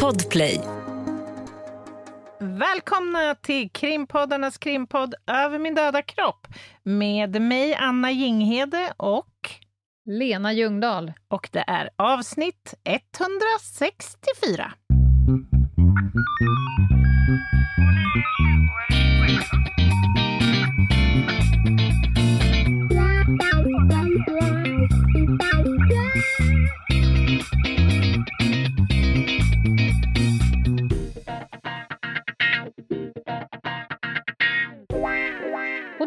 Podplay. 0.00 0.60
Välkomna 2.40 3.34
till 3.34 3.70
krimpoddarnas 3.70 4.58
krimpodd 4.58 5.14
Över 5.26 5.58
min 5.58 5.74
döda 5.74 6.02
kropp 6.02 6.46
med 6.82 7.42
mig 7.42 7.74
Anna 7.74 8.10
Jinghede 8.10 8.92
och 8.96 9.50
Lena 10.04 10.52
Ljungdahl. 10.52 11.12
och 11.28 11.48
det 11.52 11.64
är 11.66 11.90
avsnitt 11.96 12.74
164. 12.84 14.72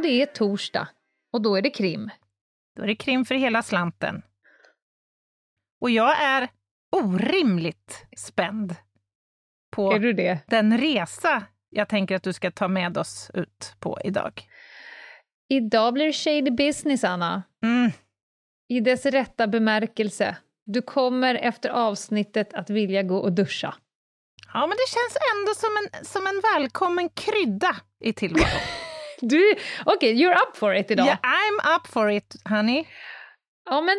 Det 0.05 0.21
är 0.21 0.25
torsdag. 0.25 0.87
Och 1.33 1.41
då 1.41 1.55
är 1.55 1.61
det 1.61 1.69
krim. 1.69 2.09
Då 2.75 2.83
är 2.83 2.87
det 2.87 2.95
krim 2.95 3.25
för 3.25 3.35
hela 3.35 3.63
slanten. 3.63 4.21
Och 5.81 5.89
jag 5.89 6.21
är 6.21 6.49
orimligt 6.91 8.05
spänd 8.17 8.75
på 9.71 9.93
Är 9.93 9.99
du 9.99 10.13
det? 10.13 10.39
den 10.47 10.77
resa 10.77 11.43
jag 11.69 11.89
tänker 11.89 12.15
att 12.15 12.23
du 12.23 12.33
ska 12.33 12.51
ta 12.51 12.67
med 12.67 12.97
oss 12.97 13.31
ut 13.33 13.75
på 13.79 13.99
idag. 14.03 14.41
Idag 15.49 15.93
blir 15.93 16.05
det 16.05 16.13
shady 16.13 16.51
business, 16.51 17.03
Anna. 17.03 17.43
Mm. 17.63 17.91
I 18.67 18.79
dess 18.79 19.05
rätta 19.05 19.47
bemärkelse. 19.47 20.37
Du 20.65 20.81
kommer 20.81 21.35
efter 21.35 21.69
avsnittet 21.69 22.53
att 22.53 22.69
vilja 22.69 23.03
gå 23.03 23.17
och 23.17 23.31
duscha. 23.31 23.75
Ja, 24.53 24.59
men 24.59 24.69
det 24.69 24.89
känns 24.89 25.17
ändå 25.35 25.53
som 25.53 25.69
en, 25.77 26.05
som 26.05 26.27
en 26.27 26.41
välkommen 26.53 27.09
krydda 27.09 27.75
i 27.99 28.13
tillvaron. 28.13 28.49
Du, 29.21 29.53
okej, 29.85 30.13
you're 30.13 30.33
up 30.33 30.57
for 30.57 30.75
it 30.75 30.91
idag. 30.91 31.05
Yeah, 31.05 31.19
I'm 31.21 31.75
up 31.75 31.87
for 31.87 32.11
it, 32.11 32.35
honey. 32.49 32.85
Ja, 33.69 33.81
men 33.81 33.95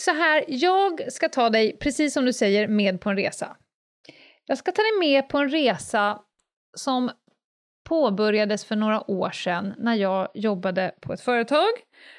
så 0.00 0.10
här, 0.10 0.44
jag 0.48 1.12
ska 1.12 1.28
ta 1.28 1.50
dig, 1.50 1.78
precis 1.78 2.14
som 2.14 2.24
du 2.24 2.32
säger, 2.32 2.68
med 2.68 3.00
på 3.00 3.10
en 3.10 3.16
resa. 3.16 3.56
Jag 4.46 4.58
ska 4.58 4.72
ta 4.72 4.82
dig 4.82 4.98
med 5.00 5.28
på 5.28 5.38
en 5.38 5.48
resa 5.48 6.18
som 6.76 7.10
påbörjades 7.84 8.64
för 8.64 8.76
några 8.76 9.10
år 9.10 9.30
sedan 9.30 9.74
när 9.78 9.94
jag 9.94 10.28
jobbade 10.34 10.94
på 11.00 11.12
ett 11.12 11.20
företag 11.20 11.68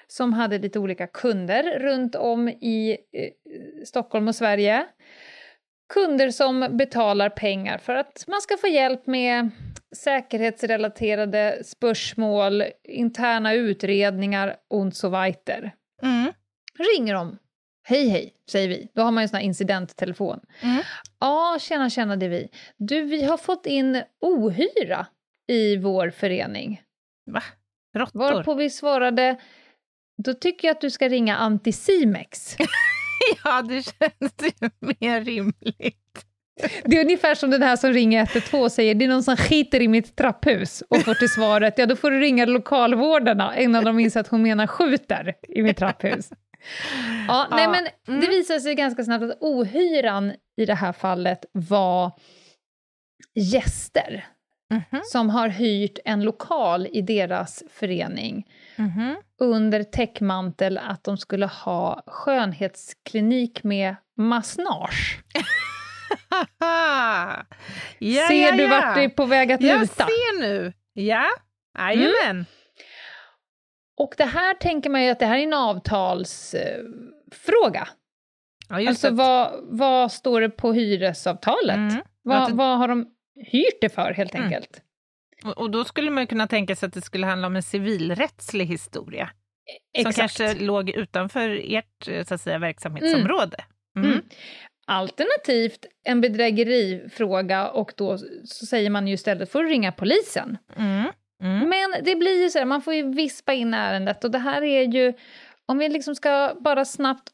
som 0.08 0.34
hade 0.34 0.58
lite 0.58 0.80
olika 0.80 1.08
kunder 1.08 1.80
runt 1.80 2.16
om 2.16 2.50
i 2.50 2.92
eh, 2.92 3.30
Stockholm 3.86 4.28
och 4.28 4.36
Sverige. 4.36 4.86
Kunder 5.94 6.32
som 6.32 6.68
betalar 6.72 7.30
pengar 7.30 7.78
för 7.78 7.96
att 7.96 8.24
man 8.28 8.42
ska 8.42 8.58
få 8.58 8.68
hjälp 8.68 9.08
med 9.08 9.50
säkerhetsrelaterade 9.94 11.62
spörsmål, 11.66 12.64
interna 12.84 13.54
utredningar 13.54 14.56
och 14.70 14.94
så 14.94 15.10
weiter. 15.10 15.76
Mm. 16.04 16.34
Ringer 16.78 17.14
de. 17.14 17.38
Hej, 17.84 18.10
hej, 18.10 18.34
säger 18.52 18.68
vi. 18.68 18.88
Då 18.96 19.02
har 19.02 19.12
man 19.12 19.22
ju 19.22 19.24
en 19.24 19.30
sån 19.30 19.38
här 19.38 19.44
incidenttelefon. 19.44 20.40
Mm. 20.62 20.84
Ja, 21.20 21.58
tjena, 21.60 21.90
tjena, 21.90 22.16
det 22.16 22.26
är 22.26 22.30
vi. 22.30 22.50
Du, 22.78 23.02
vi 23.02 23.24
har 23.24 23.38
fått 23.38 23.66
in 23.66 24.04
ohyra 24.22 25.08
i 25.48 25.78
vår 25.78 26.10
förening. 26.10 26.82
Va? 27.32 27.44
Råttor? 27.96 28.20
Varpå 28.20 28.54
vi 28.54 28.70
svarade, 28.70 29.38
då 30.24 30.34
tycker 30.34 30.68
jag 30.68 30.76
att 30.76 30.82
du 30.82 30.90
ska 30.90 31.10
ringa 31.10 31.36
Anticimex. 31.36 32.58
Ja, 33.44 33.62
det 33.62 33.84
känns 33.84 34.34
ju 34.42 34.70
mer 34.80 35.22
rimligt. 35.22 36.26
Det 36.84 36.98
är 36.98 37.04
ungefär 37.04 37.36
som 37.36 37.50
den 37.50 37.64
här 37.64 37.76
som 37.76 37.94
ringer 37.94 38.24
112 38.24 38.64
och 38.64 38.72
säger 38.72 38.96
det 38.96 39.06
är 39.06 39.10
någon 39.10 39.24
som 39.24 39.38
skiter 39.38 39.82
i 39.82 39.88
mitt 39.88 40.16
trapphus 40.16 40.84
och 40.90 41.02
får 41.02 41.14
till 41.14 41.30
svaret 41.30 41.74
ja 41.78 41.86
då 41.86 41.96
får 41.96 42.12
du 42.12 42.20
ringa 42.20 42.46
lokalvårdarna 42.46 43.60
innan 43.60 43.84
de 43.84 44.00
inser 44.00 44.20
att 44.20 44.28
hon 44.28 44.42
menar 44.42 44.68
skjuter 44.68 45.36
i 45.50 45.64
mitt 45.64 45.78
trapphus. 45.78 46.30
Ja, 47.28 47.48
nej 47.52 47.68
men 47.68 47.88
mm. 48.08 48.22
det 48.22 48.28
visade 48.28 48.60
sig 48.60 48.76
ganska 48.76 49.04
snabbt 49.04 49.24
att 49.24 49.38
ohyran 49.42 50.34
i 50.58 50.66
det 50.66 50.76
här 50.76 50.94
fallet 50.94 51.46
var 51.52 52.12
gäster 53.36 54.26
Mhm, 54.74 55.02
som 55.04 55.30
har 55.30 55.48
hyrt 55.48 56.00
en 56.06 56.24
lokal 56.24 56.88
i 56.92 57.02
deras 57.02 57.64
förening 57.70 58.48
mhm. 58.76 59.16
under 59.40 59.84
täckmantel 59.84 60.78
att 60.78 61.04
de 61.04 61.18
skulle 61.18 61.46
ha 61.46 62.04
skönhetsklinik 62.08 63.64
med 63.64 63.96
massage. 64.18 65.20
Ja, 68.00 68.28
Ser 68.28 68.46
ja, 68.46 68.52
du 68.52 68.64
ja. 68.64 68.70
vart 68.70 68.96
det 68.96 69.04
är 69.04 69.10
på 69.10 69.26
väg 69.26 69.52
att 69.52 69.62
Jag 69.62 69.80
luta? 69.82 70.06
ser 70.06 70.40
nu. 70.40 70.74
Ja, 70.94 71.26
jajamän. 71.78 72.46
Och 73.98 74.14
det 74.18 74.26
här 74.26 74.54
tänker 74.54 74.90
man 74.90 75.04
ju 75.04 75.10
att 75.10 75.20
det 75.20 75.26
här 75.26 75.38
är 75.40 75.44
en 75.44 75.54
avtalsfråga. 75.54 77.88
Ja, 78.70 78.90
Alltså 78.90 79.10
vad, 79.12 79.60
vad 79.64 80.12
står 80.12 80.42
det 80.42 80.50
på 80.50 80.74
hyresavtalet? 80.74 81.76
Mm. 81.76 82.02
Vad, 82.24 82.50
det- 82.52 82.56
vad 82.56 82.78
har 82.78 82.88
de 82.88 83.08
hyrt 83.52 83.78
det 83.82 83.90
för 83.90 84.14
helt 84.14 84.36
Mm. 84.36 84.46
enkelt? 84.48 84.82
Och, 85.46 85.58
och 85.58 85.72
då 85.72 85.86
skulle 85.86 86.12
man 86.12 86.24
ju 86.24 86.28
kunna 86.28 86.48
tänka 86.48 86.76
sig 86.76 86.88
att 86.88 86.94
det 86.94 87.02
skulle 87.02 87.28
handla 87.28 87.48
om 87.48 87.56
en 87.56 87.64
civilrättslig 87.64 88.66
historia. 88.66 89.30
Som 90.02 90.10
Exakt. 90.10 90.18
kanske 90.38 90.54
låg 90.66 90.90
utanför 90.90 91.62
ert 91.64 92.08
eh, 92.08 92.24
så 92.26 92.34
att 92.34 92.42
säga, 92.42 92.60
verksamhetsområde. 92.60 93.58
Mm. 93.98 94.12
Mm. 94.12 94.24
Alternativt 94.86 95.86
en 96.04 96.22
bedrägerifråga 96.22 97.70
och 97.70 97.94
då 97.98 98.18
så 98.46 98.66
säger 98.66 98.90
man 98.90 99.08
ju 99.08 99.14
istället 99.14 99.52
för 99.52 99.64
att 99.64 99.70
ringa 99.70 99.92
polisen. 99.92 100.58
Mm. 100.78 101.12
Mm. 101.42 101.70
Men 101.70 102.04
det 102.04 102.16
blir 102.16 102.44
ju 102.44 102.50
så 102.50 102.60
här, 102.60 102.66
man 102.66 102.82
får 102.82 102.94
ju 102.94 103.14
vispa 103.14 103.54
in 103.54 103.74
ärendet 103.74 104.24
och 104.24 104.32
det 104.32 104.38
här 104.38 104.64
är 104.64 104.84
ju, 104.84 105.14
om 105.66 105.78
vi 105.78 105.90
liksom 105.90 106.16
ska 106.16 106.56
bara 106.60 106.86
snabbt 106.86 107.30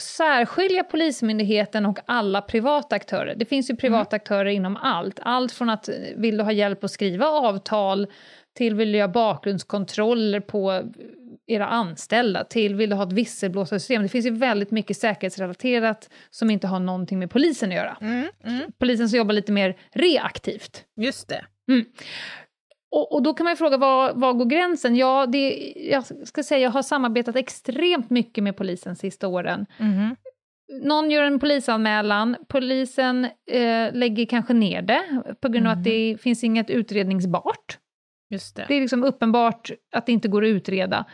särskilja 0.00 0.84
Polismyndigheten 0.84 1.86
och 1.86 1.98
alla 2.06 2.42
privata 2.42 2.96
aktörer. 2.96 3.34
Det 3.34 3.44
finns 3.44 3.70
ju 3.70 3.76
privata 3.76 4.16
aktörer 4.16 4.50
inom 4.50 4.76
allt. 4.76 5.20
Allt 5.22 5.52
från 5.52 5.70
att 5.70 5.88
eh, 5.88 5.94
vill 6.16 6.36
du 6.36 6.44
ha 6.44 6.52
hjälp 6.52 6.84
att 6.84 6.90
skriva 6.90 7.26
avtal 7.26 8.06
till 8.54 8.74
vill 8.74 8.92
du 8.92 8.98
göra 8.98 9.08
bakgrundskontroller 9.08 10.40
på 10.40 10.82
era 11.46 11.66
anställda 11.66 12.44
till 12.44 12.74
vill 12.74 12.90
du 12.90 12.96
ha 12.96 13.02
ett 13.02 13.12
visselblåsarsystem. 13.12 14.02
Det 14.02 14.08
finns 14.08 14.26
ju 14.26 14.30
väldigt 14.30 14.70
mycket 14.70 14.96
säkerhetsrelaterat 14.96 16.10
som 16.30 16.50
inte 16.50 16.66
har 16.66 16.80
någonting 16.80 17.18
med 17.18 17.30
polisen 17.30 17.68
att 17.68 17.74
göra. 17.74 17.96
Mm. 18.00 18.28
Mm. 18.44 18.72
Polisen 18.78 19.08
som 19.08 19.18
jobbar 19.18 19.34
lite 19.34 19.52
mer 19.52 19.76
reaktivt. 19.92 20.84
Just 20.96 21.28
det. 21.28 21.44
Och, 22.90 23.12
och 23.12 23.22
då 23.22 23.34
kan 23.34 23.44
man 23.44 23.52
ju 23.52 23.56
fråga, 23.56 23.76
var, 23.76 24.12
var 24.14 24.32
går 24.32 24.44
gränsen? 24.44 24.96
Ja, 24.96 25.26
det, 25.26 25.72
jag 25.76 26.04
ska 26.26 26.42
säga, 26.42 26.60
jag 26.60 26.70
har 26.70 26.82
samarbetat 26.82 27.36
extremt 27.36 28.10
mycket 28.10 28.44
med 28.44 28.56
polisen 28.56 28.96
sista 28.96 29.28
åren. 29.28 29.66
Mhm. 29.78 30.16
Någon 30.82 31.10
gör 31.10 31.22
en 31.22 31.38
polisanmälan, 31.38 32.36
polisen 32.48 33.24
eh, 33.50 33.92
lägger 33.92 34.26
kanske 34.26 34.54
ner 34.54 34.82
det 34.82 35.22
på 35.40 35.48
grund 35.48 35.66
av 35.66 35.72
att 35.72 35.84
det 35.84 36.16
finns 36.20 36.44
inget 36.44 36.70
utredningsbart. 36.70 37.78
Just 38.30 38.56
det. 38.56 38.64
Det 38.68 38.74
är 38.74 38.80
liksom 38.80 39.04
uppenbart 39.04 39.70
att 39.96 40.06
det 40.06 40.12
inte 40.12 40.28
går 40.28 40.44
att 40.44 40.48
utreda. 40.48 41.04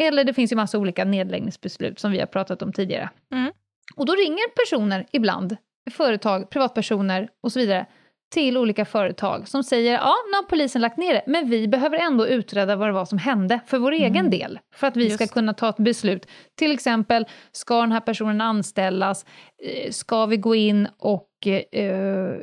Eller 0.00 0.24
det 0.24 0.34
finns 0.34 0.52
ju 0.52 0.56
massa 0.56 0.78
olika 0.78 1.04
nedläggningsbeslut 1.04 1.98
som 1.98 2.12
vi 2.12 2.18
har 2.18 2.26
pratat 2.26 2.62
om 2.62 2.72
tidigare. 2.72 3.10
Mm. 3.32 3.52
Och 3.96 4.06
då 4.06 4.14
ringer 4.14 4.48
personer 4.64 5.06
ibland, 5.12 5.56
företag, 5.90 6.50
privatpersoner 6.50 7.28
och 7.42 7.52
så 7.52 7.58
vidare, 7.58 7.86
till 8.30 8.56
olika 8.58 8.84
företag 8.84 9.48
som 9.48 9.64
säger 9.64 9.92
ja, 9.92 10.14
nu 10.30 10.36
har 10.36 10.42
polisen 10.42 10.82
lagt 10.82 10.96
ner 10.96 11.14
det, 11.14 11.22
men 11.26 11.50
vi 11.50 11.68
behöver 11.68 11.98
ändå 11.98 12.26
utreda 12.26 12.76
vad 12.76 12.88
det 12.88 12.92
var 12.92 13.04
som 13.04 13.18
hände 13.18 13.60
för 13.66 13.78
vår 13.78 13.92
egen 13.92 14.30
del, 14.30 14.58
för 14.74 14.86
att 14.86 14.96
vi 14.96 15.04
Just 15.04 15.14
ska 15.16 15.26
kunna 15.26 15.54
ta 15.54 15.68
ett 15.68 15.76
beslut. 15.76 16.26
Till 16.58 16.72
exempel, 16.72 17.26
ska 17.52 17.80
den 17.80 17.92
här 17.92 18.00
personen 18.00 18.40
anställas? 18.40 19.24
Eh, 19.64 19.90
Ska 19.90 20.26
vi 20.26 20.36
gå 20.36 20.54
in 20.54 20.88
och 20.98 21.27
eh, 21.46 22.34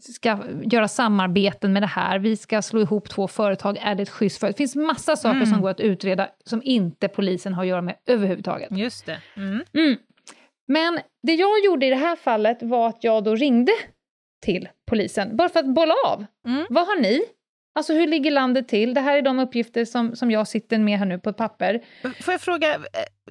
ska 0.00 0.38
göra 0.62 0.88
samarbeten 0.88 1.72
med 1.72 1.82
det 1.82 1.86
här? 1.86 2.18
Vi 2.18 2.36
ska 2.36 2.62
slå 2.62 2.80
ihop 2.80 3.08
två 3.08 3.28
företag, 3.28 3.78
är 3.82 3.94
det 3.94 4.02
ett 4.02 4.10
schysst 4.10 4.40
företag? 4.40 4.54
Det 4.54 4.58
finns 4.58 4.76
massa 4.76 5.16
saker 5.16 5.36
Mm. 5.36 5.46
som 5.46 5.60
går 5.60 5.70
att 5.70 5.80
utreda 5.80 6.28
som 6.44 6.60
inte 6.64 7.08
polisen 7.08 7.52
har 7.54 7.62
att 7.62 7.68
göra 7.68 7.82
med 7.82 7.96
överhuvudtaget. 8.06 8.70
Just 8.78 9.06
det. 9.06 9.18
Mm. 9.36 9.64
Mm. 9.74 9.96
Men 10.68 10.98
det 11.22 11.34
jag 11.34 11.64
gjorde 11.64 11.86
i 11.86 11.90
det 11.90 11.96
här 11.96 12.16
fallet 12.16 12.62
var 12.62 12.88
att 12.88 13.04
jag 13.04 13.24
då 13.24 13.34
ringde 13.34 13.72
till 14.44 14.68
polisen, 14.90 15.36
bara 15.36 15.48
för 15.48 15.60
att 15.60 15.74
bolla 15.74 15.94
av. 16.06 16.24
Mm. 16.46 16.66
Vad 16.70 16.86
har 16.86 17.00
ni? 17.00 17.20
Alltså 17.78 17.92
hur 17.92 18.06
ligger 18.06 18.30
landet 18.30 18.68
till? 18.68 18.94
Det 18.94 19.00
här 19.00 19.16
är 19.18 19.22
de 19.22 19.38
uppgifter 19.38 19.84
som, 19.84 20.16
som 20.16 20.30
jag 20.30 20.48
sitter 20.48 20.78
med 20.78 20.98
här 20.98 21.06
nu 21.06 21.18
på 21.18 21.30
ett 21.30 21.36
papper. 21.36 21.80
Får 22.22 22.34
jag 22.34 22.40
fråga, 22.40 22.74
eh, 22.74 22.80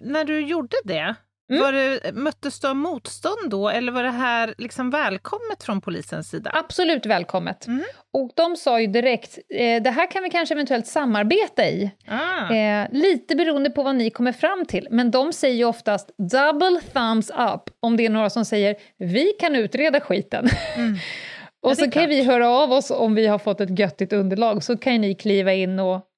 när 0.01 0.25
du 0.25 0.39
gjorde 0.41 0.75
det, 0.83 1.15
Mm. 1.49 1.63
Var 1.63 1.71
det, 1.71 2.11
möttes 2.13 2.59
du 2.59 2.67
av 2.67 2.75
motstånd 2.75 3.49
då, 3.49 3.69
eller 3.69 3.91
var 3.91 4.03
det 4.03 4.11
här 4.11 4.53
liksom 4.57 4.89
välkommet 4.89 5.63
från 5.63 5.81
polisens 5.81 6.29
sida? 6.29 6.51
Absolut 6.53 7.05
välkommet. 7.05 7.67
Mm. 7.67 7.83
Och 8.13 8.31
de 8.35 8.55
sa 8.55 8.81
ju 8.81 8.87
direkt, 8.87 9.39
eh, 9.49 9.83
det 9.83 9.89
här 9.89 10.11
kan 10.11 10.23
vi 10.23 10.29
kanske 10.29 10.55
eventuellt 10.55 10.87
samarbeta 10.87 11.65
i. 11.65 11.91
Ah. 12.07 12.53
Eh, 12.53 12.87
lite 12.91 13.35
beroende 13.35 13.69
på 13.69 13.83
vad 13.83 13.95
ni 13.95 14.09
kommer 14.09 14.31
fram 14.31 14.65
till, 14.65 14.87
men 14.91 15.11
de 15.11 15.33
säger 15.33 15.55
ju 15.55 15.65
oftast 15.65 16.09
double 16.17 16.81
thumbs 16.93 17.29
up 17.29 17.61
om 17.79 17.97
det 17.97 18.05
är 18.05 18.09
några 18.09 18.29
som 18.29 18.45
säger 18.45 18.75
vi 18.97 19.25
kan 19.39 19.55
utreda 19.55 19.99
skiten. 19.99 20.47
Mm. 20.75 20.95
och 21.61 21.77
så 21.77 21.83
kan 21.83 21.91
klart. 21.91 22.09
vi 22.09 22.23
höra 22.23 22.49
av 22.49 22.71
oss 22.71 22.91
om 22.91 23.15
vi 23.15 23.27
har 23.27 23.39
fått 23.39 23.61
ett 23.61 23.79
göttigt 23.79 24.13
underlag, 24.13 24.63
så 24.63 24.77
kan 24.77 25.01
ni 25.01 25.15
kliva 25.15 25.53
in 25.53 25.79
och 25.79 26.09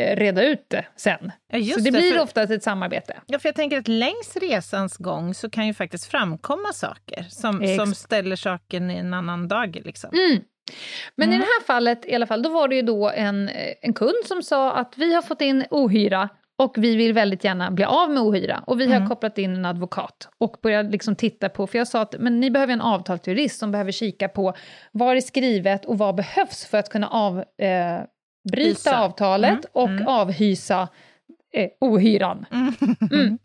reda 0.00 0.44
ut 0.44 0.64
det 0.68 0.84
sen. 0.96 1.32
Ja, 1.52 1.74
så 1.74 1.80
det, 1.80 1.84
det 1.84 1.90
blir 1.90 2.12
för, 2.12 2.20
oftast 2.20 2.52
ett 2.52 2.62
samarbete. 2.62 3.20
Ja, 3.26 3.38
för 3.38 3.48
jag 3.48 3.56
tänker 3.56 3.78
att 3.78 3.88
längs 3.88 4.36
resans 4.36 4.96
gång 4.96 5.34
så 5.34 5.50
kan 5.50 5.66
ju 5.66 5.74
faktiskt 5.74 6.04
framkomma 6.04 6.72
saker 6.72 7.26
som, 7.28 7.76
som 7.76 7.94
ställer 7.94 8.36
saken 8.36 8.90
i 8.90 8.96
en 8.96 9.14
annan 9.14 9.48
dag. 9.48 9.80
Liksom. 9.84 10.10
Mm. 10.12 10.42
Men 11.16 11.28
mm. 11.28 11.36
i 11.36 11.38
det 11.38 11.44
här 11.44 11.66
fallet 11.66 12.06
i 12.06 12.14
alla 12.14 12.26
fall, 12.26 12.42
då 12.42 12.50
var 12.50 12.68
det 12.68 12.76
ju 12.76 12.82
då 12.82 13.10
en, 13.10 13.50
en 13.82 13.92
kund 13.92 14.24
som 14.24 14.42
sa 14.42 14.72
att 14.72 14.98
vi 14.98 15.14
har 15.14 15.22
fått 15.22 15.40
in 15.40 15.64
ohyra 15.70 16.28
och 16.60 16.74
vi 16.76 16.96
vill 16.96 17.12
väldigt 17.12 17.44
gärna 17.44 17.70
bli 17.70 17.84
av 17.84 18.10
med 18.10 18.22
ohyra. 18.22 18.64
Och 18.66 18.80
vi 18.80 18.86
har 18.86 18.96
mm. 18.96 19.08
kopplat 19.08 19.38
in 19.38 19.54
en 19.54 19.64
advokat 19.64 20.28
och 20.38 20.56
börjat 20.62 20.90
liksom 20.90 21.16
titta 21.16 21.48
på, 21.48 21.66
för 21.66 21.78
jag 21.78 21.88
sa 21.88 22.00
att 22.00 22.14
men 22.18 22.40
ni 22.40 22.50
behöver 22.50 22.72
en 22.72 22.80
avtalsjurist 22.80 23.58
som 23.58 23.72
behöver 23.72 23.92
kika 23.92 24.28
på 24.28 24.54
vad 24.92 25.16
är 25.16 25.20
skrivet 25.20 25.84
och 25.84 25.98
vad 25.98 26.14
behövs 26.14 26.64
för 26.64 26.78
att 26.78 26.88
kunna 26.88 27.08
av, 27.08 27.38
eh, 27.38 28.00
bryta 28.52 28.68
Hysa. 28.68 29.00
avtalet 29.00 29.52
mm. 29.52 29.64
och 29.72 29.88
mm. 29.88 30.06
avhysa 30.06 30.88
eh, 31.52 31.70
ohyran. 31.80 32.46
Mm. 32.52 32.74
mm. 33.12 33.38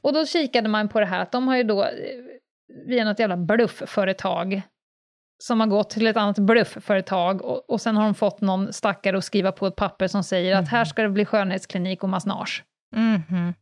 Och 0.00 0.12
då 0.12 0.26
kikade 0.26 0.68
man 0.68 0.88
på 0.88 1.00
det 1.00 1.06
här 1.06 1.20
att 1.20 1.32
de 1.32 1.48
har 1.48 1.56
ju 1.56 1.62
då 1.62 1.84
eh, 1.84 1.90
via 2.86 3.04
något 3.04 3.18
jävla 3.18 3.36
bluffföretag 3.36 4.62
som 5.38 5.60
har 5.60 5.66
gått 5.66 5.90
till 5.90 6.06
ett 6.06 6.16
annat 6.16 6.38
bluffföretag 6.38 7.42
och, 7.42 7.70
och 7.70 7.80
sen 7.80 7.96
har 7.96 8.04
de 8.04 8.14
fått 8.14 8.40
någon 8.40 8.72
stackare 8.72 9.18
att 9.18 9.24
skriva 9.24 9.52
på 9.52 9.66
ett 9.66 9.76
papper 9.76 10.08
som 10.08 10.24
säger 10.24 10.56
att 10.56 10.68
här 10.68 10.84
ska 10.84 11.02
det 11.02 11.08
bli 11.08 11.24
skönhetsklinik 11.24 12.02
och 12.02 12.08
massage. 12.08 12.64
Mm. 12.96 13.54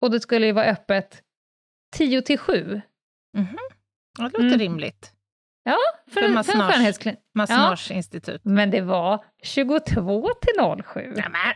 Och 0.00 0.10
det 0.10 0.20
skulle 0.20 0.46
ju 0.46 0.52
vara 0.52 0.66
öppet 0.66 1.22
10 1.96 2.22
till 2.22 2.38
7. 2.38 2.80
Mm. 3.36 3.56
Det 4.16 4.22
låter 4.22 4.38
mm. 4.38 4.58
rimligt. 4.58 5.12
Ja, 5.68 5.78
för, 6.10 6.20
för, 6.20 6.28
massage. 6.28 7.16
Massageinstitut. 7.34 8.40
Ja, 8.44 8.50
men 8.50 8.70
det 8.70 8.80
var 8.80 9.24
22 9.42 10.28
till 10.40 10.82
07. 10.84 11.00
Nämen. 11.00 11.54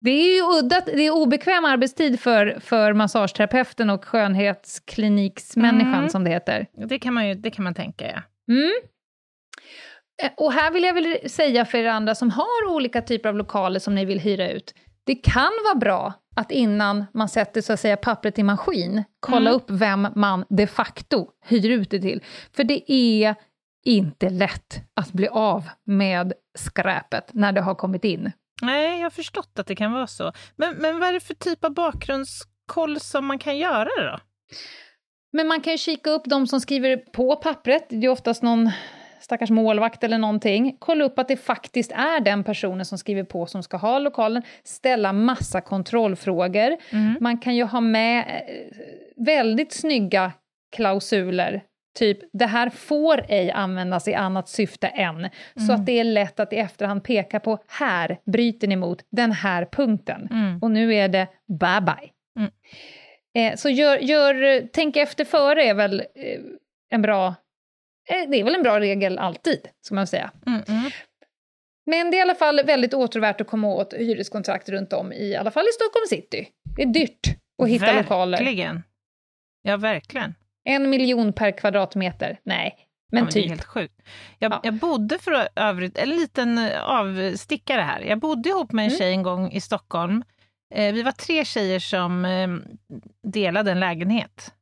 Det 0.00 0.10
är 0.10 0.34
ju 0.36 0.42
udda, 0.58 0.80
det 0.80 1.06
är 1.06 1.10
obekväm 1.10 1.64
arbetstid 1.64 2.20
för, 2.20 2.60
för 2.60 2.92
massageterapeuten 2.92 3.90
och 3.90 4.04
skönhetskliniksmänniskan 4.04 5.94
mm. 5.94 6.08
som 6.08 6.24
det 6.24 6.30
heter. 6.30 6.66
Det 6.88 6.98
kan 6.98 7.14
man 7.14 7.28
ju 7.28 7.34
det 7.34 7.50
kan 7.50 7.64
man 7.64 7.74
tänka, 7.74 8.06
ja. 8.06 8.22
Mm. 8.54 8.72
Eh, 10.22 10.30
och 10.36 10.52
här 10.52 10.70
vill 10.70 10.84
jag 10.84 10.94
väl 10.94 11.30
säga 11.30 11.64
för 11.64 11.78
er 11.78 11.86
andra 11.86 12.14
som 12.14 12.30
har 12.30 12.68
olika 12.68 13.02
typer 13.02 13.28
av 13.28 13.36
lokaler 13.36 13.80
som 13.80 13.94
ni 13.94 14.04
vill 14.04 14.20
hyra 14.20 14.50
ut, 14.50 14.74
det 15.04 15.14
kan 15.14 15.52
vara 15.64 15.74
bra 15.74 16.14
att 16.36 16.50
innan 16.50 17.04
man 17.14 17.28
sätter 17.28 17.60
så 17.60 17.72
att 17.72 17.80
säga 17.80 17.96
pappret 17.96 18.38
i 18.38 18.42
maskin, 18.42 19.04
kolla 19.20 19.50
mm. 19.50 19.52
upp 19.52 19.70
vem 19.70 20.08
man 20.14 20.44
de 20.48 20.66
facto 20.66 21.28
hyr 21.46 21.70
ut 21.70 21.90
det 21.90 22.00
till. 22.00 22.22
För 22.56 22.64
det 22.64 22.92
är 22.92 23.34
inte 23.84 24.30
lätt 24.30 24.80
att 24.94 25.12
bli 25.12 25.28
av 25.28 25.68
med 25.84 26.32
skräpet 26.58 27.34
när 27.34 27.52
det 27.52 27.60
har 27.60 27.74
kommit 27.74 28.04
in. 28.04 28.32
Nej, 28.62 28.96
jag 28.98 29.04
har 29.04 29.10
förstått 29.10 29.58
att 29.58 29.66
det 29.66 29.76
kan 29.76 29.92
vara 29.92 30.06
så. 30.06 30.32
Men, 30.56 30.74
men 30.76 30.98
vad 30.98 31.08
är 31.08 31.12
det 31.12 31.20
för 31.20 31.34
typ 31.34 31.64
av 31.64 31.74
bakgrundskoll 31.74 33.00
som 33.00 33.26
man 33.26 33.38
kan 33.38 33.58
göra 33.58 33.88
då? 33.96 34.18
Men 35.32 35.48
man 35.48 35.60
kan 35.60 35.72
ju 35.72 35.78
kika 35.78 36.10
upp 36.10 36.22
de 36.24 36.46
som 36.46 36.60
skriver 36.60 36.96
på 36.96 37.36
pappret. 37.36 37.86
Det 37.88 38.06
är 38.06 38.08
oftast 38.08 38.42
någon 38.42 38.70
stackars 39.20 39.50
målvakt 39.50 40.04
eller 40.04 40.18
någonting, 40.18 40.76
kolla 40.78 41.04
upp 41.04 41.18
att 41.18 41.28
det 41.28 41.36
faktiskt 41.36 41.92
är 41.92 42.20
den 42.20 42.44
personen 42.44 42.84
som 42.84 42.98
skriver 42.98 43.24
på 43.24 43.46
som 43.46 43.62
ska 43.62 43.76
ha 43.76 43.98
lokalen, 43.98 44.42
ställa 44.64 45.12
massa 45.12 45.60
kontrollfrågor. 45.60 46.76
Mm. 46.90 47.16
Man 47.20 47.38
kan 47.38 47.56
ju 47.56 47.64
ha 47.64 47.80
med 47.80 48.18
eh, 48.18 48.76
väldigt 49.16 49.72
snygga 49.72 50.32
klausuler 50.76 51.62
Typ, 51.96 52.18
det 52.32 52.46
här 52.46 52.70
får 52.70 53.24
ej 53.28 53.50
användas 53.50 54.08
i 54.08 54.14
annat 54.14 54.48
syfte 54.48 54.86
än. 54.86 55.16
Mm. 55.16 55.30
Så 55.66 55.72
att 55.72 55.86
det 55.86 56.00
är 56.00 56.04
lätt 56.04 56.40
att 56.40 56.52
i 56.52 56.56
efterhand 56.56 57.04
peka 57.04 57.40
på, 57.40 57.58
här 57.68 58.18
bryter 58.24 58.68
ni 58.68 58.76
mot 58.76 59.02
den 59.10 59.32
här 59.32 59.64
punkten. 59.72 60.28
Mm. 60.30 60.58
Och 60.62 60.70
nu 60.70 60.94
är 60.94 61.08
det 61.08 61.26
bye 61.48 61.80
bye. 61.80 62.10
Mm. 62.38 62.50
Eh, 63.34 63.56
så 63.56 63.68
gör, 63.68 63.98
gör, 63.98 64.68
tänk 64.72 64.96
efter 64.96 65.24
före 65.24 65.64
är 65.64 65.74
väl 65.74 66.00
eh, 66.00 66.40
en 66.90 67.02
bra 67.02 67.34
det 68.06 68.40
är 68.40 68.44
väl 68.44 68.54
en 68.54 68.62
bra 68.62 68.80
regel 68.80 69.18
alltid, 69.18 69.68
ska 69.80 69.94
man 69.94 70.06
säga. 70.06 70.30
Mm, 70.46 70.62
mm. 70.68 70.90
Men 71.86 72.10
det 72.10 72.16
är 72.16 72.18
i 72.18 72.22
alla 72.22 72.34
fall 72.34 72.60
väldigt 72.66 72.94
återvärt 72.94 73.40
att 73.40 73.46
komma 73.46 73.68
åt 73.68 73.94
hyreskontrakt 73.94 74.68
runt 74.68 74.92
om, 74.92 75.12
i, 75.12 75.28
i 75.28 75.36
alla 75.36 75.50
fall 75.50 75.64
i 75.64 75.72
Stockholm 75.72 76.06
city. 76.08 76.48
Det 76.76 76.82
är 76.82 76.86
dyrt 76.86 77.36
att 77.62 77.68
hitta 77.68 77.84
verkligen. 77.84 78.02
lokaler. 78.04 78.38
Verkligen. 78.38 78.82
Ja, 79.62 79.76
verkligen. 79.76 80.34
En 80.64 80.90
miljon 80.90 81.32
per 81.32 81.50
kvadratmeter. 81.50 82.40
Nej, 82.42 82.76
men, 83.12 83.18
ja, 83.18 83.24
men 83.24 83.32
typ. 83.32 83.42
Det 83.42 83.46
är 83.46 83.48
helt 83.48 83.64
sjukt. 83.64 84.02
Jag, 84.38 84.52
ja. 84.52 84.60
jag 84.62 84.74
bodde 84.74 85.18
för 85.18 85.48
övrigt, 85.56 85.98
en 85.98 86.08
liten 86.08 86.58
eh, 86.58 86.82
avstickare 86.82 87.80
här. 87.80 88.00
Jag 88.00 88.18
bodde 88.18 88.48
ihop 88.48 88.72
med 88.72 88.82
en 88.82 88.88
mm. 88.88 88.98
tjej 88.98 89.10
en 89.10 89.22
gång 89.22 89.52
i 89.52 89.60
Stockholm. 89.60 90.24
Eh, 90.74 90.94
vi 90.94 91.02
var 91.02 91.12
tre 91.12 91.44
tjejer 91.44 91.78
som 91.78 92.24
eh, 92.24 92.48
delade 93.22 93.70
en 93.70 93.80
lägenhet. 93.80 94.52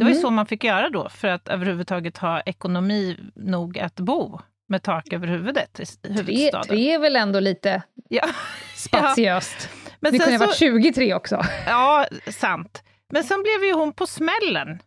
Det 0.00 0.04
var 0.04 0.10
ju 0.10 0.14
mm. 0.14 0.22
så 0.22 0.30
man 0.30 0.46
fick 0.46 0.64
göra 0.64 0.90
då 0.90 1.08
för 1.08 1.28
att 1.28 1.48
överhuvudtaget 1.48 2.18
ha 2.18 2.40
ekonomi 2.40 3.16
nog 3.34 3.78
att 3.78 3.96
bo 3.96 4.40
med 4.68 4.82
tak 4.82 5.12
över 5.12 5.26
huvudet 5.26 5.80
i 5.80 5.84
huvudstaden. 6.08 6.62
Tre, 6.62 6.76
tre 6.76 6.94
är 6.94 6.98
väl 6.98 7.16
ändå 7.16 7.40
lite 7.40 7.82
ja. 8.08 8.28
spatiöst. 8.74 9.56
Ja. 9.60 9.90
Men 10.00 10.12
det 10.12 10.18
kunde 10.18 10.38
ha 10.38 10.46
varit 10.46 10.56
23 10.56 11.14
också. 11.14 11.42
Ja, 11.66 12.06
sant. 12.26 12.82
Men 13.12 13.24
sen 13.24 13.42
blev 13.42 13.68
ju 13.68 13.74
hon 13.74 13.92
på 13.92 14.06
smällen 14.06 14.82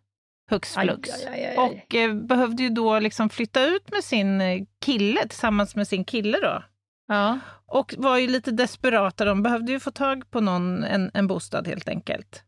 hux 0.50 0.74
flux. 0.74 1.10
och 1.58 1.96
eh, 1.96 2.14
behövde 2.14 2.64
ju 2.64 2.70
då 2.70 3.00
liksom 3.00 3.30
flytta 3.30 3.66
ut 3.66 3.92
med 3.92 4.04
sin 4.04 4.42
eh, 4.42 4.64
kille, 4.86 5.22
tillsammans 5.28 5.76
med 5.76 5.88
sin 5.88 6.06
kille 6.06 6.38
då. 6.42 6.64
Ja. 7.08 7.40
Och 7.66 7.94
var 7.98 8.18
ju 8.18 8.28
lite 8.28 8.52
desperata, 8.52 9.26
de 9.26 9.44
behövde 9.44 9.72
ju 9.72 9.80
få 9.80 9.92
tag 9.92 10.32
på 10.32 10.42
någon, 10.42 10.84
en, 10.84 11.12
en 11.14 11.28
bostad 11.28 11.68
helt 11.68 11.90
enkelt. 11.90 12.44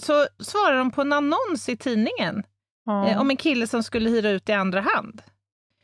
Så 0.00 0.26
svarade 0.38 0.78
de 0.78 0.90
på 0.90 1.00
en 1.00 1.12
annons 1.12 1.68
i 1.68 1.76
tidningen 1.76 2.42
ja. 2.86 3.08
eh, 3.08 3.20
om 3.20 3.30
en 3.30 3.36
kille 3.36 3.66
som 3.66 3.82
skulle 3.82 4.10
hyra 4.10 4.30
ut 4.30 4.48
i 4.48 4.52
andra 4.52 4.80
hand. 4.80 5.22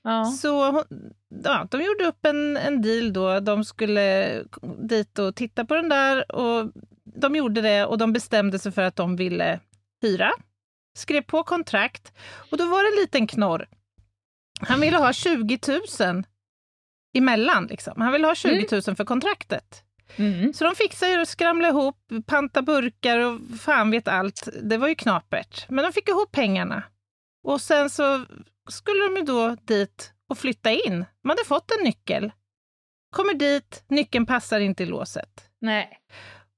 Ja. 0.04 0.24
Så 0.24 0.84
ja, 1.44 1.66
de 1.70 1.82
gjorde 1.82 2.06
upp 2.06 2.26
en, 2.26 2.56
en 2.56 2.82
deal 2.82 3.12
då. 3.12 3.40
De 3.40 3.64
skulle 3.64 4.38
dit 4.78 5.18
och 5.18 5.34
titta 5.34 5.64
på 5.64 5.74
den 5.74 5.88
där 5.88 6.32
och 6.32 6.72
de 7.04 7.36
gjorde 7.36 7.60
det 7.60 7.84
och 7.84 7.98
de 7.98 8.12
bestämde 8.12 8.58
sig 8.58 8.72
för 8.72 8.82
att 8.82 8.96
de 8.96 9.16
ville 9.16 9.60
hyra. 10.02 10.32
Skrev 10.98 11.22
på 11.22 11.42
kontrakt 11.42 12.12
och 12.50 12.58
då 12.58 12.64
var 12.64 12.82
det 12.82 12.96
en 12.96 13.02
liten 13.02 13.26
knorr. 13.26 13.68
Han 14.60 14.80
ville 14.80 14.98
ha 14.98 15.12
20 15.12 15.58
000 16.00 16.24
emellan. 17.14 17.66
Liksom. 17.66 18.00
Han 18.00 18.12
ville 18.12 18.26
ha 18.26 18.34
20 18.34 18.66
000 18.72 18.82
mm. 18.86 18.96
för 18.96 19.04
kontraktet. 19.04 19.84
Mm. 20.16 20.52
Så 20.52 20.64
de 20.64 20.74
fixade 20.74 21.20
och 21.20 21.28
skramlade 21.28 21.70
ihop, 21.70 21.96
panta 22.26 22.62
burkar 22.62 23.18
och 23.18 23.40
fan 23.60 23.90
vet 23.90 24.08
allt. 24.08 24.48
Det 24.62 24.76
var 24.76 24.88
ju 24.88 24.94
knapert. 24.94 25.66
Men 25.68 25.84
de 25.84 25.92
fick 25.92 26.08
ihop 26.08 26.32
pengarna. 26.32 26.82
Och 27.44 27.60
sen 27.60 27.90
så 27.90 28.24
skulle 28.68 29.04
de 29.04 29.16
ju 29.16 29.22
då 29.22 29.56
dit 29.62 30.12
och 30.28 30.38
flytta 30.38 30.70
in. 30.70 31.04
De 31.22 31.28
hade 31.28 31.44
fått 31.44 31.70
en 31.78 31.84
nyckel. 31.84 32.32
Kommer 33.10 33.34
dit, 33.34 33.84
nyckeln 33.88 34.26
passar 34.26 34.60
inte 34.60 34.82
i 34.82 34.86
låset. 34.86 35.48
Nej. 35.60 35.98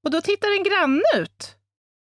Och 0.03 0.11
då 0.11 0.21
tittar 0.21 0.57
en 0.57 0.63
granne 0.63 1.23
ut 1.23 1.55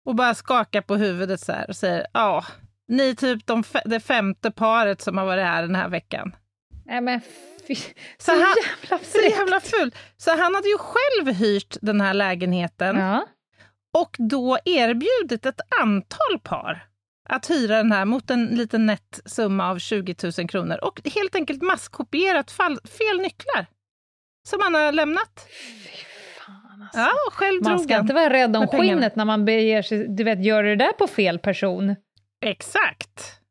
och 0.04 0.14
bara 0.14 0.34
skakar 0.34 0.80
på 0.80 0.96
huvudet 0.96 1.40
så 1.40 1.52
här 1.52 1.68
och 1.68 1.76
säger 1.76 2.06
ja, 2.12 2.44
ni 2.88 3.10
är 3.10 3.14
typ 3.14 3.46
de, 3.46 3.64
det 3.84 4.00
femte 4.00 4.50
paret 4.50 5.00
som 5.00 5.18
har 5.18 5.24
varit 5.24 5.44
här 5.44 5.62
den 5.62 5.74
här 5.74 5.88
veckan. 5.88 6.36
Nej 6.84 7.00
men 7.00 7.20
Fy, 7.68 7.74
så, 7.74 7.92
så, 8.18 8.30
han, 8.32 8.40
jävla 8.40 9.04
så 9.04 9.20
jävla 9.20 9.60
ful. 9.60 9.94
Så 10.16 10.30
han 10.30 10.54
hade 10.54 10.68
ju 10.68 10.78
själv 10.78 11.34
hyrt 11.34 11.76
den 11.80 12.00
här 12.00 12.14
lägenheten 12.14 12.96
ja. 12.96 13.26
och 13.98 14.16
då 14.18 14.58
erbjudit 14.64 15.46
ett 15.46 15.60
antal 15.80 16.38
par 16.42 16.86
att 17.28 17.50
hyra 17.50 17.76
den 17.76 17.92
här 17.92 18.04
mot 18.04 18.30
en 18.30 18.46
liten 18.46 18.86
nätt 18.86 19.20
summa 19.24 19.70
av 19.70 19.78
20 19.78 20.14
000 20.38 20.48
kronor 20.48 20.78
och 20.84 21.00
helt 21.14 21.34
enkelt 21.34 21.62
masskopierat 21.62 22.50
fall, 22.50 22.78
fel 22.84 23.20
nycklar 23.20 23.66
som 24.48 24.60
han 24.62 24.74
har 24.74 24.92
lämnat. 24.92 25.48
Alltså. 26.80 26.98
Ja, 27.00 27.12
själv 27.32 27.62
man 27.62 27.78
ska 27.78 27.98
inte 27.98 28.14
vara 28.14 28.30
rädd 28.32 28.56
om 28.56 28.68
skinnet 28.68 29.16
när 29.16 29.24
man 29.24 29.44
beger 29.44 29.82
sig, 29.82 30.08
du 30.08 30.24
vet, 30.24 30.44
gör 30.44 30.62
det 30.62 30.76
där 30.76 30.92
på 30.92 31.06
fel 31.06 31.38
person. 31.38 31.96
Exakt. 32.44 33.41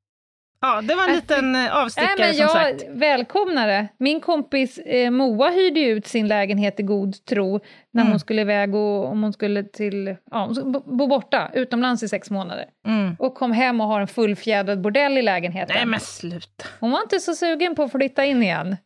Ja, 0.64 0.82
det 0.82 0.96
var 0.96 1.08
en 1.08 1.16
liten 1.16 1.56
eh, 1.56 1.76
avstickare 1.78 2.16
Nej, 2.18 2.26
men 2.28 2.34
som 2.34 2.42
jag 2.44 2.52
sagt. 2.80 2.84
välkomnar 2.90 3.68
det. 3.68 3.88
Min 3.98 4.20
kompis 4.22 4.78
eh, 4.78 5.12
Moa 5.12 5.50
hyrde 5.50 5.80
ut 5.80 6.08
sin 6.08 6.28
lägenhet 6.28 6.80
i 6.80 6.84
god 6.84 7.26
tro 7.26 7.60
när 7.92 8.02
Mm. 8.02 8.12
hon 8.12 8.20
skulle 8.20 8.42
iväg 8.42 8.76
och 8.76 9.06
om 9.08 9.24
hon 9.24 9.34
skulle 9.34 9.64
till, 9.64 10.16
ja, 10.32 10.50
bo- 10.66 10.98
bo 10.98 11.08
borta 11.08 11.52
utomlands 11.54 12.04
i 12.04 12.08
sex 12.08 12.30
månader. 12.30 12.66
Mm. 12.88 13.16
Och 13.20 13.36
kom 13.36 13.52
hem 13.52 13.82
och 13.82 13.88
har 13.88 14.02
en 14.02 14.08
fullfjädrad 14.08 14.82
bordell 14.82 15.18
i 15.18 15.22
lägenheten. 15.22 15.76
Nej 15.76 15.86
men 15.86 16.00
sluta. 16.00 16.66
Hon 16.80 16.92
var 16.92 17.02
inte 17.02 17.20
så 17.20 17.34
sugen 17.36 17.76
på 17.76 17.84
att 17.84 17.92
flytta 17.92 18.26
in 18.26 18.44
igen. 18.44 18.78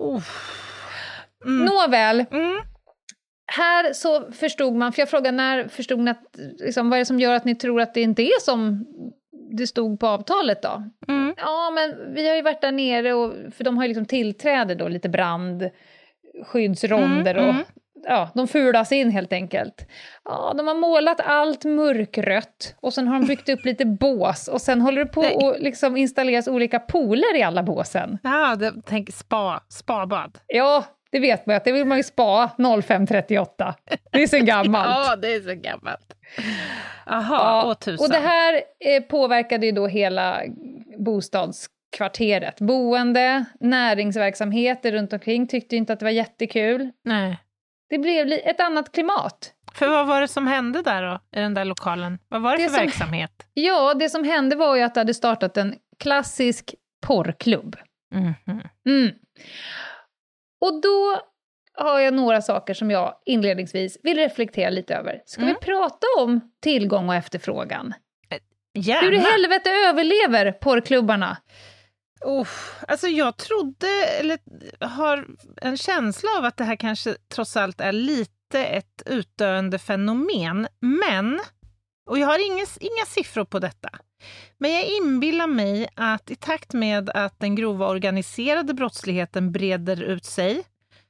Uff. 0.00 0.60
Mm. 1.46 1.64
Nåväl, 1.64 2.24
Mm. 2.30 2.60
här 3.52 3.92
så 3.92 4.32
förstod 4.32 4.74
man, 4.74 4.92
för 4.92 5.02
jag 5.02 5.10
frågade 5.10 5.36
när 5.36 5.68
förstod 5.68 5.98
ni 5.98 6.10
att, 6.10 6.22
liksom, 6.58 6.90
vad 6.90 6.96
är 6.96 7.00
det 7.00 7.06
som 7.06 7.20
gör 7.20 7.34
att 7.34 7.44
ni 7.44 7.54
tror 7.54 7.80
att 7.80 7.94
det 7.94 8.00
inte 8.02 8.22
är 8.22 8.40
som 8.40 8.86
det 9.56 9.66
stod 9.66 10.00
på 10.00 10.06
avtalet 10.06 10.62
då? 10.62 10.82
Mm. 11.08 11.34
Ja, 11.36 11.70
men 11.74 12.14
vi 12.14 12.28
har 12.28 12.36
ju 12.36 12.42
varit 12.42 12.60
där 12.60 12.72
nere, 12.72 13.14
och, 13.14 13.32
för 13.54 13.64
de 13.64 13.76
har 13.76 13.84
ju 13.84 13.88
liksom 13.88 14.06
tillträde 14.06 14.74
då, 14.74 14.88
lite 14.88 15.08
brandskyddsronder 15.08 17.34
Mm, 17.34 17.48
och 17.48 17.54
mm. 17.54 17.64
ja, 18.06 18.30
de 18.34 18.48
fulas 18.48 18.92
in 18.92 19.10
helt 19.10 19.32
enkelt. 19.32 19.86
Ja, 20.24 20.54
de 20.56 20.66
har 20.66 20.74
målat 20.74 21.20
allt 21.20 21.64
mörkrött 21.64 22.74
och 22.80 22.94
sen 22.94 23.08
har 23.08 23.20
de 23.20 23.26
byggt 23.26 23.48
upp 23.48 23.64
lite 23.64 23.84
bås 24.00 24.48
och 24.48 24.60
sen 24.60 24.80
håller 24.80 25.04
det 25.04 25.10
på 25.10 25.22
Nej. 25.22 25.36
att 25.36 25.60
liksom 25.60 25.96
installeras 25.96 26.48
olika 26.48 26.78
pooler 26.78 27.36
i 27.36 27.42
alla 27.42 27.62
båsen. 27.62 28.18
Ja, 28.22 28.56
det, 28.56 28.72
tänk 28.86 29.14
spa, 29.14 29.60
spabad. 29.68 30.38
Ja, 30.46 30.84
det 31.14 31.20
vet 31.20 31.46
man 31.46 31.54
ju 31.54 31.56
att 31.56 31.64
det 31.64 31.72
vill 31.72 31.84
man 31.84 31.96
ju 31.98 32.02
spa 32.02 32.50
0538. 32.82 33.74
Det 34.12 34.22
är 34.22 34.26
så 34.26 34.38
gammalt. 34.44 34.88
Ja, 35.08 35.16
det 35.16 35.34
är 35.34 35.40
så 35.40 35.54
gammalt. 35.54 36.14
Jaha, 37.06 37.22
Ja, 37.30 37.62
åh 37.66 37.74
tusan. 37.74 38.04
och 38.06 38.12
det 38.12 38.18
här 38.28 38.54
eh, 38.80 39.02
påverkade 39.02 39.66
ju 39.66 39.72
då 39.72 39.86
hela 39.86 40.42
bostadskvarteret. 40.98 42.60
Boende, 42.60 43.44
näringsverksamheter 43.60 44.92
runt 44.92 45.12
omkring 45.12 45.46
tyckte 45.46 45.76
inte 45.76 45.92
att 45.92 45.98
det 45.98 46.04
var 46.04 46.10
jättekul. 46.10 46.90
Nej. 47.04 47.38
Det 47.90 47.98
blev 47.98 48.32
ett 48.32 48.60
annat 48.60 48.92
klimat. 48.92 49.52
För 49.74 49.88
vad 49.88 50.06
var 50.06 50.20
det 50.20 50.28
som 50.28 50.46
hände 50.46 50.82
där 50.82 51.02
då, 51.02 51.38
i 51.38 51.40
den 51.42 51.54
där 51.54 51.64
lokalen? 51.64 52.18
Vad 52.28 52.42
var 52.42 52.50
det, 52.56 52.62
Det 52.62 52.68
för 52.68 52.76
som- 52.76 52.84
verksamhet? 52.84 53.46
Ja, 53.54 53.94
det 53.94 54.08
som 54.08 54.24
hände 54.24 54.56
var 54.56 54.76
ju 54.76 54.82
att 54.82 54.94
det 54.94 55.00
hade 55.00 55.14
startat 55.14 55.56
en 55.56 55.74
klassisk 55.98 56.74
porrklubb. 57.06 57.76
Mhm. 58.14 58.34
Mm. 58.88 59.10
Och 60.64 60.80
då 60.80 61.20
har 61.74 62.00
jag 62.00 62.14
några 62.14 62.42
saker 62.42 62.74
som 62.74 62.90
jag 62.90 63.14
inledningsvis 63.26 63.98
vill 64.02 64.16
reflektera 64.16 64.70
lite 64.70 64.94
över. 64.94 65.22
Ska 65.26 65.42
Mm. 65.42 65.54
vi 65.60 65.66
prata 65.66 66.06
om 66.18 66.40
tillgång 66.62 67.08
och 67.08 67.14
efterfrågan? 67.14 67.94
Gärna. 68.74 69.00
Hur 69.00 69.12
i 69.12 69.18
helvete 69.18 69.70
överlever 69.70 70.52
porrklubbarna? 70.52 71.36
Uff, 72.26 72.82
alltså 72.88 73.06
jag 73.08 73.36
trodde, 73.36 73.88
eller 74.20 74.38
har 74.80 75.26
en 75.62 75.76
känsla 75.76 76.28
av 76.38 76.44
att 76.44 76.56
det 76.56 76.64
här 76.64 76.76
kanske 76.76 77.16
trots 77.34 77.56
allt 77.56 77.80
är 77.80 77.92
lite 77.92 78.64
ett 78.64 79.02
utdöende 79.06 79.78
fenomen. 79.78 80.68
Men, 80.80 81.40
och 82.10 82.18
jag 82.18 82.26
har 82.26 82.46
inga, 82.46 82.66
inga 82.80 83.06
siffror 83.06 83.44
på 83.44 83.58
detta, 83.58 83.88
men 84.58 84.72
jag 84.72 84.84
inbillar 84.86 85.46
mig 85.46 85.88
att 85.96 86.30
i 86.30 86.36
takt 86.36 86.72
med 86.72 87.10
att 87.10 87.40
den 87.40 87.54
grova 87.54 87.88
organiserade 87.88 88.74
brottsligheten 88.74 89.52
breder 89.52 90.02
ut 90.02 90.24
sig 90.24 90.62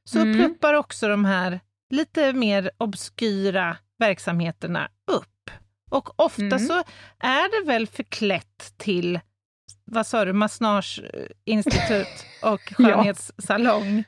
så 0.04 0.18
Mm. 0.20 0.34
pluppar 0.34 0.74
också 0.74 1.08
de 1.08 1.24
här 1.24 1.60
lite 1.90 2.32
mer 2.32 2.70
obskyra 2.78 3.76
verksamheterna 3.98 4.88
upp. 5.06 5.50
Och 5.90 6.20
ofta 6.20 6.42
Mm. 6.42 6.58
så 6.58 6.82
är 7.18 7.60
det 7.60 7.66
väl 7.66 7.86
förklätt 7.86 8.74
till 8.76 9.20
vad 9.84 10.06
sa 10.06 10.24
du, 10.24 10.32
massageinstitut 10.32 12.26
och 12.42 12.60
skönhetssalong. 12.60 14.04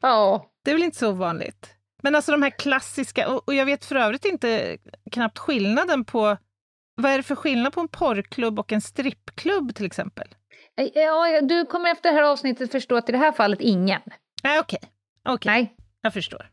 Ja. 0.00 0.46
Det 0.64 0.70
är 0.70 0.74
väl 0.74 0.82
inte 0.82 0.98
så 0.98 1.10
ovanligt. 1.10 1.74
Men 2.02 2.14
alltså 2.14 2.32
de 2.32 2.42
här 2.42 2.50
klassiska, 2.58 3.28
och 3.28 3.54
jag 3.54 3.66
vet 3.66 3.84
för 3.84 3.96
övrigt 3.96 4.24
inte 4.24 4.78
knappt 5.10 5.38
skillnaden 5.38 6.04
på, 6.04 6.36
vad 7.00 7.12
är 7.12 7.16
det 7.16 7.22
för 7.22 7.34
skillnad 7.34 7.72
på 7.72 7.80
en 7.80 7.88
porrklubb 7.88 8.58
och 8.58 8.72
en 8.72 8.80
strippklubb 8.80 9.74
till 9.74 9.86
exempel? 9.86 10.28
Ja, 10.94 11.40
du 11.42 11.66
kommer 11.66 11.90
efter 11.92 12.08
det 12.10 12.14
här 12.16 12.22
avsnittet 12.22 12.72
förstå 12.72 12.96
att 12.96 13.08
i 13.08 13.12
det 13.12 13.18
här 13.18 13.32
fallet 13.32 13.60
ingen. 13.60 14.00
Nej, 14.42 14.60
okej. 14.60 14.78
Okej, 15.28 15.52
Nej, 15.52 15.74
jag 16.02 16.12
förstår. 16.12 16.46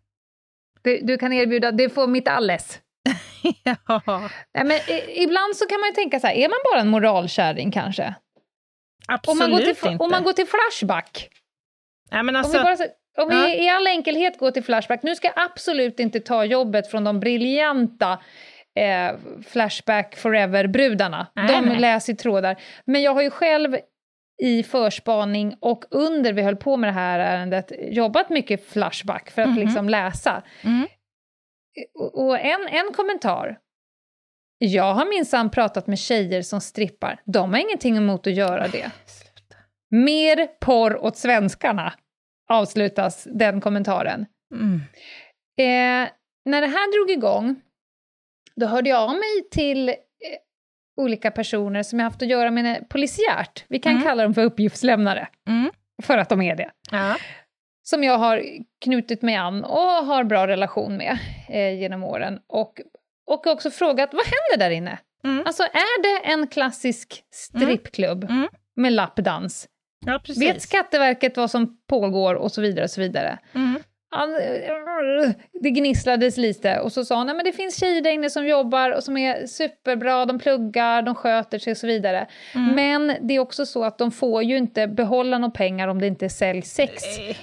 du, 0.81 0.99
du 1.03 1.17
kan 1.17 1.33
erbjuda, 1.33 1.71
det 1.71 1.89
får 1.89 2.07
mitt 2.07 2.27
alles. 2.27 2.79
ja. 3.63 4.01
Nej, 4.53 4.65
men, 4.65 4.71
i, 4.71 5.23
ibland 5.23 5.55
så 5.55 5.65
kan 5.65 5.79
man 5.79 5.89
ju 5.89 5.93
tänka 5.95 6.19
så 6.19 6.27
här, 6.27 6.33
är 6.35 6.49
man 6.49 6.57
bara 6.71 6.81
en 6.81 6.87
moralkärring 6.89 7.71
kanske? 7.71 8.15
Absolut 9.07 9.31
Om 9.33 9.37
man 9.37 9.51
går 9.51 9.59
till, 9.73 9.87
inte. 9.91 10.03
om 10.03 10.11
man 10.11 10.23
går 10.23 10.33
till 10.33 10.47
Flashback, 10.47 11.29
Nej, 12.11 12.23
men 12.23 12.35
om 12.35 12.39
alltså, 12.39 12.57
vi, 12.57 12.63
bara, 12.63 12.77
så- 12.77 12.87
om 13.17 13.31
ja. 13.31 13.45
vi 13.45 13.65
i 13.65 13.69
all 13.69 13.87
enkelhet 13.87 14.39
går 14.39 14.51
till 14.51 14.63
Flashback, 14.63 15.03
nu 15.03 15.15
ska 15.15 15.27
jag 15.27 15.45
absolut 15.51 15.99
inte 15.99 16.19
ta 16.19 16.45
jobbet 16.45 16.91
från 16.91 17.03
de 17.03 17.19
briljanta 17.19 18.19
eh, 18.77 19.15
Flashback 19.47 20.15
Forever-brudarna. 20.15 21.27
De 21.35 21.61
nej. 21.65 21.79
läser 21.79 22.13
trådar. 22.13 22.61
Men 22.85 23.01
jag 23.01 23.13
har 23.13 23.21
ju 23.21 23.29
själv 23.29 23.77
i 24.43 24.63
förspaning 24.63 25.55
och 25.59 25.85
under 25.91 26.33
vi 26.33 26.41
höll 26.41 26.55
på 26.55 26.77
med 26.77 26.87
det 26.87 26.93
här 26.93 27.19
ärendet 27.19 27.71
jobbat 27.79 28.29
mycket 28.29 28.65
Flashback 28.69 29.29
för 29.31 29.41
att 29.41 29.49
Mhm. 29.49 29.57
liksom 29.59 29.89
läsa. 29.89 30.43
Mm. 30.63 30.87
Och 31.99 32.25
och 32.27 32.39
en, 32.39 32.67
en 32.67 32.93
kommentar. 32.95 33.57
Jag 34.57 34.93
har 34.93 35.05
minsann 35.05 35.49
pratat 35.49 35.87
med 35.87 35.99
tjejer 35.99 36.41
som 36.41 36.61
strippar. 36.61 37.21
De 37.25 37.53
har 37.53 37.59
ingenting 37.59 37.97
emot 37.97 38.27
att 38.27 38.33
göra 38.33 38.67
det. 38.67 38.91
Mer 39.89 40.47
porr 40.59 41.03
åt 41.05 41.17
svenskarna, 41.17 41.93
avslutas 42.49 43.27
den 43.31 43.61
kommentaren. 43.61 44.25
Mm. 44.53 44.81
Eh, 45.59 46.09
när 46.45 46.61
det 46.61 46.67
här 46.67 46.97
drog 46.97 47.11
igång, 47.17 47.55
då 48.59 48.65
hörde 48.65 48.89
jag 48.89 48.99
av 49.01 49.09
mig 49.09 49.49
till 49.51 49.89
eh, 49.89 49.95
olika 50.97 51.31
personer 51.31 51.83
som 51.83 51.99
jag 51.99 52.03
haft 52.03 52.21
att 52.21 52.27
göra 52.27 52.51
med 52.51 52.89
polisiärt. 52.89 53.65
Vi 53.67 53.79
kan 53.79 53.91
Mm. 53.91 54.03
kalla 54.03 54.23
dem 54.23 54.33
för 54.33 54.43
uppgiftslämnare, 54.43 55.27
Mm. 55.47 55.71
för 56.03 56.17
att 56.17 56.29
de 56.29 56.41
är 56.41 56.55
det. 56.55 56.71
Ja. 56.91 57.15
Som 57.83 58.03
jag 58.03 58.17
har 58.17 58.43
knutit 58.85 59.21
mig 59.21 59.35
an 59.35 59.63
och 59.63 59.79
har 60.05 60.23
bra 60.23 60.47
relation 60.47 60.97
med 60.97 61.17
eh, 61.49 61.79
genom 61.79 62.03
åren. 62.03 62.39
Och, 62.47 62.81
och 63.27 63.47
också 63.47 63.71
frågat, 63.71 64.09
vad 64.13 64.23
händer 64.25 64.65
där 64.65 64.75
inne? 64.75 64.99
Mm. 65.23 65.43
Alltså, 65.45 65.63
är 65.63 66.01
det 66.03 66.27
en 66.31 66.47
klassisk 66.47 67.23
strippklubb 67.31 68.23
Mm. 68.23 68.47
med 68.75 68.93
lappdans? 68.93 69.67
ja. 70.05 70.19
Vet 70.39 70.61
Skatteverket 70.61 71.37
vad 71.37 71.51
som 71.51 71.77
pågår 71.87 72.35
och 72.35 72.51
så 72.51 72.61
vidare 72.61 72.83
och 72.83 72.89
så 72.91 73.01
vidare? 73.01 73.37
Mm. 73.53 73.79
Han, 74.09 74.29
det 75.61 75.69
gnisslades 75.69 76.37
lite 76.37 76.79
och 76.79 76.91
så 76.91 77.05
sa 77.05 77.15
han, 77.15 77.27
men 77.27 77.45
det 77.45 77.51
finns 77.51 77.79
tjejer 77.79 78.01
där 78.01 78.11
inne 78.11 78.29
som 78.29 78.47
jobbar 78.47 78.91
och 78.91 79.03
som 79.03 79.17
är 79.17 79.45
superbra, 79.45 80.25
de 80.25 80.39
pluggar, 80.39 81.01
de 81.01 81.15
sköter 81.15 81.59
sig 81.59 81.71
och 81.71 81.77
så 81.77 81.87
vidare. 81.87 82.27
Mm. 82.55 82.75
Men 82.75 83.27
det 83.27 83.35
är 83.35 83.39
också 83.39 83.65
så 83.65 83.83
att 83.83 83.97
de 83.97 84.11
får 84.11 84.43
ju 84.43 84.57
inte 84.57 84.87
behålla 84.87 85.37
några 85.37 85.51
pengar 85.51 85.87
om 85.87 85.99
det 86.01 86.07
inte 86.07 86.29
säljs 86.29 86.73
sex. 86.73 87.03
Nej. 87.17 87.37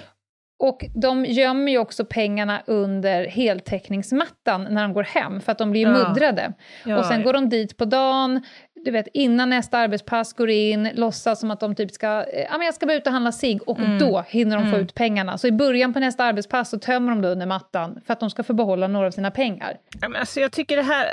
Och 0.59 0.85
de 0.95 1.25
gömmer 1.25 1.71
ju 1.71 1.77
också 1.77 2.05
pengarna 2.05 2.61
under 2.65 3.25
heltäckningsmattan 3.27 4.67
när 4.69 4.81
de 4.81 4.93
går 4.93 5.03
hem, 5.03 5.41
för 5.41 5.51
att 5.51 5.57
de 5.57 5.71
blir 5.71 5.81
Ja. 5.81 5.89
muddrade. 5.89 6.53
Ja, 6.85 6.97
och 6.99 7.05
sen 7.05 7.23
går 7.23 7.33
de 7.33 7.49
dit 7.49 7.77
på 7.77 7.85
dagen, 7.85 8.41
du 8.85 8.91
vet, 8.91 9.07
innan 9.13 9.49
nästa 9.49 9.77
arbetspass 9.77 10.33
går 10.33 10.49
in, 10.49 10.89
låtsas 10.93 11.39
som 11.39 11.51
att 11.51 11.59
de 11.59 11.75
typ 11.75 11.91
ska, 11.91 12.07
eh, 12.23 12.41
ja 12.41 12.57
men 12.57 12.65
jag 12.65 12.75
ska 12.75 12.85
bara 12.85 12.93
ut 12.97 13.07
och 13.07 13.13
handla 13.13 13.31
sig 13.31 13.59
och 13.59 13.79
Mm. 13.79 13.99
då 13.99 14.25
hinner 14.27 14.55
de 14.55 14.61
få 14.63 14.67
Mm. 14.69 14.81
ut 14.81 14.93
pengarna. 14.95 15.37
Så 15.37 15.47
i 15.47 15.51
början 15.51 15.93
på 15.93 15.99
nästa 15.99 16.23
arbetspass 16.23 16.69
så 16.69 16.79
tömmer 16.79 17.09
de 17.11 17.21
det 17.21 17.27
under 17.29 17.45
mattan 17.45 18.01
för 18.05 18.13
att 18.13 18.19
de 18.19 18.29
ska 18.29 18.43
få 18.43 18.53
behålla 18.53 18.87
några 18.87 19.07
av 19.07 19.11
sina 19.11 19.31
pengar. 19.31 19.77
Ja, 20.01 20.09
men 20.09 20.19
Alltså 20.19 20.39
jag 20.39 20.51
tycker 20.51 20.75
det 20.75 20.81
här, 20.83 21.07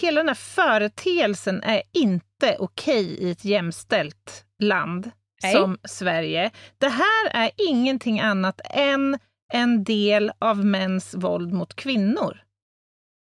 hela 0.00 0.20
den 0.20 0.28
här 0.28 0.34
företeelsen 0.34 1.62
är 1.62 1.82
inte 1.92 2.56
okej 2.58 3.04
i 3.18 3.30
ett 3.30 3.44
jämställt 3.44 4.44
land 4.58 5.10
Nej. 5.42 5.52
som 5.52 5.78
Sverige. 5.84 6.50
Det 6.78 6.88
här 6.88 7.30
är 7.44 7.50
ingenting 7.68 8.20
annat 8.20 8.60
än 8.70 9.18
en 9.52 9.84
del 9.84 10.32
av 10.38 10.64
mäns 10.64 11.14
våld 11.14 11.52
mot 11.52 11.74
kvinnor. 11.76 12.40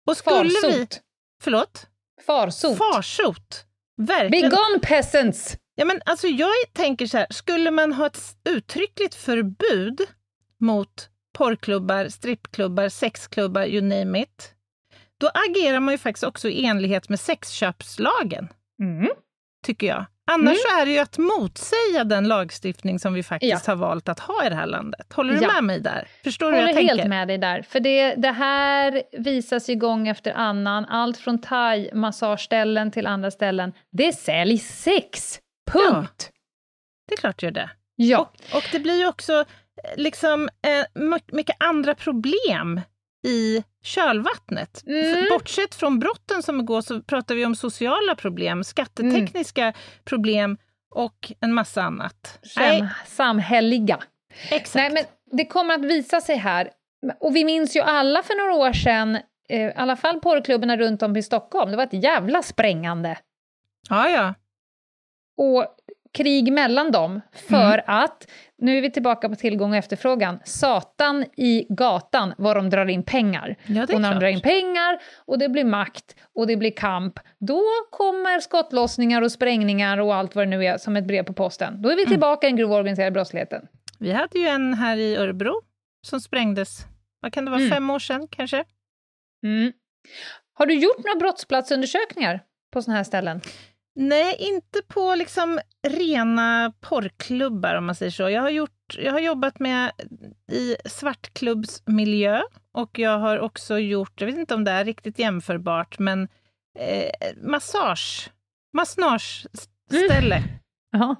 Och 0.07 0.17
skulle 0.17 0.43
vi... 0.43 0.49
Farsot. 0.71 1.01
Förlåt? 1.41 1.87
Farsot. 2.25 2.77
Farsot. 2.77 3.65
Be 3.97 4.03
Verkligen. 4.03 4.49
gone 4.49 4.79
peasants! 4.81 5.57
Ja, 5.75 5.85
men 5.85 6.01
alltså 6.05 6.27
jag 6.27 6.49
tänker 6.73 7.07
så 7.07 7.17
här, 7.17 7.27
skulle 7.29 7.71
man 7.71 7.93
ha 7.93 8.05
ett 8.07 8.19
uttryckligt 8.49 9.15
förbud 9.15 10.01
mot 10.57 11.09
porrklubbar, 11.37 12.09
strippklubbar, 12.09 12.89
sexklubbar, 12.89 13.65
you 13.65 13.81
name 13.81 14.21
it, 14.21 14.53
då 15.17 15.29
agerar 15.49 15.79
man 15.79 15.93
ju 15.93 15.97
faktiskt 15.97 16.23
också 16.23 16.49
i 16.49 16.65
enlighet 16.65 17.09
med 17.09 17.19
sexköpslagen, 17.19 18.47
Mm. 18.79 19.09
tycker 19.65 19.87
jag. 19.87 20.05
Annars 20.31 20.57
så 20.57 20.81
är 20.81 20.85
det 20.85 20.91
ju 20.91 20.99
att 20.99 21.17
motsäga 21.17 22.03
den 22.03 22.27
lagstiftning 22.27 22.99
som 22.99 23.13
vi 23.13 23.23
faktiskt 23.23 23.67
Ja. 23.67 23.71
har 23.71 23.75
valt 23.75 24.09
att 24.09 24.19
ha 24.19 24.45
i 24.45 24.49
det 24.49 24.55
här 24.55 24.65
landet. 24.65 25.13
Håller 25.13 25.33
du 25.33 25.41
Ja. 25.41 25.53
med 25.53 25.63
mig 25.63 25.79
där? 25.79 26.07
Förstår 26.23 26.51
du 26.51 26.57
håller 26.57 26.67
jag 26.69 26.75
helt 26.75 26.89
tänker? 26.89 27.09
med 27.09 27.27
dig 27.27 27.37
där. 27.37 27.61
För 27.61 27.79
det, 27.79 28.15
det 28.15 28.31
här 28.31 29.03
visas 29.17 29.69
ju 29.69 29.75
gång 29.75 30.07
efter 30.07 30.33
annan. 30.33 30.85
Allt 30.85 31.17
från 31.17 31.41
thai-massageställen 31.41 32.91
till 32.91 33.07
andra 33.07 33.31
ställen. 33.31 33.73
Det 33.91 34.13
säljs 34.13 34.81
sex! 34.83 35.39
Punkt! 35.71 36.29
klart 37.19 37.39
det 37.39 37.45
gör 37.45 37.51
det. 37.51 37.69
Ja. 37.95 38.19
Och, 38.19 38.57
och 38.57 38.63
det 38.71 38.79
blir 38.79 38.99
ju 38.99 39.07
också 39.07 39.33
eh, 39.33 39.45
liksom 39.97 40.49
eh, 40.67 41.03
mycket 41.31 41.55
andra 41.59 41.95
problem 41.95 42.81
i 43.27 43.63
kölvattnet. 43.83 44.83
Mm. 44.87 45.25
Bortsett 45.29 45.75
från 45.75 45.99
brotten 45.99 46.43
som 46.43 46.65
går 46.65 46.81
så 46.81 47.01
pratar 47.01 47.35
vi 47.35 47.45
om 47.45 47.55
sociala 47.55 48.15
problem, 48.15 48.63
skattetekniska 48.63 49.61
Mm. 49.63 49.73
problem 50.05 50.57
och 50.95 51.31
en 51.39 51.53
massa 51.53 51.81
annat. 51.83 52.39
Sam, 52.43 52.87
samhälleliga. 53.07 53.99
exakt. 54.49 54.75
Nej, 54.75 54.91
men 54.93 55.37
det 55.37 55.45
kommer 55.45 55.73
att 55.75 55.85
visa 55.85 56.21
sig 56.21 56.35
här. 56.37 56.69
Och 57.19 57.35
vi 57.35 57.45
minns 57.45 57.75
ju 57.75 57.79
alla 57.81 58.23
för 58.23 58.35
några 58.37 58.67
år 58.67 58.73
sedan, 58.73 59.15
eh, 59.49 59.61
i 59.61 59.73
alla 59.75 59.95
fall 59.95 60.19
porrklubbarna 60.19 60.77
runt 60.77 61.01
om 61.03 61.17
i 61.17 61.23
Stockholm, 61.23 61.71
det 61.71 61.77
var 61.77 61.83
ett 61.83 62.03
jävla 62.03 62.43
sprängande. 62.43 63.17
Ja, 63.89 64.09
ja. 64.09 64.33
Och 65.37 65.65
krig 66.13 66.53
mellan 66.53 66.91
dem, 66.91 67.21
för 67.49 67.73
Mm. 67.73 67.83
att, 67.87 68.27
nu 68.57 68.77
är 68.77 68.81
vi 68.81 68.91
tillbaka 68.91 69.29
på 69.29 69.35
tillgång 69.35 69.71
och 69.71 69.77
efterfrågan, 69.77 70.39
satan 70.45 71.25
i 71.37 71.65
gatan 71.69 72.33
var 72.37 72.55
de 72.55 72.69
drar 72.69 72.85
in 72.89 73.03
pengar. 73.03 73.55
ja 73.65 73.83
och 73.83 73.89
när 73.89 73.97
de 73.99 73.99
klart. 73.99 74.19
drar 74.19 74.27
in 74.27 74.41
pengar 74.41 74.99
och 75.25 75.39
det 75.39 75.49
blir 75.49 75.63
makt 75.65 76.15
och 76.35 76.47
det 76.47 76.57
blir 76.57 76.71
kamp, 76.71 77.19
då 77.39 77.61
kommer 77.91 78.39
skottlossningar 78.39 79.21
och 79.21 79.31
sprängningar 79.31 79.97
och 79.97 80.15
allt 80.15 80.35
vad 80.35 80.45
det 80.45 80.49
nu 80.49 80.65
är 80.65 80.77
som 80.77 80.95
ett 80.95 81.07
brev 81.07 81.23
på 81.23 81.33
posten. 81.33 81.81
Då 81.81 81.89
är 81.89 81.93
Mm. 81.93 82.05
vi 82.05 82.11
tillbaka 82.11 82.47
i 82.47 82.49
den 82.49 82.57
grova 82.57 82.75
organiserade 82.75 83.11
brottsligheten. 83.11 83.67
Vi 83.99 84.11
hade 84.11 84.39
ju 84.39 84.47
en 84.47 84.73
här 84.73 84.97
i 84.97 85.15
Örebro 85.15 85.61
som 86.07 86.21
sprängdes, 86.21 86.85
vad 87.21 87.33
kan 87.33 87.45
det 87.45 87.51
vara, 87.51 87.61
Mm. 87.61 87.71
fem 87.71 87.89
år 87.89 87.99
sedan 87.99 88.27
kanske? 88.27 88.63
Mm. 89.43 89.71
Har 90.53 90.65
du 90.65 90.73
gjort 90.73 90.97
några 91.05 91.19
brottsplatsundersökningar 91.19 92.39
på 92.73 92.81
sådana 92.81 92.97
här 92.97 93.03
ställen? 93.03 93.41
Nej, 93.95 94.35
inte 94.39 94.81
på 94.87 95.15
liksom 95.15 95.59
rena 95.87 96.73
porrklubbar 96.81 97.75
om 97.75 97.85
man 97.85 97.95
säger 97.95 98.11
så. 98.11 98.29
Jag 98.29 98.41
har, 98.41 98.49
gjort, 98.49 98.97
jag 98.97 99.11
har 99.11 99.19
jobbat 99.19 99.59
med 99.59 99.91
i 100.51 100.75
svartklubbsmiljö 100.85 102.41
och 102.71 102.99
jag 102.99 103.19
har 103.19 103.39
också 103.39 103.79
gjort, 103.79 104.21
jag 104.21 104.25
vet 104.27 104.37
inte 104.37 104.55
om 104.55 104.63
det 104.63 104.71
är 104.71 104.85
riktigt 104.85 105.19
jämförbart, 105.19 105.99
men 105.99 106.27
eh, 106.79 107.11
massage, 107.41 108.29
massageställe. 108.73 110.43
Jaha. 110.91 111.15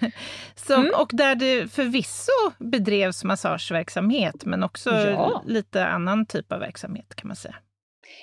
Så, 0.54 0.74
Mm. 0.74 0.92
Och 0.96 1.10
där 1.12 1.34
det 1.34 1.72
förvisso 1.72 2.52
bedrevs 2.58 3.24
massageverksamhet, 3.24 4.44
men 4.44 4.62
också 4.62 4.90
Ja. 4.90 5.42
lite 5.46 5.86
annan 5.86 6.26
typ 6.26 6.52
av 6.52 6.60
verksamhet 6.60 7.14
kan 7.14 7.28
man 7.28 7.36
säga. 7.36 7.54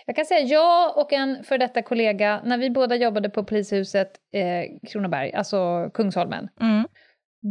Jag 0.06 0.15
kan 0.15 0.25
säga, 0.25 0.39
jag 0.39 0.98
och 0.98 1.13
en 1.13 1.44
för 1.44 1.58
detta 1.58 1.82
kollega, 1.82 2.41
när 2.46 2.58
vi 2.58 2.70
båda 2.70 2.96
jobbade 2.96 3.29
på 3.29 3.44
polishuset 3.44 4.12
eh, 4.34 4.89
Kronoberg, 4.89 5.34
alltså 5.34 5.89
Kungsholmen, 5.94 6.50
Mm. 6.62 6.88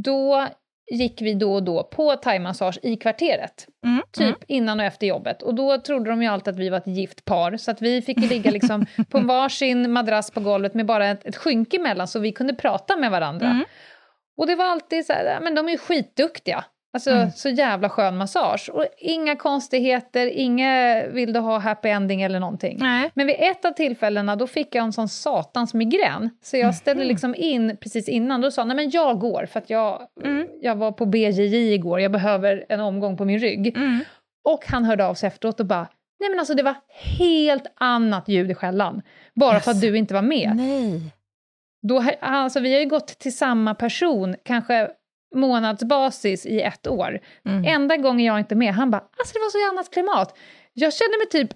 då 0.05 0.47
gick 0.93 1.23
vi 1.23 1.35
då 1.35 1.55
och 1.55 1.63
då 1.63 1.85
på 1.85 2.17
thaimassage 2.17 2.79
i 2.83 2.97
kvarteret. 2.97 3.67
Mm. 3.85 4.03
Typ 4.13 4.37
innan 4.49 4.81
och 4.81 4.87
efter 4.87 5.07
jobbet. 5.07 5.43
Och 5.43 5.55
då 5.55 5.79
trodde 5.81 6.11
de 6.11 6.23
ju 6.23 6.29
alltid 6.29 6.55
att 6.55 6.61
vi 6.61 6.69
var 6.69 6.79
ett 6.79 6.87
gift 6.87 7.25
par, 7.25 7.57
så 7.57 7.71
att 7.71 7.83
vi 7.83 8.03
fick 8.03 8.19
ligga 8.31 8.51
liksom 8.51 8.87
på 9.11 9.19
en 9.19 9.27
varsin 9.27 9.93
madrass 9.93 10.31
på 10.31 10.41
golvet 10.41 10.75
med 10.75 10.87
bara 10.87 11.07
ett, 11.07 11.27
ett 11.27 11.37
skynke 11.37 11.77
emellan 11.77 12.09
så 12.09 12.19
vi 12.19 12.33
kunde 12.33 12.55
prata 12.55 12.97
med 12.97 13.11
varandra. 13.11 13.47
Mm. 13.47 13.65
Och 14.37 14.47
det 14.47 14.55
var 14.55 14.65
alltid 14.65 15.07
så 15.07 15.13
här, 15.13 15.25
"Ja, 15.25 15.41
men 15.41 15.55
de 15.55 15.67
är 15.69 15.73
ju 15.73 15.79
skitduktiga. 15.79 16.65
Alltså 16.95 17.11
Mm. 17.11 17.31
så 17.31 17.49
jävla 17.49 17.89
skön 17.89 18.17
massage. 18.17 18.71
Och 18.73 18.87
inga 18.99 19.37
konstigheter, 19.37 20.27
inga 20.27 21.03
vill 21.09 21.33
du 21.33 21.41
ha 21.41 21.59
happy 21.59 21.89
ending 21.89 22.23
eller 22.23 22.41
någonting. 22.41 22.77
Nej. 22.81 23.11
Men 23.15 23.27
vid 23.27 23.37
ett 23.39 23.65
av 23.65 23.71
tillfällena 23.73 24.37
då 24.37 24.47
fick 24.47 24.75
jag 24.75 24.85
en 24.85 24.93
sån 24.93 25.09
satans 25.09 25.75
migrän. 25.75 26.31
Så 26.43 26.57
jag 26.57 26.75
ställde 26.75 27.03
Mhm. 27.03 27.09
liksom 27.09 27.35
in 27.35 27.77
precis 27.81 28.09
innan. 28.09 28.41
Då 28.41 28.51
sa 28.51 28.65
nej 28.65 28.77
men 28.77 28.91
jag 28.91 29.19
går 29.19 29.47
för 29.47 29.59
att 29.59 29.71
jag, 29.71 30.03
Mm. 30.25 30.47
jag 30.63 30.77
var 30.77 30.93
på 30.93 31.07
BJJ 31.07 31.75
igår. 31.75 32.01
Jag 32.01 32.13
behöver 32.13 32.65
en 32.69 32.81
omgång 32.81 33.17
på 33.17 33.25
min 33.25 33.39
rygg. 33.39 33.77
Mm. 33.77 33.99
Och 34.49 34.65
han 34.67 34.85
hörde 34.85 35.07
av 35.07 35.15
sig 35.15 35.27
efteråt 35.27 35.61
och 35.61 35.67
bara 35.67 35.89
nej 36.21 36.31
men 36.31 36.39
alltså 36.39 36.55
det 36.55 36.63
var 36.63 36.75
helt 37.19 37.67
annat 37.75 38.29
ljud 38.29 38.51
i 38.51 38.55
skällan. 38.55 39.03
Bara 39.35 39.61
för 39.61 39.71
att 39.71 39.77
Jaså. 39.77 39.87
du 39.87 39.99
inte 39.99 40.15
var 40.15 40.23
med. 40.23 40.53
Nej. 40.57 41.01
Då, 41.89 42.05
alltså, 42.21 42.61
vi 42.61 42.73
har 42.73 42.81
ju 42.81 42.87
gått 42.89 43.07
till 43.19 43.37
samma 43.37 43.75
person, 43.75 44.37
kanske 44.45 44.89
månadsbasis 45.35 46.47
i 46.47 46.61
ett 46.61 46.87
år. 46.87 47.21
Mm. 47.45 47.65
Enda 47.65 47.97
gången 47.97 48.27
jag 48.27 48.39
inte 48.39 48.55
är 48.55 48.57
med, 48.57 48.75
han 48.75 48.91
bara 48.91 49.05
alltså 49.19 49.33
det 49.35 49.39
var 49.39 49.51
så 49.51 49.73
annat 49.75 49.91
klimat. 49.93 50.37
Jag 50.73 50.95
kände 50.95 51.19
mig 51.19 51.29
typ 51.29 51.51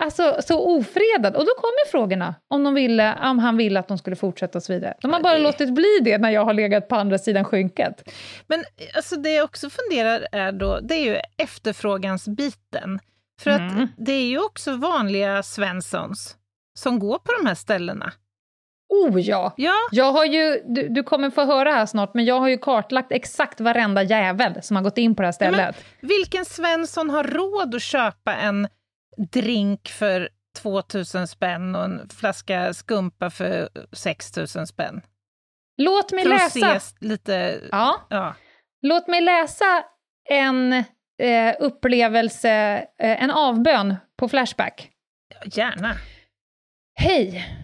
alltså, 0.00 0.36
så 0.42 0.60
ofredad. 0.78 1.36
Och 1.36 1.44
då 1.46 1.52
kommer 1.56 1.90
frågorna 1.90 2.34
om, 2.48 2.64
de 2.64 2.74
ville, 2.74 3.18
om 3.22 3.38
han 3.38 3.56
ville 3.56 3.80
att 3.80 3.88
de 3.88 3.98
skulle 3.98 4.16
fortsätta 4.16 4.58
och 4.58 4.62
så 4.62 4.72
vidare. 4.72 4.94
De 5.00 5.12
har 5.12 5.20
bara 5.20 5.34
det- 5.34 5.42
låtit 5.42 5.74
bli 5.74 5.98
det 6.02 6.18
när 6.18 6.30
jag 6.30 6.44
har 6.44 6.54
legat 6.54 6.88
på 6.88 6.96
andra 6.96 7.18
sidan 7.18 7.44
skynket. 7.44 8.10
Men 8.46 8.64
alltså 8.96 9.16
det 9.16 9.30
jag 9.34 9.44
också 9.44 9.70
funderar 9.70 10.26
är 10.32 10.52
då, 10.52 10.80
det 10.82 10.94
är 10.94 11.04
ju 11.04 11.20
efterfrågansbiten. 11.36 12.98
För 13.40 13.50
att 13.50 13.72
Mm. 13.72 13.88
det 13.96 14.12
är 14.12 14.26
ju 14.28 14.38
också 14.44 14.76
vanliga 14.76 15.42
Svenssons 15.42 16.36
som 16.78 16.98
går 16.98 17.18
på 17.18 17.32
de 17.42 17.46
här 17.48 17.54
ställena. 17.54 18.12
Oh 18.90 19.20
ja! 19.20 19.54
Ja, 19.56 19.74
Jag 19.92 20.12
har 20.12 20.24
ju, 20.24 20.62
du, 20.66 20.88
du 20.88 21.02
kommer 21.02 21.30
få 21.30 21.44
höra 21.44 21.70
här 21.72 21.86
snart, 21.86 22.14
men 22.14 22.24
jag 22.24 22.40
har 22.40 22.48
ju 22.48 22.58
kartlagt 22.58 23.12
exakt 23.12 23.60
varenda 23.60 24.02
jävel 24.02 24.62
som 24.62 24.76
har 24.76 24.82
gått 24.84 24.98
in 24.98 25.14
på 25.14 25.22
det 25.22 25.26
här 25.28 25.34
Ja, 25.40 25.50
men- 25.50 25.54
stället. 25.72 25.84
vilken 26.00 26.44
Svensson 26.44 27.10
har 27.10 27.24
råd 27.24 27.74
att 27.74 27.82
köpa 27.82 28.34
en 28.34 28.68
drink 29.32 29.88
för 29.88 30.28
2000 30.62 31.28
spänn 31.28 31.74
och 31.74 31.84
en 31.84 32.08
flaska 32.08 32.74
skumpa 32.74 33.30
för 33.30 33.68
6000 33.92 34.66
spänn? 34.66 35.00
Låt 35.76 36.12
mig 36.12 36.24
För 36.24 36.30
att 36.30 36.40
läsa. 36.54 36.66
ses 36.76 36.94
lite... 37.00 37.60
Ja. 37.72 38.06
Ja. 38.10 38.34
Låt 38.82 39.08
mig 39.08 39.20
läsa 39.20 39.84
en 40.30 40.72
eh, 41.22 41.54
upplevelse, 41.60 42.50
eh, 42.98 43.22
en 43.22 43.30
avbön 43.30 43.96
på 44.16 44.28
Flashback. 44.28 44.90
Gärna. 45.44 45.94
Hej! 46.94 47.57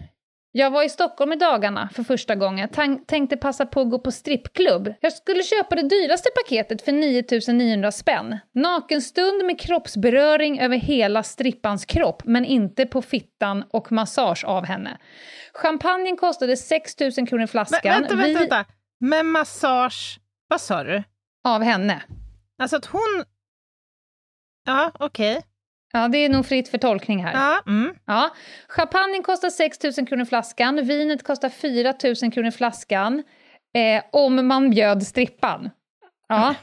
Jag 0.57 0.71
var 0.71 0.83
i 0.83 0.89
Stockholm 0.89 1.33
i 1.33 1.35
dagarna 1.35 1.89
för 1.93 2.03
första 2.03 2.35
gången. 2.35 2.69
Tan- 2.69 3.05
tänkte 3.05 3.37
passa 3.37 3.65
på 3.65 3.81
att 3.81 3.89
gå 3.89 3.99
på 3.99 4.11
strippklubb. 4.11 4.93
Jag 5.01 5.13
skulle 5.13 5.43
köpa 5.43 5.75
det 5.75 5.89
dyraste 5.89 6.29
paketet 6.43 6.81
för 6.81 6.91
9900 6.91 7.91
spänn. 7.91 8.37
Nakenstund 8.53 9.45
med 9.45 9.59
kroppsberöring 9.59 10.59
över 10.59 10.77
hela 10.77 11.23
strippans 11.23 11.85
kropp, 11.85 12.21
men 12.25 12.45
inte 12.45 12.85
på 12.85 13.01
fittan 13.01 13.63
och 13.69 13.91
massage 13.91 14.43
av 14.45 14.65
henne. 14.65 14.97
Champagnen 15.53 16.17
kostade 16.17 16.57
6000 16.57 17.25
kronor 17.25 17.39
Men, 17.41 17.47
flaskan. 17.47 17.81
vänta, 18.01 18.15
vänta, 18.15 18.27
Vi- 18.27 18.33
vänta. 18.33 18.65
Med 18.99 19.25
massage... 19.25 20.19
Vad 20.47 20.61
sa 20.61 20.83
du? 20.83 21.03
Av 21.43 21.61
henne. 21.63 22.03
Alltså 22.61 22.75
att 22.77 22.85
hon... 22.85 23.23
Ja, 24.65 24.91
okej. 24.99 25.41
Ja, 25.95 26.07
det 26.07 26.17
är 26.17 26.29
nog 26.29 26.45
fritt 26.45 26.69
för 26.69 26.77
tolkning 26.77 27.23
här. 27.23 27.33
Ja, 27.33 27.61
mm. 27.67 27.95
Ja. 28.05 28.29
Champagnen 28.67 29.23
kostar 29.23 29.49
6 29.49 29.83
000 29.97 30.07
kronor 30.07 30.25
flaskan, 30.25 30.85
vinet 30.87 31.23
kostar 31.23 31.49
4 31.49 31.93
000 32.21 32.31
kronor 32.31 32.51
flaskan, 32.51 33.23
eh, 33.75 34.03
om 34.11 34.47
man 34.47 34.69
bjöd 34.69 35.03
strippan. 35.03 35.69
Ja. 36.27 36.55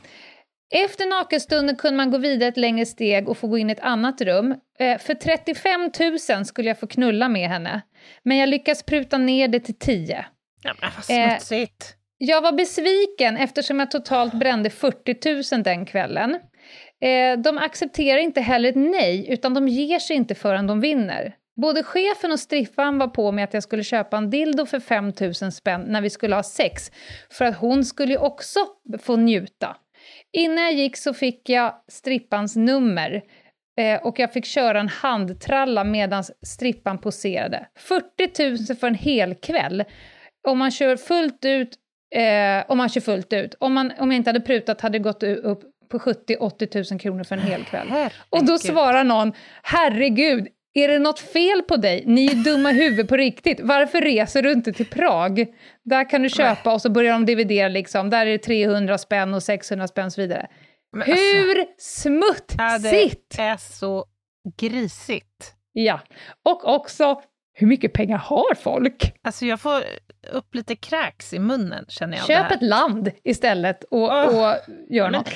Efter 0.75 1.07
nakenstunden 1.07 1.77
kunde 1.77 1.97
man 1.97 2.11
gå 2.11 2.19
vidare 2.19 2.49
ett 2.49 2.57
längre 2.57 2.87
steg 2.87 3.29
och 3.29 3.39
få 3.39 3.47
gå 3.47 3.59
in 3.59 3.71
i 3.71 3.73
ett 3.73 3.81
annat 3.81 4.21
rum. 4.21 4.55
Eh, 4.79 4.99
för 4.99 5.15
35 5.15 5.91
000 6.37 6.45
skulle 6.47 6.69
jag 6.69 6.81
få 6.81 6.87
knulla 6.87 7.29
med 7.29 7.49
henne, 7.49 7.83
men 8.23 8.37
jag 8.37 8.49
lyckas 8.49 8.83
pruta 8.83 9.19
ner 9.19 9.49
det 9.49 9.61
till 9.61 9.79
10. 9.79 10.27
ja 10.63 10.75
men 10.81 10.91
vad 10.97 11.19
Eh, 11.19 11.31
smutsigt. 11.31 11.97
Jag 12.19 12.43
var 12.43 12.53
besviken 12.53 13.37
eftersom 13.37 13.81
jag 13.81 13.91
totalt 13.91 14.35
brände 14.35 14.71
40 14.71 15.55
000 15.55 15.63
den 15.63 15.87
kvällen. 15.87 16.39
Eh, 17.03 17.39
de 17.39 17.59
accepterar 17.59 18.19
inte 18.19 18.41
heller 18.41 18.69
ett 18.69 18.77
nej, 18.77 19.27
utan 19.29 19.55
de 19.55 19.69
ger 19.69 19.99
sig 19.99 20.17
inte 20.17 20.35
förrän 20.35 20.67
de 20.67 20.81
vinner. 20.81 21.35
Både 21.61 21.83
chefen 21.83 22.33
och 22.33 22.41
striffan 22.41 22.99
var 22.99 23.09
på 23.09 23.33
mig 23.33 23.45
att 23.45 23.55
jag 23.55 23.63
skulle 23.63 23.85
köpa 23.85 24.17
en 24.17 24.31
dildo 24.31 24.67
för 24.67 24.81
5 24.81 25.13
000 25.21 25.35
spänn 25.53 25.85
när 25.87 26.01
vi 26.01 26.11
skulle 26.11 26.35
ha 26.35 26.43
sex, 26.43 26.91
för 27.31 27.45
att 27.45 27.57
hon 27.57 27.85
skulle 27.85 28.13
ju 28.13 28.19
också 28.19 28.61
få 29.03 29.17
njuta. 29.17 29.77
Innan 30.33 30.65
jag 30.65 30.73
gick 30.75 30.97
så 30.97 31.15
fick 31.15 31.49
jag 31.49 31.75
strippans 31.89 32.57
nummer 32.57 33.23
eh, 33.79 34.03
och 34.03 34.19
jag 34.19 34.33
fick 34.33 34.45
köra 34.45 34.81
en 34.81 34.89
handtralla 34.89 35.85
medan 35.85 36.25
strippan 36.43 36.99
poserade. 36.99 37.67
40 37.79 38.69
000 38.69 38.77
för 38.77 38.87
en 38.87 38.95
hel 38.95 39.35
kväll. 39.35 39.85
Om 40.49 40.59
man 40.59 40.71
kör 40.71 40.97
fullt 40.97 41.45
ut 41.45 41.79
Eh, 42.15 42.65
om 42.69 42.79
man 42.79 42.89
kör 42.89 43.01
fullt 43.01 43.33
ut. 43.33 43.55
Om, 43.59 43.73
man, 43.73 43.93
om 43.99 44.11
jag 44.11 44.17
inte 44.17 44.29
hade 44.29 44.41
prutat 44.41 44.81
hade 44.81 44.99
det 44.99 45.03
gått 45.03 45.23
upp 45.23 45.65
på 45.93 45.99
70-80 45.99 46.93
000 46.93 47.01
kronor 47.01 47.25
för 47.25 47.37
en 47.37 47.43
hel 47.43 47.65
kväll. 47.65 47.89
Och 48.31 48.45
då 48.45 48.53
Herregud. 48.53 48.61
svarar 48.61 49.05
någon, 49.05 49.33
herregud, 49.63 50.49
är 50.75 50.89
det 50.89 50.99
något 50.99 51.19
fel 51.19 51.63
på 51.63 51.77
dig? 51.77 52.03
Ni 52.07 52.27
är 52.27 52.35
dumma 52.35 52.71
i 52.71 52.75
huvudet 52.75 53.09
på 53.09 53.17
riktigt. 53.17 53.61
Varför 53.61 54.01
reser 54.01 54.43
du 54.43 54.53
inte 54.53 54.73
till 54.73 54.87
Prag? 54.87 55.47
Där 55.85 56.11
kan 56.11 56.23
du 56.23 56.29
köpa 56.29 56.73
och 56.73 56.83
så 56.83 56.91
börjar 56.91 57.13
de 57.13 57.27
dividera 57.27 57.69
liksom. 57.69 58.11
Där 58.11 58.27
är 58.27 58.31
det 58.31 58.39
300 58.39 58.99
spänn 58.99 59.35
och 59.35 59.43
600 59.43 59.89
spänn 59.89 60.07
och 60.07 60.13
så 60.13 60.21
vidare. 60.21 60.47
Men 60.93 61.03
alltså, 61.03 61.15
Hur 61.15 61.57
ja, 61.57 61.65
smutsigt! 61.79 63.37
det 63.37 63.43
är 63.43 63.57
så 63.57 64.05
grisigt. 64.59 65.55
Ja, 65.73 66.01
och 66.45 66.69
också 66.75 67.23
hur 67.55 67.67
mycket 67.67 67.93
pengar 67.93 68.19
har 68.19 68.55
folk? 68.55 69.15
Alltså 69.23 69.47
jag 69.47 69.61
får 69.61 69.83
upp 70.33 70.55
lite 70.55 70.77
kräks 70.77 71.33
i 71.33 71.39
munnen 71.39 71.85
känner 71.89 72.17
jag. 72.17 72.27
Köp 72.27 72.53
ett 72.53 72.63
land 72.63 73.11
istället 73.25 73.85
och, 73.85 74.09
oh. 74.09 74.27
och 74.27 74.57
gör 74.89 75.11
Men, 75.11 75.13
något. 75.13 75.31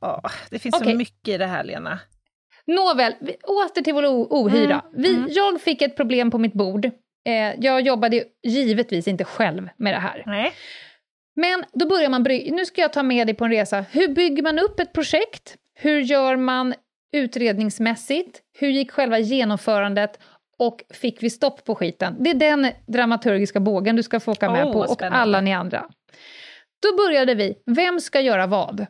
Oh, 0.00 0.30
det 0.50 0.58
finns 0.58 0.74
okay. 0.74 0.92
så 0.92 0.98
mycket 0.98 1.28
i 1.28 1.38
det 1.38 1.46
här 1.46 1.64
Lena. 1.64 1.98
Nåväl, 2.66 3.14
åter 3.42 3.82
till 3.82 3.94
vår 3.94 4.06
ohyra. 4.06 4.80
Mm. 4.80 5.02
Vi, 5.02 5.14
mm. 5.14 5.28
Jag 5.30 5.60
fick 5.60 5.82
ett 5.82 5.96
problem 5.96 6.30
på 6.30 6.38
mitt 6.38 6.52
bord. 6.52 6.84
Eh, 7.26 7.54
jag 7.58 7.80
jobbade 7.80 8.24
givetvis 8.42 9.08
inte 9.08 9.24
själv 9.24 9.68
med 9.76 9.94
det 9.94 9.98
här. 9.98 10.22
Nej. 10.26 10.52
Men 11.36 11.64
då 11.72 11.88
börjar 11.88 12.08
man 12.08 12.22
bry 12.22 12.50
Nu 12.50 12.66
ska 12.66 12.80
jag 12.80 12.92
ta 12.92 13.02
med 13.02 13.26
dig 13.26 13.34
på 13.34 13.44
en 13.44 13.50
resa. 13.50 13.84
Hur 13.90 14.08
bygger 14.08 14.42
man 14.42 14.58
upp 14.58 14.80
ett 14.80 14.92
projekt? 14.92 15.56
Hur 15.74 16.00
gör 16.00 16.36
man 16.36 16.74
utredningsmässigt? 17.12 18.40
Hur 18.58 18.68
gick 18.68 18.90
själva 18.90 19.18
genomförandet? 19.18 20.18
Och 20.58 20.84
fick 20.90 21.22
vi 21.22 21.30
stopp 21.30 21.64
på 21.64 21.74
skiten? 21.74 22.16
Det 22.18 22.30
är 22.30 22.34
den 22.34 22.70
dramaturgiska 22.86 23.60
bågen 23.60 23.96
du 23.96 24.02
ska 24.02 24.20
få 24.20 24.32
åka 24.32 24.50
med 24.50 24.66
oh, 24.66 24.72
på, 24.72 24.78
och 24.78 25.02
alla 25.02 25.40
ni 25.40 25.52
andra. 25.52 25.86
Då 26.82 26.96
började 26.96 27.34
vi, 27.34 27.54
vem 27.66 28.00
ska 28.00 28.20
göra 28.20 28.46
vad? 28.46 28.86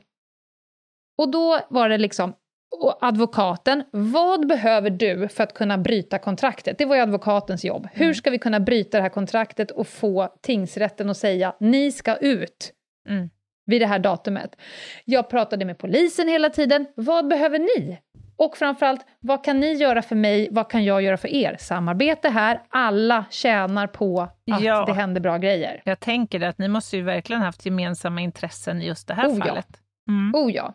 Och 1.18 1.30
då 1.30 1.60
var 1.68 1.88
det 1.88 1.98
liksom, 1.98 2.34
och 2.70 2.98
advokaten, 3.00 3.84
vad 3.90 4.46
behöver 4.46 4.90
du 4.90 5.28
för 5.28 5.44
att 5.44 5.54
kunna 5.54 5.78
bryta 5.78 6.18
kontraktet? 6.18 6.78
Det 6.78 6.84
var 6.84 6.96
ju 6.96 7.02
advokatens 7.02 7.64
jobb. 7.64 7.88
Mm. 7.94 8.06
Hur 8.06 8.14
ska 8.14 8.30
vi 8.30 8.38
kunna 8.38 8.60
bryta 8.60 8.96
det 8.96 9.02
här 9.02 9.08
kontraktet 9.08 9.70
och 9.70 9.86
få 9.86 10.28
tingsrätten 10.42 11.10
att 11.10 11.16
säga 11.16 11.54
ni 11.60 11.92
ska 11.92 12.16
ut 12.16 12.72
mm. 13.08 13.30
vid 13.66 13.82
det 13.82 13.86
här 13.86 13.98
datumet? 13.98 14.56
Jag 15.04 15.30
pratade 15.30 15.64
med 15.64 15.78
polisen 15.78 16.28
hela 16.28 16.50
tiden. 16.50 16.86
Vad 16.94 17.28
behöver 17.28 17.58
ni? 17.58 17.98
Och 18.36 18.56
framförallt, 18.56 19.06
vad 19.20 19.44
kan 19.44 19.60
ni 19.60 19.72
göra 19.72 20.02
för 20.02 20.16
mig? 20.16 20.48
Vad 20.50 20.70
kan 20.70 20.84
jag 20.84 21.02
göra 21.02 21.16
för 21.16 21.28
er? 21.28 21.56
Samarbete 21.60 22.28
här, 22.28 22.62
alla 22.68 23.24
tjänar 23.30 23.86
på 23.86 24.20
att 24.20 24.62
ja. 24.62 24.84
det 24.84 24.92
händer 24.92 25.20
bra 25.20 25.38
grejer. 25.38 25.82
Jag 25.84 26.00
tänker 26.00 26.40
att 26.40 26.58
ni 26.58 26.68
måste 26.68 26.96
ju 26.96 27.02
verkligen 27.02 27.42
haft 27.42 27.66
gemensamma 27.66 28.20
intressen 28.20 28.82
i 28.82 28.86
just 28.86 29.08
det 29.08 29.14
här 29.14 29.28
oh, 29.28 29.38
fallet. 29.38 29.66
Ja. 29.68 29.78
Mm. 30.08 30.34
Oh 30.34 30.52
ja. 30.52 30.74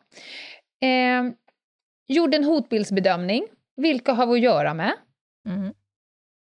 Eh, 0.82 1.34
gjorde 2.08 2.38
en 2.38 2.43
hotbildsbedömning. 2.43 3.43
Vilka 3.76 4.13
har 4.13 4.26
vi 4.26 4.34
att 4.34 4.39
göra 4.39 4.74
med? 4.74 4.93
Mm. 5.50 5.74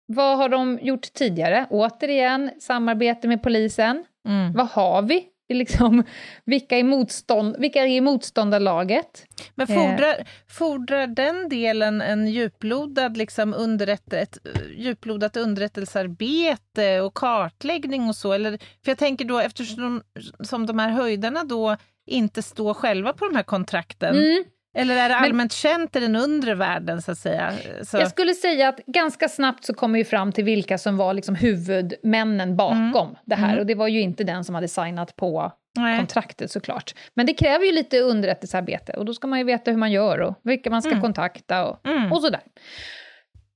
Vad 0.06 0.38
har 0.38 0.50
de 0.50 0.80
gjort 0.82 1.13
tidigare? 1.13 1.67
Återigen, 1.70 2.52
samarbete 2.60 3.28
med 3.28 3.44
polisen. 3.44 4.06
Mm. 4.28 4.54
Vad 4.54 4.67
har 4.67 5.02
vi? 5.02 5.28
Liksom, 5.54 6.04
vilka, 6.46 6.78
är 6.78 6.84
motstånd, 6.84 7.56
vilka 7.60 7.84
är 7.84 7.88
i 7.88 8.02
motståndarlaget? 8.02 9.26
Men 9.56 9.67
fordrar, 9.67 10.20
eh. 10.20 10.26
fordrar 10.48 11.08
den 11.08 11.50
delen 11.50 12.02
en 12.02 12.28
djuplodad, 12.28 13.17
liksom 13.17 13.54
underrätt, 13.54 14.13
ett 14.13 14.38
djuplodat 14.76 15.38
underrättelsearbete 15.38 17.02
och 17.02 17.13
kartläggning 17.13 18.10
och 18.10 18.15
så? 18.15 18.34
Eller, 18.34 18.58
för 18.58 18.91
jag 18.91 18.98
tänker 18.98 19.26
då, 19.26 19.39
eftersom 19.39 20.04
som 20.39 20.65
de 20.65 20.80
här 20.80 20.89
höjderna 20.89 21.44
då 21.44 21.78
inte 22.08 22.42
står 22.42 22.74
själva 22.74 23.14
på 23.14 23.26
de 23.26 23.36
här 23.36 23.44
kontrakten, 23.44 24.16
mm. 24.16 24.44
Eller 24.74 24.96
är 24.96 25.10
det 25.10 25.16
allmänt 25.16 25.36
Men, 25.36 25.50
känt 25.50 25.96
i 25.96 26.00
den 26.00 26.16
undre 26.16 26.56
världen, 26.56 27.02
så 27.02 27.12
att 27.12 27.18
säga? 27.18 27.54
Så. 27.84 27.98
Jag 27.98 28.10
skulle 28.10 28.34
säga 28.34 28.70
att 28.70 28.80
ganska 28.86 29.30
snabbt 29.30 29.66
så 29.66 29.74
kommer 29.74 30.00
vi 30.00 30.06
fram 30.06 30.32
till 30.32 30.44
vilka 30.44 30.78
som 30.78 30.98
var 30.98 31.14
liksom 31.14 31.36
huvudmännen 31.36 32.56
bakom 32.56 33.08
mm. 33.08 33.20
det 33.26 33.36
här. 33.36 33.48
Mm. 33.48 33.60
Och 33.60 33.66
det 33.66 33.76
var 33.76 33.88
ju 33.88 34.02
inte 34.02 34.24
den 34.24 34.44
som 34.44 34.56
hade 34.56 34.68
signat 34.68 35.16
på 35.16 35.52
Nej. 35.78 35.98
kontraktet 35.98 36.52
såklart. 36.52 36.96
Men 37.14 37.26
det 37.26 37.34
kräver 37.34 37.66
ju 37.66 37.72
lite 37.72 38.00
underrättelsearbete 38.00 38.94
och 38.94 39.06
då 39.06 39.14
ska 39.14 39.28
man 39.28 39.40
ju 39.40 39.46
veta 39.46 39.72
hur 39.72 39.78
man 39.78 39.92
gör 39.92 40.22
och 40.22 40.36
vilka 40.44 40.70
man 40.70 40.82
ska 40.82 40.92
mm. 40.92 41.02
kontakta 41.02 41.66
och, 41.66 41.88
mm. 41.88 42.12
och 42.12 42.22
sådär. 42.22 42.42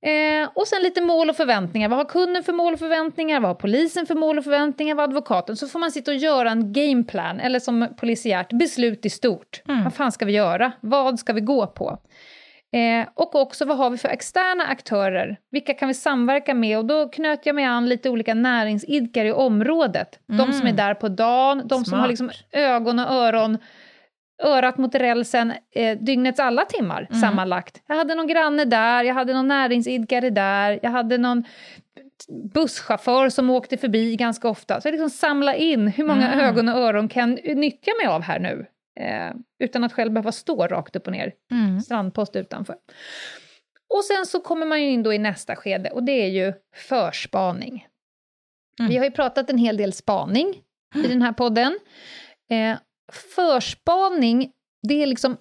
Eh, 0.06 0.50
och 0.54 0.68
sen 0.68 0.84
lite 0.84 1.02
mål 1.02 1.30
och 1.30 1.36
förväntningar. 1.36 1.90
Vad 1.90 1.98
har 1.98 2.06
kunden 2.06 2.44
för 2.44 2.54
mål 2.54 2.74
och 2.74 2.80
förväntningar? 2.80 3.40
Vad 3.40 3.50
har 3.50 3.56
polisen 3.56 4.06
för 4.06 4.16
mål 4.16 4.38
och 4.38 4.44
förväntningar? 4.44 4.96
Vad 4.96 5.04
har 5.04 5.08
advokaten? 5.08 5.58
Så 5.58 5.68
får 5.68 5.80
man 5.80 5.92
sitta 5.92 6.12
och 6.12 6.18
göra 6.18 6.52
en 6.52 6.74
gameplan, 6.74 7.40
eller 7.40 7.60
som 7.60 7.88
polisiärt, 7.98 8.54
beslut 8.54 9.06
i 9.06 9.10
stort. 9.10 9.62
Mm. 9.68 9.84
Vad 9.84 9.94
fan 9.94 10.12
ska 10.12 10.26
vi 10.26 10.34
göra? 10.34 10.72
Vad 10.82 11.20
ska 11.20 11.34
vi 11.34 11.42
gå 11.42 11.68
på? 11.68 11.98
Eh, 12.72 13.08
och 13.14 13.36
också 13.36 13.66
vad 13.66 13.78
har 13.78 13.90
vi 13.90 13.98
för 13.98 14.10
externa 14.10 14.64
aktörer? 14.64 15.38
Vilka 15.52 15.74
kan 15.74 15.88
vi 15.88 15.94
samverka 15.94 16.54
med? 16.54 16.78
Och 16.78 16.86
då 16.86 17.10
knöt 17.10 17.46
jag 17.46 17.56
mig 17.56 17.66
an 17.66 17.90
lite 17.90 18.10
olika 18.10 18.34
näringsidkare 18.34 19.28
i 19.28 19.32
området. 19.32 20.20
Mm. 20.30 20.46
De 20.46 20.54
som 20.54 20.68
är 20.68 20.74
där 20.74 20.94
på 20.94 21.08
dagen, 21.08 21.62
de 21.66 21.76
Smart. 21.76 21.88
som 21.88 22.00
har 22.00 22.08
liksom 22.08 22.32
ögon 22.52 23.00
och 23.00 23.12
öron 23.12 23.58
örat 24.44 24.78
mot 24.78 24.96
rälsen 24.96 25.54
eh, 25.72 25.98
dygnets 25.98 26.40
alla 26.40 26.66
timmar 26.66 27.08
mm. 27.10 27.22
sammanlagt. 27.22 27.82
Jag 27.88 27.96
hade 27.96 28.16
någon 28.16 28.28
granne 28.28 28.66
där, 28.66 29.04
jag 29.04 29.14
hade 29.14 29.34
någon 29.34 29.48
näringsidkare 29.48 30.30
där, 30.30 30.80
jag 30.84 30.92
hade 30.92 31.18
någon 31.18 31.44
busschaufför 32.54 33.30
som 33.30 33.50
åkte 33.50 33.78
förbi 33.78 34.16
ganska 34.16 34.50
ofta. 34.50 34.82
Så 34.82 34.88
jag 34.88 34.92
liksom 34.92 35.10
samla 35.10 35.56
in 35.56 35.88
hur 35.88 36.06
många 36.06 36.34
mm. 36.34 36.46
ögon 36.46 36.70
och 36.70 36.76
öron 36.76 37.08
kan 37.08 37.34
nyttja 37.34 37.92
mig 38.02 38.08
av 38.08 38.22
här 38.22 38.40
nu? 38.40 38.66
Eh, 39.00 39.34
utan 39.60 39.84
att 39.84 39.94
själv 39.94 40.12
behöva 40.12 40.32
stå 40.32 40.68
rakt 40.68 40.96
upp 40.96 41.08
och 41.08 41.14
ner, 41.14 41.34
mm. 41.52 41.82
strandpost 41.82 42.36
utanför. 42.36 42.76
Och 43.94 44.04
sen 44.04 44.26
så 44.26 44.40
kommer 44.40 44.66
man 44.66 44.82
ju 44.82 44.90
in 44.90 45.04
då 45.04 45.14
i 45.14 45.18
nästa 45.18 45.56
skede 45.56 45.90
och 45.90 46.04
det 46.04 46.12
är 46.12 46.28
ju 46.28 46.54
förspaning. 46.76 47.88
Mm. 48.80 48.90
Vi 48.90 48.98
har 48.98 49.06
ju 49.06 49.12
pratat 49.12 49.50
en 49.50 49.58
hel 49.58 49.78
del 49.78 49.94
spaning 49.94 50.62
i 50.96 51.08
den 51.08 51.22
här 51.22 51.34
podden. 51.34 51.80
Eh, 52.50 52.78
förspaning, 53.12 54.52
det 54.88 55.04
är 55.04 55.08
liksom 55.08 55.38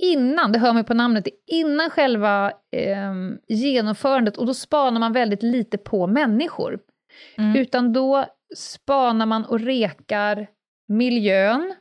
innan, 0.00 0.52
det 0.52 0.58
hör 0.58 0.72
man 0.72 0.84
på 0.84 0.94
namnet, 0.94 1.28
innan 1.46 1.90
själva 1.90 2.52
eh, 2.76 3.14
genomförandet 3.48 4.36
och 4.36 4.46
då 4.46 4.54
spanar 4.54 5.00
man 5.00 5.12
väldigt 5.12 5.42
lite 5.42 5.78
på 5.78 6.06
människor. 6.06 6.78
Mm. 7.38 7.56
Utan 7.56 7.92
då 7.92 8.26
spanar 8.56 9.26
man 9.26 9.44
och 9.44 9.60
rekar 9.60 10.46
miljön, 10.88 11.74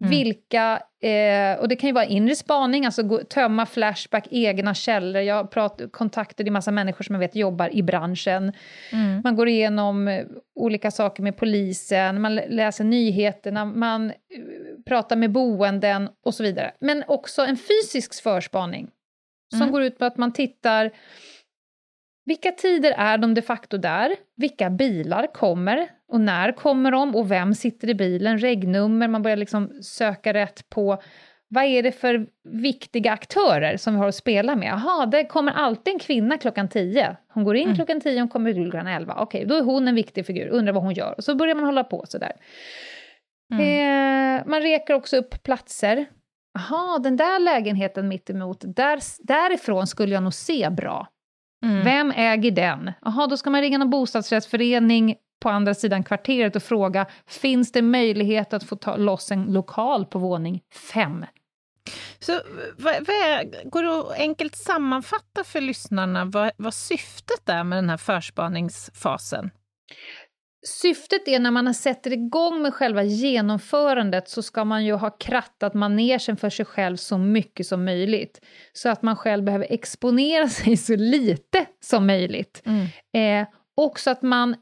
Mm. 0.00 0.10
Vilka, 0.10 0.82
eh, 1.02 1.58
och 1.60 1.68
det 1.68 1.76
kan 1.76 1.88
ju 1.88 1.94
vara 1.94 2.04
inre 2.04 2.36
spaning, 2.36 2.86
alltså 2.86 3.02
gå, 3.02 3.18
tömma 3.18 3.66
Flashback, 3.66 4.26
egna 4.30 4.74
källor. 4.74 5.22
Jag 5.22 5.34
har 5.34 5.88
kontaktade 5.88 6.48
en 6.48 6.52
massa 6.52 6.70
människor 6.70 7.04
som 7.04 7.14
jag 7.14 7.20
vet 7.20 7.36
jobbar 7.36 7.76
i 7.76 7.82
branschen. 7.82 8.52
Mm. 8.92 9.20
Man 9.24 9.36
går 9.36 9.48
igenom 9.48 10.08
eh, 10.08 10.24
olika 10.54 10.90
saker 10.90 11.22
med 11.22 11.36
polisen, 11.36 12.20
man 12.20 12.34
läser 12.34 12.84
nyheterna, 12.84 13.64
man 13.64 14.10
eh, 14.10 14.14
pratar 14.86 15.16
med 15.16 15.32
boenden 15.32 16.08
och 16.24 16.34
så 16.34 16.42
vidare. 16.42 16.72
Men 16.80 17.04
också 17.06 17.42
en 17.42 17.56
fysisk 17.56 18.22
förspaning 18.22 18.88
som 19.50 19.62
mm. 19.62 19.72
går 19.72 19.82
ut 19.82 19.98
på 19.98 20.04
att 20.04 20.16
man 20.16 20.32
tittar 20.32 20.90
vilka 22.26 22.52
tider 22.52 22.94
är 22.96 23.18
de 23.18 23.34
de 23.34 23.42
facto 23.42 23.78
där? 23.78 24.16
Vilka 24.36 24.70
bilar 24.70 25.26
kommer? 25.34 25.88
Och 26.08 26.20
när 26.20 26.52
kommer 26.52 26.90
de? 26.90 27.16
Och 27.16 27.30
vem 27.30 27.54
sitter 27.54 27.90
i 27.90 27.94
bilen? 27.94 28.38
Regnummer, 28.38 29.08
man 29.08 29.22
börjar 29.22 29.36
liksom 29.36 29.82
söka 29.82 30.34
rätt 30.34 30.70
på 30.70 31.02
vad 31.48 31.64
är 31.64 31.82
det 31.82 31.92
för 31.92 32.26
viktiga 32.44 33.12
aktörer 33.12 33.76
som 33.76 33.94
vi 33.94 34.00
har 34.00 34.08
att 34.08 34.14
spela 34.14 34.56
med? 34.56 34.68
Jaha, 34.68 35.06
det 35.06 35.24
kommer 35.24 35.52
alltid 35.52 35.94
en 35.94 35.98
kvinna 35.98 36.38
klockan 36.38 36.68
10. 36.68 37.16
Hon 37.28 37.44
går 37.44 37.56
in 37.56 37.64
mm. 37.64 37.76
klockan 37.76 38.00
10, 38.00 38.20
hon 38.20 38.28
kommer 38.28 38.50
ut 38.50 38.70
klockan 38.70 38.86
11. 38.86 39.14
Okej, 39.18 39.44
då 39.44 39.54
är 39.54 39.62
hon 39.62 39.88
en 39.88 39.94
viktig 39.94 40.26
figur, 40.26 40.48
undrar 40.48 40.72
vad 40.72 40.82
hon 40.82 40.94
gör. 40.94 41.14
Och 41.16 41.24
så 41.24 41.34
börjar 41.34 41.54
man 41.54 41.64
hålla 41.64 41.84
på 41.84 42.04
sådär. 42.08 42.32
Mm. 43.54 44.38
Eh, 44.38 44.46
man 44.46 44.62
rekar 44.62 44.94
också 44.94 45.16
upp 45.16 45.42
platser. 45.42 46.06
Jaha, 46.54 46.98
den 46.98 47.16
där 47.16 47.38
lägenheten 47.38 48.08
mittemot, 48.08 48.64
där, 48.76 49.00
därifrån 49.26 49.86
skulle 49.86 50.14
jag 50.14 50.22
nog 50.22 50.34
se 50.34 50.70
bra. 50.70 51.08
Mm. 51.66 51.84
Vem 51.84 52.10
äger 52.10 52.50
den? 52.50 52.92
Jaha, 53.02 53.26
då 53.26 53.36
ska 53.36 53.50
man 53.50 53.60
ringa 53.60 53.78
någon 53.78 53.90
bostadsrättsförening 53.90 55.16
på 55.40 55.48
andra 55.48 55.74
sidan 55.74 56.04
kvarteret 56.04 56.56
och 56.56 56.62
fråga 56.62 57.06
finns 57.26 57.72
det 57.72 57.82
möjlighet 57.82 58.52
att 58.52 58.64
få 58.64 58.76
ta 58.76 58.96
loss 58.96 59.30
en 59.30 59.44
lokal 59.44 60.06
på 60.06 60.18
våning 60.18 60.60
fem? 60.92 61.26
Så 62.18 62.32
vad, 62.76 62.94
vad 62.94 63.16
är, 63.16 63.68
går 63.70 63.82
det 63.82 63.98
att 63.98 64.18
enkelt 64.18 64.56
sammanfatta 64.56 65.44
för 65.44 65.60
lyssnarna 65.60 66.24
vad, 66.24 66.50
vad 66.56 66.74
syftet 66.74 67.48
är 67.48 67.64
med 67.64 67.78
den 67.78 67.90
här 67.90 67.96
förspaningsfasen? 67.96 69.50
Syftet 70.66 71.28
är 71.28 71.38
när 71.38 71.50
man 71.50 71.74
sätter 71.74 72.12
igång 72.12 72.62
med 72.62 72.74
själva 72.74 73.02
genomförandet 73.02 74.28
så 74.28 74.42
ska 74.42 74.64
man 74.64 74.84
ju 74.84 74.92
ha 74.92 75.10
krattat 75.10 75.74
manegen 75.74 76.36
för 76.36 76.50
sig 76.50 76.64
själv 76.66 76.96
så 76.96 77.18
mycket 77.18 77.66
som 77.66 77.84
möjligt. 77.84 78.40
Så 78.72 78.88
att 78.88 79.02
man 79.02 79.16
själv 79.16 79.44
behöver 79.44 79.66
exponera 79.70 80.48
sig 80.48 80.76
så 80.76 80.96
lite 80.96 81.66
som 81.80 82.06
möjligt. 82.06 82.62
Mm. 82.64 83.42
Eh, 83.42 83.48
och 83.76 84.00
så 84.00 84.10
att 84.10 84.22
man 84.22 84.56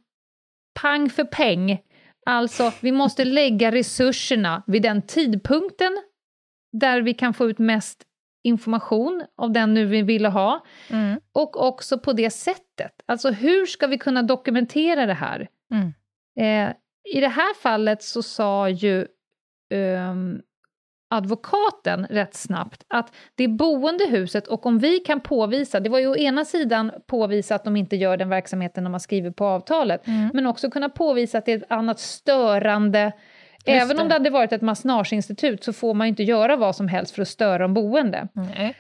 pang 0.81 1.11
för 1.11 1.25
peng, 1.25 1.79
alltså 2.27 2.73
vi 2.81 2.93
måste 2.93 3.25
lägga 3.25 3.73
resurserna 3.73 4.63
vid 4.67 4.83
den 4.83 5.03
tidpunkten 5.03 6.03
där 6.73 7.03
vi 7.03 7.15
kan 7.15 7.35
få 7.35 7.51
ut 7.51 7.59
mest 7.59 8.03
information 8.45 9.25
av 9.37 9.53
den 9.53 9.75
nu 9.75 9.85
vi 9.85 10.03
ville 10.03 10.29
ha. 10.29 10.65
Mm. 10.91 11.21
Och 11.33 11.67
också 11.67 11.99
på 11.99 12.13
det 12.13 12.31
sättet. 12.31 12.93
Alltså 13.07 13.31
hur 13.31 13.67
ska 13.67 13.87
vi 13.87 13.99
kunna 13.99 14.23
dokumentera 14.23 15.07
det 15.07 15.15
här? 15.15 15.49
Mm. 15.73 15.93
Eh, 16.41 16.75
I 17.17 17.21
det 17.21 17.29
här 17.29 17.55
fallet 17.55 18.03
så 18.03 18.23
sa 18.23 18.69
ju 18.69 19.07
um, 19.75 20.43
advokaten 21.11 22.07
rätt 22.11 22.35
snabbt 22.35 22.85
att 22.89 23.15
det 23.35 23.45
är 23.45 23.49
boendehuset 23.49 24.47
och 24.47 24.67
om 24.67 24.79
vi 24.79 24.99
kan 24.99 25.21
påvisa, 25.21 25.81
det 25.81 25.89
var 25.91 25.99
ju 25.99 26.07
å 26.07 26.17
ena 26.17 26.45
sidan 26.45 26.93
påvisa 27.07 27.55
att 27.55 27.65
de 27.65 27.77
inte 27.77 27.97
gör 27.97 28.17
den 28.17 28.29
verksamheten 28.29 28.85
de 28.85 28.93
har 28.93 29.01
skrivit 29.01 29.37
på 29.37 29.45
avtalet, 29.45 30.07
Mm. 30.07 30.31
men 30.35 30.47
också 30.47 30.71
kunna 30.71 30.89
påvisa 30.89 31.39
att 31.39 31.47
det 31.47 31.53
är 31.53 31.57
ett 31.57 31.71
annat 31.73 32.01
störande 32.01 33.13
Även 33.67 33.99
om 34.01 34.09
det. 34.09 34.15
hade 34.15 34.31
varit 34.31 34.53
ett 34.53 34.63
massageinstitut 34.63 35.65
så 35.65 35.73
får 35.73 35.95
man 35.95 36.07
ju 36.07 36.09
inte 36.09 36.23
göra 36.23 36.57
vad 36.57 36.77
som 36.77 36.89
helst 36.89 37.15
för 37.15 37.23
att 37.23 37.29
störa 37.29 37.59
de 37.59 37.75
boende. 37.75 38.29
Nej. 38.33 38.77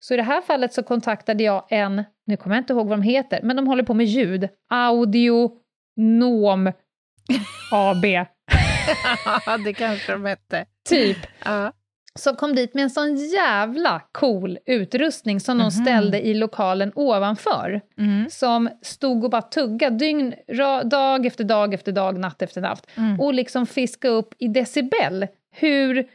Så 0.00 0.14
i 0.14 0.16
det 0.16 0.22
här 0.22 0.40
fallet 0.40 0.72
så 0.72 0.82
kontaktade 0.82 1.44
jag 1.44 1.64
en, 1.70 2.04
nu 2.26 2.36
kommer 2.36 2.56
jag 2.56 2.60
inte 2.62 2.72
ihåg 2.72 2.88
vad 2.88 2.98
de 2.98 3.02
heter, 3.02 3.40
men 3.42 3.56
de 3.56 3.66
håller 3.66 3.82
på 3.82 3.94
med 3.94 4.06
ljud. 4.06 4.48
Audio 4.70 5.50
Nom 5.96 6.66
AB, 7.72 8.04
Ja, 9.46 9.58
det 9.64 9.72
kanske 9.72 10.12
de 10.12 10.24
hette. 10.24 10.66
typ. 10.88 11.16
Ja. 11.44 11.72
Som 12.18 12.36
kom 12.36 12.54
dit 12.54 12.74
med 12.74 12.82
en 12.84 12.90
sån 12.90 13.16
jävla 13.16 14.02
cool 14.12 14.58
utrustning 14.66 15.40
som 15.40 15.58
de 15.58 15.62
Mhm. 15.64 15.70
ställde 15.70 16.20
i 16.26 16.34
lokalen 16.34 16.92
ovanför. 16.94 17.80
Mm. 17.98 18.30
Som 18.30 18.68
stod 18.82 19.24
och 19.24 19.30
bara 19.30 19.42
tuggade 19.42 19.96
dygn, 19.96 20.34
dag 20.84 21.26
efter 21.26 21.44
dag 21.44 21.74
efter 21.74 21.92
dag, 21.92 22.18
natt 22.18 22.42
efter 22.42 22.60
natt. 22.60 22.86
Mm. 22.94 23.20
Och 23.20 23.34
liksom 23.34 23.66
fiska 23.66 24.08
upp 24.08 24.34
i 24.38 24.48
decibel 24.48 25.26
hur 25.54 26.06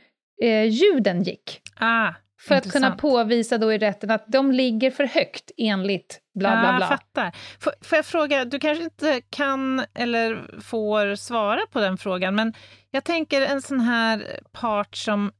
eh, 0.43 0.63
ljuden 0.63 1.23
gick. 1.23 1.61
Ah, 1.79 2.09
För 2.41 2.55
att 2.55 2.65
intressant. 2.65 2.85
kunna 3.01 3.13
påvisa 3.13 3.57
då 3.57 3.73
i 3.73 3.77
rätten 3.77 4.11
att 4.11 4.23
de 4.27 4.51
ligger 4.51 4.91
för 4.91 5.03
högt 5.03 5.51
enligt 5.57 6.19
bla 6.39 6.49
bla 6.51 6.65
Ja, 6.65 6.77
bla. 6.77 6.79
Jag 6.79 6.89
fattar. 6.89 7.31
Får, 7.59 7.73
får 7.81 7.95
jag 7.95 8.05
fråga, 8.05 8.45
du 8.45 8.59
kanske 8.59 8.83
inte 8.83 9.21
kan 9.29 9.85
eller 9.95 10.59
får 10.61 11.15
svara 11.15 11.59
på 11.71 11.79
den 11.79 11.97
frågan, 11.97 12.35
men 12.35 12.53
jag 12.91 13.03
tänker 13.03 13.41
en 13.41 13.61
sån 13.61 13.79
här 13.79 14.39
part 14.51 14.95
som 14.95 15.31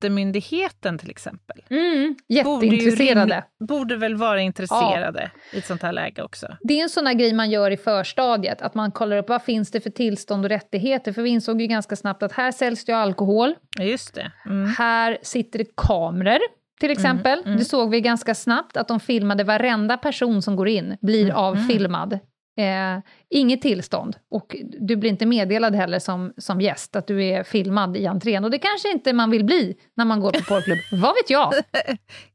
Skattemyndigheten 0.00 0.98
till 0.98 1.10
exempel. 1.10 1.62
Mm, 1.70 2.16
Borde, 2.44 2.66
jätteintresserade. 2.66 3.34
rim- 3.60 3.66
borde 3.66 3.96
väl 3.96 4.16
vara 4.16 4.40
intresserade 4.40 5.30
i 5.52 5.58
ett 5.58 5.66
sånt 5.66 5.82
här 5.82 5.92
läge 5.92 6.22
också. 6.22 6.46
Det 6.60 6.78
är 6.78 6.82
en 6.82 6.88
sån 6.88 7.06
här 7.06 7.14
grej 7.14 7.32
man 7.32 7.50
gör 7.50 7.70
i 7.70 7.76
förstadiet, 7.76 8.62
att 8.62 8.74
man 8.74 8.90
kollar 8.92 9.16
upp 9.16 9.28
vad 9.28 9.42
finns 9.42 9.70
det 9.70 9.80
för 9.80 9.90
tillstånd 9.90 10.44
och 10.44 10.48
rättigheter, 10.48 11.12
för 11.12 11.22
vi 11.22 11.30
insåg 11.30 11.60
ju 11.60 11.66
ganska 11.66 11.96
snabbt 11.96 12.22
att 12.22 12.32
här 12.32 12.52
säljs 12.52 12.84
det 12.84 12.92
ju 12.92 12.98
alkohol, 12.98 13.54
Ja, 13.78 13.84
just 13.84 14.14
det. 14.14 14.32
Mm. 14.46 14.68
här 14.78 15.18
sitter 15.22 15.58
det 15.58 15.76
kameror 15.76 16.40
till 16.80 16.90
exempel. 16.90 17.42
mm. 17.44 17.58
Det 17.58 17.64
såg 17.64 17.90
vi 17.90 18.00
ganska 18.00 18.34
snabbt, 18.34 18.76
att 18.76 18.88
de 18.88 19.00
filmade 19.00 19.44
varenda 19.44 19.96
person 19.96 20.42
som 20.42 20.56
går 20.56 20.68
in, 20.68 20.96
blir 21.00 21.24
Mm, 21.24 21.36
avfilmad. 21.36 22.18
Eh, 22.58 22.98
inget 23.30 23.62
tillstånd, 23.62 24.16
och 24.30 24.56
du 24.80 24.96
blir 24.96 25.10
inte 25.10 25.26
meddelad 25.26 25.74
heller 25.74 25.98
som, 25.98 26.32
som 26.36 26.60
gäst 26.60 26.96
att 26.96 27.06
du 27.06 27.24
är 27.24 27.42
filmad 27.42 27.96
i 27.96 28.06
entrén. 28.06 28.44
Och 28.44 28.50
det 28.50 28.58
kanske 28.58 28.92
inte 28.92 29.12
man 29.12 29.30
vill 29.30 29.44
bli 29.44 29.76
när 29.96 30.04
man 30.04 30.20
går 30.20 30.32
på 30.32 30.38
porrklubb, 30.48 30.78
vad 31.02 31.14
vet 31.14 31.30
jag? 31.30 31.52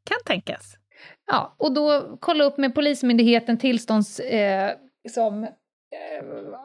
Kan 0.09 0.17
tänkas. 0.25 0.75
Ja, 1.27 1.55
och 1.59 1.73
då 1.73 2.17
kolla 2.19 2.43
upp 2.43 2.57
med 2.57 2.75
Polismyndigheten, 2.75 3.57
tillstånds... 3.57 4.19
Eh, 4.19 4.71
som, 5.09 5.43
eh, 5.43 5.49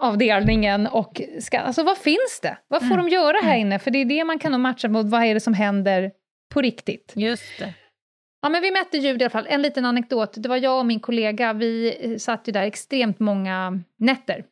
avdelningen 0.01 0.87
och 0.87 1.21
ska, 1.41 1.59
alltså 1.59 1.83
vad 1.83 1.99
finns 1.99 2.41
det? 2.43 2.59
Vad 2.69 2.81
får 2.89 2.95
Mm. 2.95 3.05
de 3.07 3.11
göra 3.15 3.37
här 3.43 3.57
inne? 3.57 3.79
För 3.79 3.91
det 3.91 3.99
är 3.99 4.05
det 4.05 4.25
man 4.25 4.39
kan 4.39 4.61
matcha 4.61 4.89
mot, 4.89 5.07
vad 5.07 5.25
är 5.25 5.35
det 5.35 5.41
som 5.41 5.55
händer 5.55 6.11
på 6.55 6.61
riktigt? 6.61 7.13
Just 7.17 7.59
det. 7.59 7.75
Ja, 8.43 8.49
men 8.49 8.63
vi 8.63 8.71
mätte 8.71 8.99
ljud 8.99 9.23
i 9.23 9.25
alla 9.25 9.31
fall. 9.31 9.47
En 9.49 9.63
liten 9.63 9.85
anekdot. 9.85 10.35
Det 10.37 10.49
var 10.49 10.57
jag 10.57 10.79
och 10.79 10.87
min 10.87 11.01
kollega, 11.01 11.53
vi 11.53 11.97
eh, 12.01 12.17
satt 12.19 12.49
ju 12.49 12.53
där 12.53 12.63
extremt 12.63 13.19
många 13.19 13.81
nätter. 13.97 14.45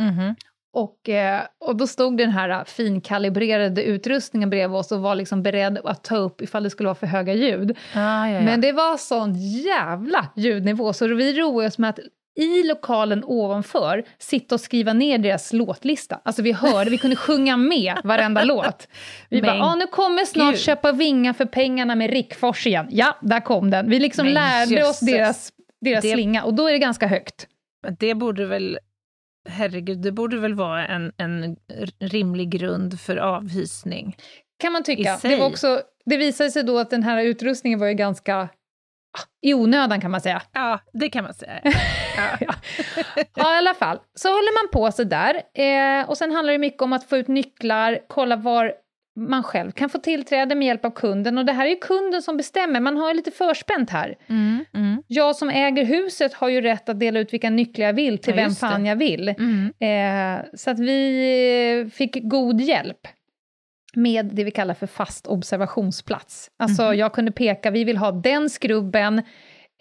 Mhm. 0.00 0.34
Och, 0.74 1.08
eh, 1.08 1.42
och 1.60 1.76
då 1.76 1.86
stod 1.86 2.16
den 2.16 2.30
här 2.30 2.48
eh, 2.48 2.64
finkalibrerade 2.64 3.82
utrustningen 3.84 4.50
bredvid 4.50 4.76
oss 4.76 4.92
och 4.92 5.00
var 5.00 5.14
liksom 5.14 5.42
beredd 5.42 5.78
att 5.84 6.04
ta 6.04 6.16
upp 6.16 6.42
ifall 6.42 6.62
det 6.62 6.70
skulle 6.70 6.86
vara 6.86 6.94
för 6.94 7.06
höga 7.06 7.34
ljud. 7.34 7.78
Ah. 7.94 8.26
Men 8.26 8.60
det 8.60 8.72
var 8.72 8.96
sån 8.96 9.34
jävla 9.34 10.28
ljudnivå 10.36 10.92
så 10.92 11.06
vi 11.06 11.40
roade 11.40 11.66
oss 11.66 11.78
med 11.78 11.90
att 11.90 11.98
i 12.36 12.62
lokalen 12.68 13.24
ovanför 13.24 14.04
sitta 14.18 14.54
och 14.54 14.60
skriva 14.60 14.92
ner 14.92 15.18
deras 15.18 15.52
låtlista. 15.52 16.20
Alltså 16.24 16.42
vi 16.42 16.52
hörde, 16.52 16.90
vi 16.90 16.98
kunde 16.98 17.16
sjunga 17.16 17.56
med 17.56 17.94
varenda 18.04 18.44
låt. 18.44 18.88
Vi 19.28 19.40
Men 19.42 19.58
bara, 19.58 19.66
ah, 19.66 19.74
nu 19.74 19.86
kommer 19.86 20.24
snart 20.24 20.52
gud. 20.52 20.60
Köpa 20.60 20.92
vingar 20.92 21.32
för 21.32 21.44
pengarna 21.44 21.94
med 21.94 22.10
Rickfors 22.10 22.66
igen. 22.66 22.86
Ja, 22.90 23.18
där 23.22 23.40
kom 23.40 23.70
den. 23.70 23.90
Vi 23.90 23.98
liksom 23.98 24.24
Men 24.24 24.34
lärde 24.34 24.74
oss 24.88 25.02
jösses. 25.02 25.06
deras, 25.08 25.52
deras 25.80 26.02
Det- 26.02 26.12
slinga 26.12 26.44
och 26.44 26.54
då 26.54 26.68
är 26.68 26.72
det 26.72 26.78
ganska 26.78 27.06
högt. 27.06 27.46
Det 27.98 28.14
borde 28.14 28.46
väl, 28.46 28.78
herregud, 29.48 29.98
det 30.02 30.12
borde 30.12 30.38
väl 30.38 30.54
vara 30.54 30.86
en, 30.86 31.12
en 31.16 31.56
rimlig 32.00 32.50
grund 32.50 33.00
för 33.00 33.16
avhysning. 33.16 34.16
Kan 34.58 34.72
man 34.72 34.82
tycka. 34.82 35.18
Det, 35.22 35.36
var 35.36 35.46
också, 35.46 35.80
det 36.04 36.16
visade 36.16 36.50
sig 36.50 36.62
då 36.62 36.78
att 36.78 36.90
den 36.90 37.02
här 37.02 37.24
utrustningen 37.24 37.78
var 37.78 37.86
ju 37.86 37.94
ganska 37.94 38.48
i 39.42 39.54
onödan 39.54 40.00
kan 40.00 40.10
man 40.10 40.20
säga. 40.20 40.42
Ja, 40.52 40.80
det 40.92 41.08
kan 41.10 41.24
man 41.24 41.34
säga. 41.34 41.60
Ja. 42.16 42.36
Ja. 42.40 42.54
ja, 43.36 43.54
i 43.54 43.58
alla 43.58 43.74
fall. 43.74 43.98
Så 44.14 44.28
håller 44.28 44.62
man 44.62 44.70
på 44.72 44.92
så 44.92 45.04
där. 45.04 45.34
Eh, 45.54 46.08
och 46.10 46.18
sen 46.18 46.32
handlar 46.32 46.52
det 46.52 46.58
mycket 46.58 46.82
om 46.82 46.92
att 46.92 47.04
få 47.04 47.16
ut 47.16 47.28
nycklar, 47.28 47.98
kolla 48.08 48.36
var 48.36 48.72
man 49.16 49.42
själv 49.42 49.70
kan 49.72 49.88
få 49.90 49.98
tillträde 49.98 50.54
med 50.54 50.66
hjälp 50.66 50.84
av 50.84 50.90
kunden. 50.90 51.38
Och 51.38 51.44
det 51.44 51.52
här 51.52 51.64
är 51.66 51.70
ju 51.70 51.76
kunden 51.76 52.22
som 52.22 52.36
bestämmer, 52.36 52.80
man 52.80 52.96
har 52.96 53.08
ju 53.08 53.14
lite 53.14 53.30
förspänt 53.30 53.90
här. 53.90 54.14
Mm, 54.28 54.64
mm, 54.74 55.02
Jag 55.06 55.36
som 55.36 55.50
äger 55.50 55.84
huset 55.84 56.34
har 56.34 56.48
ju 56.48 56.60
rätt 56.60 56.88
att 56.88 57.00
dela 57.00 57.20
ut 57.20 57.32
vilka 57.32 57.50
nycklar 57.50 57.86
jag 57.86 57.92
vill 57.92 58.18
till 58.18 58.30
Ja, 58.30 58.36
vem 58.36 58.44
just 58.48 58.60
det. 58.60 58.66
fan 58.66 58.86
jag 58.86 58.96
vill. 58.96 59.28
mm. 59.38 59.72
Eh, 60.40 60.44
så 60.54 60.70
att 60.70 60.78
vi 60.78 61.90
fick 61.94 62.18
god 62.22 62.60
hjälp 62.60 62.98
med 63.96 64.26
det 64.26 64.44
vi 64.44 64.50
kallar 64.50 64.74
för 64.74 64.86
fast 64.86 65.26
observationsplats. 65.26 66.50
Alltså 66.58 66.82
Mhm. 66.82 66.94
jag 66.98 67.12
kunde 67.12 67.32
peka, 67.32 67.70
vi 67.70 67.84
vill 67.84 67.96
ha 67.96 68.12
den 68.12 68.50
skrubben, 68.50 69.18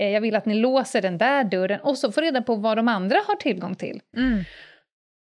eh, 0.02 0.10
jag 0.10 0.22
vill 0.22 0.36
att 0.36 0.46
ni 0.46 0.54
låser 0.56 1.02
den 1.02 1.18
där 1.18 1.44
dörren 1.44 1.80
och 1.82 1.98
så 1.98 2.12
få 2.12 2.22
reda 2.22 2.42
på 2.42 2.56
vad 2.56 2.78
de 2.78 2.88
andra 2.88 3.18
har 3.28 3.36
tillgång 3.36 3.76
till. 3.76 4.02
Mm. 4.18 4.40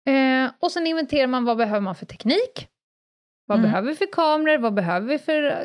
Eh, 0.07 0.51
och 0.59 0.71
sen 0.71 0.87
inventerar 0.87 1.27
man 1.27 1.45
vad 1.45 1.57
behöver 1.57 1.79
man 1.81 1.95
för 1.95 2.05
teknik, 2.05 2.67
vad 3.47 3.57
Mm. 3.59 3.69
behöver 3.71 3.89
vi 3.89 3.95
för 3.95 4.11
kameror, 4.11 4.57
vad 4.57 4.73
behöver 4.73 5.07
vi 5.07 5.17
för 5.19 5.43
eh, 5.43 5.57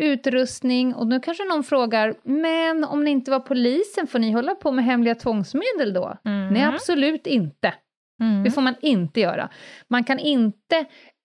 utrustning 0.00 0.94
och 0.94 1.06
nu 1.06 1.20
kanske 1.20 1.44
någon 1.44 1.64
frågar, 1.64 2.14
men 2.22 2.84
om 2.84 3.04
ni 3.04 3.10
inte 3.10 3.30
var 3.30 3.40
polisen, 3.40 4.06
får 4.06 4.18
ni 4.18 4.32
hålla 4.32 4.54
på 4.54 4.72
med 4.72 4.84
hemliga 4.84 5.14
tvångsmedel 5.14 5.92
då? 5.94 6.16
Mm. 6.24 6.54
Nej, 6.54 6.62
absolut 6.64 7.26
inte. 7.26 7.74
Mm. 8.22 8.44
Det 8.44 8.50
får 8.50 8.62
man 8.62 8.74
inte 8.80 9.20
göra. 9.20 9.48
Man 9.88 10.04
kan 10.04 10.18
inte... 10.18 10.76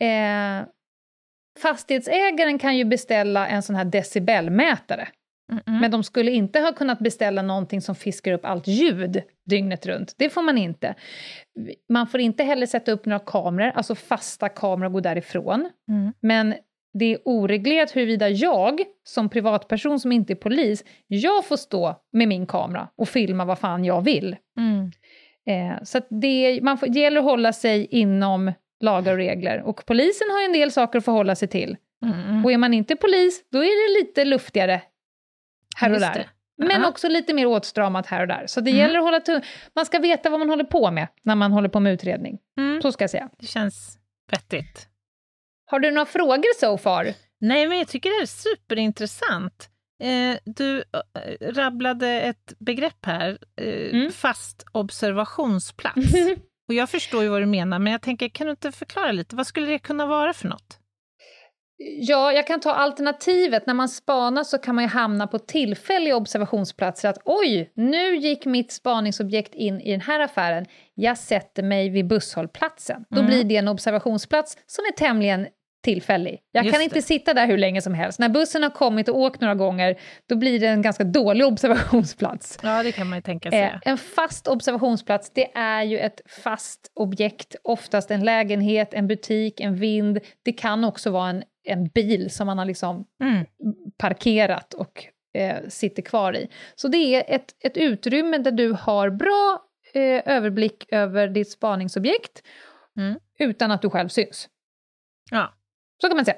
Eh, 0.02 0.68
fastighetsägaren 1.62 2.60
kan 2.60 2.78
ju 2.78 2.86
beställa 2.86 3.48
en 3.48 3.63
sån 3.63 3.76
här 3.76 3.86
decibelmätare, 3.86 5.08
Mm, 5.52 5.63
mm. 5.68 5.82
men 5.82 5.92
de 5.92 6.04
skulle 6.04 6.32
inte 6.32 6.60
ha 6.60 6.74
kunnat 6.74 7.00
beställa 7.00 7.42
någonting 7.42 7.82
som 7.82 7.96
fiskar 7.96 8.34
upp 8.34 8.46
allt 8.46 8.68
ljud 8.68 9.22
dygnet 9.46 9.86
runt. 9.86 10.16
Det 10.18 10.30
får 10.30 10.42
man 10.42 10.58
inte. 10.58 10.96
Man 11.89 12.08
får 12.08 12.20
inte 12.20 12.44
heller 12.44 12.66
sätta 12.66 12.92
upp 12.92 13.06
några 13.06 13.20
kameror, 13.20 13.72
alltså 13.76 13.96
fasta 13.96 14.50
kameror 14.50 14.86
och 14.86 14.94
gå 14.94 15.00
därifrån. 15.00 15.70
Mm. 15.89 16.13
Men 16.22 16.56
det 17.00 17.13
är 17.13 17.20
oreglerat 17.26 17.96
huruvida 17.96 18.30
jag, 18.30 18.82
som 19.04 19.30
privatperson 19.30 20.00
som 20.00 20.12
inte 20.12 20.34
är 20.34 20.36
polis, 20.36 20.84
jag 21.08 21.46
får 21.46 21.58
stå 21.58 21.96
med 22.12 22.28
min 22.28 22.46
kamera 22.46 22.89
och 22.96 23.10
filma 23.10 23.46
vad 23.46 23.60
fan 23.60 23.86
jag 23.86 24.02
vill. 24.02 24.36
Mm. 24.58 24.92
Eh, 25.48 25.84
så 25.84 26.00
det, 26.10 26.60
man 26.63 26.78
får, 26.78 26.88
det 26.88 27.00
gäller 27.00 27.20
att 27.20 27.26
hålla 27.26 27.54
sig 27.54 27.86
inom 27.86 28.52
lagar 28.84 29.12
och 29.12 29.17
regler. 29.17 29.62
Och 29.62 29.86
polisen 29.86 30.28
har 30.32 30.39
ju 30.39 30.46
en 30.46 30.54
del 30.54 30.72
saker 30.72 31.00
att 31.00 31.06
förhålla 31.06 31.36
sig 31.36 31.48
till. 31.48 31.78
Mm. 32.06 32.46
Och 32.46 32.52
är 32.52 32.58
man 32.58 32.74
inte 32.74 32.96
polis, 32.96 33.43
då 33.52 33.58
är 33.63 33.93
det 33.93 34.06
lite 34.06 34.26
luftigare 34.26 34.82
här 35.78 35.93
och 35.93 36.00
där. 36.00 36.30
Men 36.58 36.86
också 36.86 37.08
lite 37.10 37.34
mer 37.34 37.46
åtstramat 37.46 38.08
här 38.08 38.22
och 38.22 38.28
där. 38.28 38.48
Så 38.48 38.62
det 38.62 38.72
Mm. 38.72 38.80
gäller 38.82 38.98
att 39.00 39.04
hålla 39.06 39.19
tung- 39.19 39.43
Man 39.76 39.86
ska 39.86 40.00
veta 40.00 40.30
vad 40.30 40.39
man 40.39 40.50
håller 40.50 40.63
på 40.63 40.91
med 40.91 41.08
när 41.22 41.36
man 41.36 41.52
håller 41.52 41.69
på 41.69 41.80
med 41.80 41.93
utredning. 41.93 42.39
Mm. 42.58 42.82
Så 42.82 42.91
ska 42.91 43.04
jag 43.04 43.10
säga. 43.12 43.30
Det 43.39 43.46
känns 43.48 43.98
vettigt. 44.32 44.88
Har 45.65 45.80
du 45.80 45.91
några 45.91 46.06
frågor 46.06 46.60
so 46.60 46.78
far? 46.78 47.08
Nej, 47.39 47.67
men 47.67 47.78
jag 47.78 47.88
tycker 47.88 48.10
det 48.10 48.24
är 48.24 48.26
superintressant. 48.26 49.69
Eh, 50.04 50.38
du 50.46 50.78
eh, 50.80 51.52
rabblade 51.52 52.22
ett 52.22 52.54
begrepp 52.60 53.06
här, 53.06 53.38
eh, 53.62 53.89
Mm. 54.00 54.12
fast 54.12 54.65
observationsplats. 54.72 55.96
Och 56.67 56.73
jag 56.73 56.89
förstår 56.89 57.23
ju 57.23 57.30
vad 57.30 57.41
du 57.41 57.45
menar, 57.45 57.80
men 57.80 57.91
jag 57.91 58.02
tänker, 58.02 58.30
kan 58.30 58.47
du 58.47 58.52
inte 58.52 58.71
förklara 58.71 59.12
lite? 59.12 59.36
Vad 59.36 59.47
skulle 59.47 59.67
det 59.67 59.80
kunna 59.80 60.06
vara 60.06 60.34
för 60.34 60.47
något? 60.47 60.80
Ja, 61.78 62.32
jag 62.34 62.47
kan 62.47 62.60
ta 62.60 62.71
alternativet. 62.73 63.65
När 63.67 63.73
man 63.73 63.89
spanar 63.89 64.43
så 64.43 64.58
kan 64.58 64.76
man 64.76 64.84
ju 64.84 64.88
hamna 64.89 65.28
på 65.28 65.39
tillfälliga 65.39 66.15
observationsplatser. 66.15 67.10
Att 67.10 67.17
oj, 67.26 67.71
nu 67.76 68.15
gick 68.15 68.45
mitt 68.45 68.71
spaningsobjekt 68.71 69.56
in 69.56 69.82
i 69.82 69.91
den 69.91 70.02
här 70.02 70.19
affären. 70.19 70.65
Jag 70.93 71.17
sätter 71.17 71.63
mig 71.63 71.89
vid 71.89 72.08
busshållplatsen. 72.08 73.06
Då 73.10 73.19
Mm. 73.19 73.28
blir 73.28 73.43
det 73.43 73.56
en 73.56 73.67
observationsplats 73.67 74.58
som 74.65 74.86
är 74.86 74.91
tämligen 74.91 75.47
tillfällig. 75.84 76.39
Jag 76.52 76.65
Just 76.65 76.74
kan 76.76 76.84
inte 76.84 76.96
det. 76.96 77.02
sitta 77.02 77.34
där 77.34 77.48
hur 77.48 77.58
länge 77.58 77.82
som 77.82 77.93
helst. 77.93 78.19
När 78.19 78.30
bussen 78.30 78.63
har 78.63 78.69
kommit 78.69 79.10
och 79.10 79.17
åkt 79.19 79.41
några 79.41 79.56
gånger, 79.56 80.00
då 80.30 80.36
blir 80.36 80.60
det 80.60 80.67
en 80.67 80.82
ganska 80.82 81.04
dålig 81.04 81.46
observationsplats. 81.48 82.60
Ja, 82.63 82.84
det 82.84 82.91
kan 82.91 83.10
man 83.10 83.17
ju 83.17 83.22
tänka 83.22 83.52
sig. 83.52 83.62
Eh, 83.62 83.76
en 83.86 83.98
fast 83.98 84.48
observationsplats, 84.48 85.32
det 85.34 85.52
är 85.58 85.84
ju 85.84 86.00
ett 86.00 86.22
fast 86.43 86.91
objekt, 86.96 87.56
oftast 87.63 88.12
en 88.12 88.24
lägenhet, 88.26 88.93
en 88.93 89.08
butik, 89.08 89.60
en 89.60 89.76
vind. 89.76 90.19
Det 90.43 90.52
kan 90.54 90.84
också 90.84 91.12
vara 91.12 91.30
en, 91.30 91.43
en 91.63 91.88
bil 91.88 92.30
som 92.30 92.48
man 92.48 92.58
har 92.58 92.65
liksom 92.65 93.06
Mm. 93.24 93.46
parkerat 93.98 94.74
och 94.74 95.06
eh, 95.34 95.58
sitter 95.67 96.02
kvar 96.02 96.36
i. 96.36 96.48
Så 96.76 96.88
det 96.88 96.98
är 96.98 97.36
ett, 97.36 97.46
ett 97.63 97.78
utrymme 97.78 98.38
där 98.38 98.52
du 98.52 98.72
har 98.72 99.10
bra 99.10 99.60
eh, 99.93 100.22
överblick 100.36 100.86
över 100.91 101.28
ditt 101.28 101.52
spaningsobjekt 101.52 102.43
Mm. 102.98 103.19
utan 103.39 103.72
att 103.72 103.82
du 103.82 103.89
själv 103.89 104.08
syns. 104.10 104.48
Ja, 105.32 105.54
Så 106.04 106.08
kan 106.10 106.16
man 106.16 106.26
säga. 106.26 106.38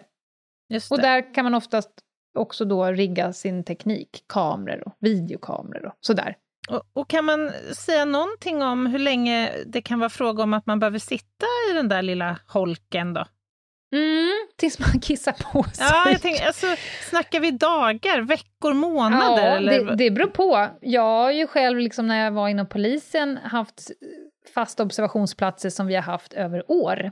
Och 0.89 1.01
där 1.01 1.34
kan 1.34 1.43
man 1.43 1.54
oftast 1.54 1.89
också 2.38 2.65
då 2.65 2.86
rigga 2.86 3.34
sin 3.34 3.63
teknik, 3.63 4.23
kameror 4.28 4.88
och 4.88 4.97
videokameror 4.99 5.86
och 5.86 5.97
sådär. 6.01 6.36
Och, 6.69 6.84
och 6.93 7.10
kan 7.10 7.25
man 7.25 7.51
säga 7.75 8.06
någonting 8.06 8.63
om 8.63 8.86
hur 8.86 8.99
länge 8.99 9.51
det 9.65 9.82
kan 9.82 9.99
vara 9.99 10.10
fråga 10.10 10.43
om 10.43 10.54
att 10.54 10.65
man 10.65 10.80
behöver 10.80 10.99
sitta 10.99 11.45
i 11.71 11.73
den 11.73 11.89
där 11.89 12.01
lilla 12.01 12.39
holken 12.47 13.13
då? 13.13 13.25
Mm, 13.95 14.47
tills 14.56 14.80
man 14.80 14.99
kissar 15.01 15.32
på 15.32 15.63
sig. 15.63 15.88
Ja, 15.89 16.12
jag 16.12 16.21
tänker, 16.21 16.47
alltså, 16.47 16.67
snackar 17.10 17.39
vi 17.39 17.51
dagar, 17.51 18.21
veckor, 18.21 18.73
månader? 18.73 19.47
Ja, 19.47 19.56
eller? 19.58 19.86
det, 19.86 19.95
det 19.95 20.12
beror 20.12 20.28
på. 20.28 20.67
Jag 20.82 21.01
har 21.01 21.32
ju 21.32 21.47
själv, 21.47 21.80
liksom, 21.80 22.08
när 22.08 22.23
jag 22.23 22.32
var 22.32 22.49
inom 22.49 22.67
polisen, 22.67 23.38
haft 23.38 23.91
fasta 24.54 24.84
observationsplatser 24.84 25.69
som 25.69 25.88
vi 25.88 25.95
har 25.95 26.04
haft 26.04 26.34
över 26.34 26.71
år. 26.71 27.12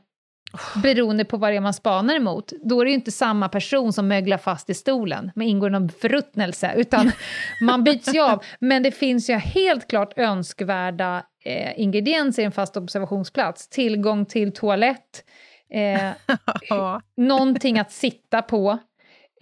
Beroende 0.84 1.26
på 1.26 1.38
vad 1.38 1.52
det 1.52 1.56
är 1.56 1.62
man 1.62 1.74
spanar 1.74 2.16
emot. 2.16 2.54
Då 2.64 2.82
är 2.82 2.86
det 2.86 2.92
ju 2.92 2.96
inte 2.96 3.12
samma 3.12 3.50
person 3.50 3.94
som 3.94 4.08
möglar 4.08 4.38
fast 4.38 4.70
i 4.70 4.74
stolen, 4.74 5.32
med 5.36 5.48
ingår 5.48 5.70
någon 5.70 5.90
förruttnelse, 5.90 6.74
utan 6.76 7.12
man 7.62 7.84
byts 7.84 8.14
ju 8.14 8.22
av. 8.22 8.44
Men 8.60 8.84
det 8.84 8.92
finns 8.92 9.30
ju 9.30 9.34
helt 9.34 9.90
klart 9.90 10.14
önskvärda 10.18 11.24
eh, 11.46 11.80
ingredienser 11.80 12.42
i 12.42 12.46
en 12.46 12.52
fast 12.52 12.78
observationsplats. 12.78 13.70
Tillgång 13.70 14.26
till 14.26 14.54
toalett, 14.54 15.24
eh, 15.70 16.12
någonting 17.18 17.80
att 17.80 17.92
sitta 17.92 18.42
på. 18.42 18.80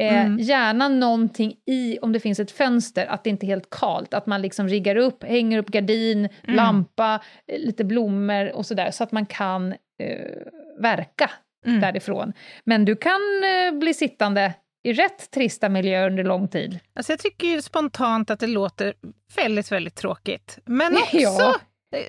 Eh, 0.02 0.26
Mm. 0.26 0.40
Gärna 0.40 0.88
någonting 0.88 1.56
i, 1.66 2.00
om 2.02 2.12
det 2.12 2.20
finns 2.20 2.40
ett 2.40 2.52
fönster, 2.52 3.06
att 3.06 3.24
det 3.24 3.30
inte 3.30 3.46
är 3.46 3.48
helt 3.48 3.70
kalt. 3.70 4.14
Att 4.14 4.26
man 4.26 4.42
liksom 4.42 4.68
riggar 4.68 4.96
upp, 4.96 5.24
hänger 5.24 5.58
upp 5.58 5.68
gardin, 5.68 6.18
Mm. 6.44 6.56
lampa, 6.56 7.20
eh, 7.48 7.60
lite 7.60 7.84
blommor 7.84 8.52
och 8.52 8.66
sådär, 8.66 8.92
så 8.92 9.04
att 9.04 9.12
man 9.12 9.26
kan 9.26 9.72
eh, 9.72 10.32
verka 10.80 11.32
Mm. 11.66 11.82
därifrån. 11.82 12.34
Men 12.64 12.86
du 12.86 12.96
kan 12.96 13.22
eh, 13.44 13.80
bli 13.80 13.94
sittande 13.94 14.54
i 14.84 14.94
rätt 14.94 15.32
trista 15.32 15.70
miljöer 15.70 16.08
under 16.10 16.24
lång 16.24 16.48
tid. 16.48 16.80
Alltså 16.96 17.12
jag 17.12 17.20
tycker 17.20 17.48
ju 17.48 17.62
spontant 17.62 18.30
att 18.30 18.40
det 18.40 18.48
låter 18.48 18.94
väldigt, 19.36 19.72
väldigt 19.72 19.96
tråkigt. 19.96 20.60
Men 20.66 20.94
också 21.04 21.18
Ja. 21.18 21.56
eh, 21.96 22.04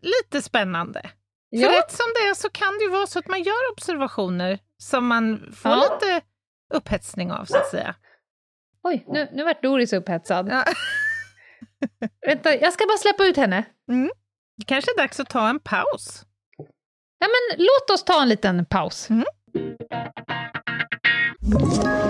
lite 0.00 0.42
spännande. 0.42 1.00
För 1.02 1.62
Ja. 1.62 1.68
rätt 1.78 1.90
som 1.90 2.06
det 2.14 2.28
är 2.30 2.34
så 2.34 2.48
kan 2.50 2.78
det 2.78 2.84
ju 2.84 2.90
vara 2.90 3.06
så 3.06 3.18
att 3.18 3.28
man 3.28 3.42
gör 3.42 3.72
observationer 3.72 4.58
som 4.78 5.06
man 5.06 5.52
får 5.56 5.70
Ja. 5.70 5.76
lite 6.00 6.20
upphetsning 6.70 7.32
av, 7.32 7.44
så 7.44 7.56
att 7.56 7.66
säga. 7.66 7.94
Oj, 8.82 9.04
nu, 9.08 9.28
nu 9.32 9.44
vart 9.44 9.62
Doris 9.62 9.92
upphetsad. 9.92 10.48
Ja. 10.48 10.64
Vänta, 12.26 12.54
jag 12.54 12.72
ska 12.72 12.86
bara 12.86 12.98
släppa 12.98 13.24
ut 13.24 13.36
henne. 13.36 13.64
Det 14.56 14.64
kanske 14.66 14.90
är 14.90 14.96
dags 14.96 15.20
att 15.20 15.28
ta 15.28 15.48
en 15.48 15.60
paus. 15.60 16.24
Ja, 17.18 17.26
men 17.26 17.58
låt 17.58 17.90
oss 17.90 18.04
ta 18.04 18.22
en 18.22 18.28
liten 18.28 18.64
paus. 18.64 19.08
Ett 21.54 22.09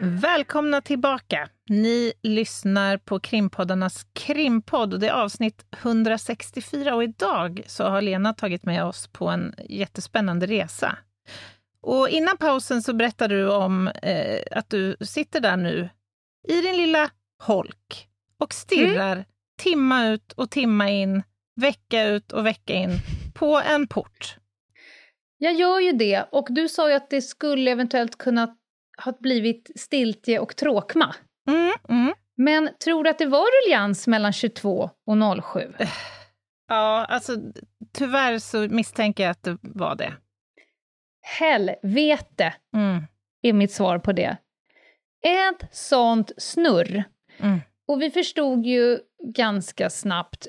Välkomna 0.00 0.80
tillbaka. 0.80 1.48
Ni 1.68 2.12
lyssnar 2.22 2.98
på 2.98 3.20
krimpoddarnas 3.20 4.06
krimpodd 4.12 4.94
och 4.94 5.00
det 5.00 5.08
är 5.08 5.12
avsnitt 5.12 5.64
164 5.82 6.94
och 6.94 7.04
idag 7.04 7.62
så 7.66 7.84
har 7.84 8.02
Lena 8.02 8.34
tagit 8.34 8.64
med 8.64 8.84
oss 8.84 9.08
på 9.08 9.28
en 9.28 9.54
jättespännande 9.68 10.46
resa. 10.46 10.98
Och 11.82 12.08
innan 12.08 12.36
pausen 12.36 12.82
så 12.82 12.94
berättade 12.94 13.36
du 13.36 13.50
om 13.50 13.88
eh, 13.88 14.40
att 14.50 14.70
du 14.70 14.96
sitter 15.00 15.40
där 15.40 15.56
nu 15.56 15.88
i 16.48 16.60
din 16.60 16.76
lilla 16.76 17.10
holk 17.42 18.08
och 18.38 18.54
stirrar 18.54 19.24
timma 19.58 20.06
ut 20.06 20.32
och 20.32 20.50
timma 20.50 20.90
in, 20.90 21.22
vecka 21.60 22.04
ut 22.04 22.32
och 22.32 22.46
vecka 22.46 22.74
in 22.74 22.90
på 23.34 23.60
en 23.66 23.86
port. 23.88 24.36
Jag 25.38 25.54
gör 25.54 25.80
ju 25.80 25.92
det, 25.92 26.28
och 26.32 26.46
du 26.50 26.68
sa 26.68 26.88
ju 26.88 26.96
att 26.96 27.10
det 27.10 27.22
skulle 27.22 27.70
eventuellt 27.70 28.18
kunna 28.18 28.56
ha 29.04 29.12
blivit 29.20 29.70
stiltje 29.76 30.38
och 30.38 30.56
tråkma. 30.56 31.14
Mm, 31.48 31.72
mm. 31.88 32.14
Men 32.36 32.70
tror 32.84 33.04
du 33.04 33.10
att 33.10 33.18
det 33.18 33.26
var 33.26 33.66
ruljans 33.66 34.06
mellan 34.06 34.32
22 34.32 34.90
och 35.06 35.44
07? 35.52 35.72
Ja, 36.68 37.04
alltså 37.08 37.36
tyvärr 37.92 38.38
så 38.38 38.58
misstänker 38.58 39.22
jag 39.24 39.30
att 39.30 39.42
det 39.42 39.58
var 39.62 39.94
det. 39.94 40.12
Helvete 41.22 42.54
Mm. 42.76 43.02
är 43.42 43.52
mitt 43.52 43.72
svar 43.72 43.98
på 43.98 44.12
det. 44.12 44.36
Ett 45.26 45.68
sånt 45.76 46.32
snurr. 46.36 47.04
Mm. 47.38 47.60
Och 47.88 48.02
vi 48.02 48.10
förstod 48.10 48.66
ju 48.66 48.98
ganska 49.34 49.90
snabbt 49.90 50.46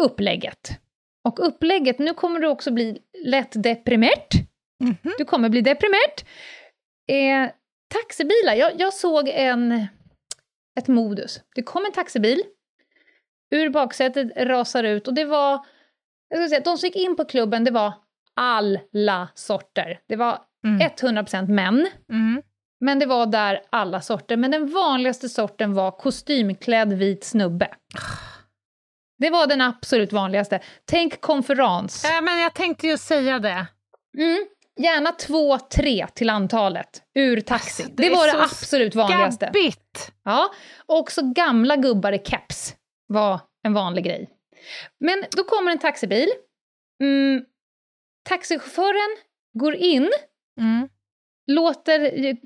upplägget. 0.00 0.78
Och 1.24 1.46
upplägget, 1.46 1.98
nu 1.98 2.14
kommer 2.14 2.40
du 2.40 2.48
också 2.48 2.72
bli 2.72 2.98
lätt 3.24 3.62
deprimerat. 3.62 4.28
Mhm. 4.80 4.96
Du 5.18 5.24
kommer 5.24 5.48
bli 5.48 5.60
deprimerat. 5.60 6.24
Eh, 7.08 7.50
taxibilar, 7.94 8.54
jag, 8.54 8.72
jag 8.80 8.94
såg 8.94 9.28
en, 9.28 9.86
ett 10.78 10.88
modus. 10.88 11.40
Det 11.54 11.62
kom 11.62 11.84
en 11.84 11.92
taxibil, 11.92 12.42
ur 13.50 13.70
baksätet 13.70 14.32
rasar 14.36 14.84
ut 14.84 15.08
och 15.08 15.14
det 15.14 15.24
var, 15.24 15.66
jag 16.28 16.38
ska 16.38 16.48
säga, 16.48 16.60
de 16.64 16.78
som 16.78 16.86
gick 16.86 16.96
in 16.96 17.16
på 17.16 17.24
klubben, 17.24 17.64
det 17.64 17.70
var 17.70 17.92
alla 18.36 19.28
sorter. 19.34 20.00
Det 20.08 20.16
var 20.16 20.38
Mm. 20.64 20.80
100% 20.80 21.48
män, 21.48 21.88
Mm. 22.10 22.42
men 22.80 22.98
det 22.98 23.06
var 23.06 23.26
där 23.26 23.62
alla 23.70 24.00
sorter. 24.00 24.36
Men 24.36 24.50
den 24.50 24.70
vanligaste 24.72 25.28
sorten 25.28 25.74
var 25.74 25.90
kostymklädd 25.90 26.92
vit 26.92 27.24
snubbe. 27.24 27.68
Det 29.18 29.30
var 29.30 29.46
den 29.46 29.60
absolut 29.60 30.12
vanligaste. 30.12 30.60
Tänk 30.84 31.20
konferens. 31.20 32.04
Äh, 32.04 32.22
men 32.22 32.38
jag 32.40 32.54
tänkte 32.54 32.86
ju 32.86 32.98
säga 32.98 33.38
det. 33.38 33.66
Mm. 34.18 34.46
Gärna 34.82 35.12
två, 35.12 35.58
tre 35.58 36.06
till 36.14 36.30
antalet, 36.30 37.02
ur 37.14 37.40
taxi. 37.40 37.82
Alltså, 37.82 37.96
det, 37.96 38.02
det 38.08 38.14
var 38.14 38.26
det 38.26 38.42
absolut 38.42 38.94
vanligaste. 38.94 39.46
Gabbigt! 39.46 40.12
Ja, 40.24 40.52
och 40.86 40.98
också 40.98 41.20
gamla 41.34 41.76
gubbar 41.76 42.12
i 42.12 42.18
keps 42.24 42.74
var 43.06 43.40
en 43.62 43.72
vanlig 43.72 44.04
grej. 44.04 44.30
Men 45.00 45.24
då 45.36 45.44
kommer 45.44 45.72
en 45.72 45.78
taxibil. 45.78 46.28
Mm, 47.02 47.44
taxichauffören 48.28 49.16
går 49.58 49.74
in, 49.74 50.10
Mm. 50.60 50.88
låter 51.46 52.24
eh, 52.24 52.36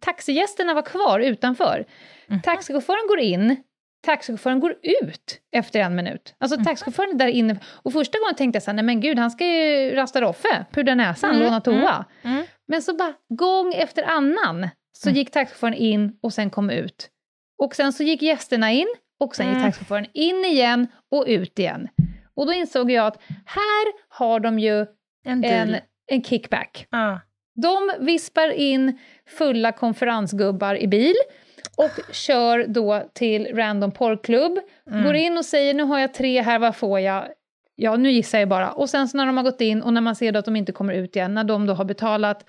taxigästerna 0.00 0.74
vara 0.74 0.84
kvar 0.84 1.20
utanför. 1.20 1.86
Mhm. 2.26 2.42
Taxichauffören 2.42 3.08
går 3.08 3.18
in, 3.18 3.56
taxichauffören 4.06 4.60
går 4.60 4.70
ut 4.82 5.40
efter 5.52 5.80
en 5.80 5.94
minut. 5.94 6.34
Alltså 6.38 6.64
taxichauffören 6.64 7.10
är 7.10 7.14
där 7.14 7.26
inne. 7.26 7.56
Och 7.82 7.92
första 7.92 8.18
gången 8.18 8.34
tänkte 8.34 8.56
jag 8.56 8.62
så 8.62 8.70
här, 8.70 8.74
nej 8.76 8.84
men 8.84 9.00
gud, 9.00 9.18
han 9.18 9.30
ska 9.30 9.46
ju 9.46 9.94
rasta 9.94 10.20
Roffe, 10.20 10.64
pudra 10.72 10.94
näsan, 10.94 11.30
Mm, 11.30 11.42
låna 11.42 11.60
toa. 11.60 12.04
Mm. 12.22 12.44
Men 12.68 12.82
så 12.82 12.94
bara 12.94 13.14
gång 13.28 13.72
efter 13.74 14.02
annan 14.02 14.68
så 14.92 15.10
gick 15.10 15.30
taxichauffören 15.30 15.74
in 15.74 16.18
och 16.22 16.32
sen 16.32 16.50
kom 16.50 16.70
ut. 16.70 17.10
Och 17.62 17.74
sen 17.74 17.92
så 17.92 18.02
gick 18.02 18.22
gästerna 18.22 18.72
in 18.72 18.88
och 19.20 19.36
sen 19.36 19.46
gick 19.46 19.56
Mm. 19.56 19.66
taxichauffören 19.66 20.06
in 20.14 20.44
igen 20.44 20.86
och 21.10 21.24
ut 21.28 21.58
igen. 21.58 21.88
Och 22.34 22.46
då 22.46 22.52
insåg 22.52 22.90
jag 22.90 23.06
att 23.06 23.22
här 23.46 23.92
har 24.08 24.40
de 24.40 24.58
ju 24.58 24.86
En 25.24 25.44
en, 25.44 25.76
en 26.06 26.22
kickback. 26.24 26.86
Ja. 26.90 27.20
De 27.62 27.90
vispar 28.00 28.48
in 28.50 28.98
fulla 29.38 29.72
konferensgubbar 29.72 30.74
i 30.82 30.86
bil 30.88 31.14
och 31.76 32.14
kör 32.14 32.66
då 32.68 33.08
till 33.12 33.56
Random 33.56 33.90
Porrklubb, 33.92 34.58
Mm. 34.90 35.04
går 35.04 35.14
in 35.14 35.38
och 35.38 35.44
säger 35.44 35.74
nu 35.74 35.82
har 35.82 35.98
jag 35.98 36.14
tre 36.14 36.42
här, 36.42 36.58
vad 36.58 36.76
får 36.76 37.00
jag? 37.00 37.28
Ja, 37.74 37.96
nu 37.96 38.10
gissar 38.10 38.38
jag 38.38 38.48
bara. 38.48 38.72
Och 38.72 38.90
sen 38.90 39.08
så 39.08 39.16
när 39.16 39.26
de 39.26 39.36
har 39.36 39.44
gått 39.44 39.60
in 39.60 39.82
och 39.82 39.92
när 39.92 40.00
man 40.00 40.16
ser 40.16 40.32
då 40.32 40.38
att 40.38 40.44
de 40.44 40.56
inte 40.56 40.72
kommer 40.72 40.94
ut 40.94 41.16
igen, 41.16 41.34
när 41.34 41.44
de 41.44 41.66
då 41.66 41.74
har 41.74 41.84
betalat 41.84 42.44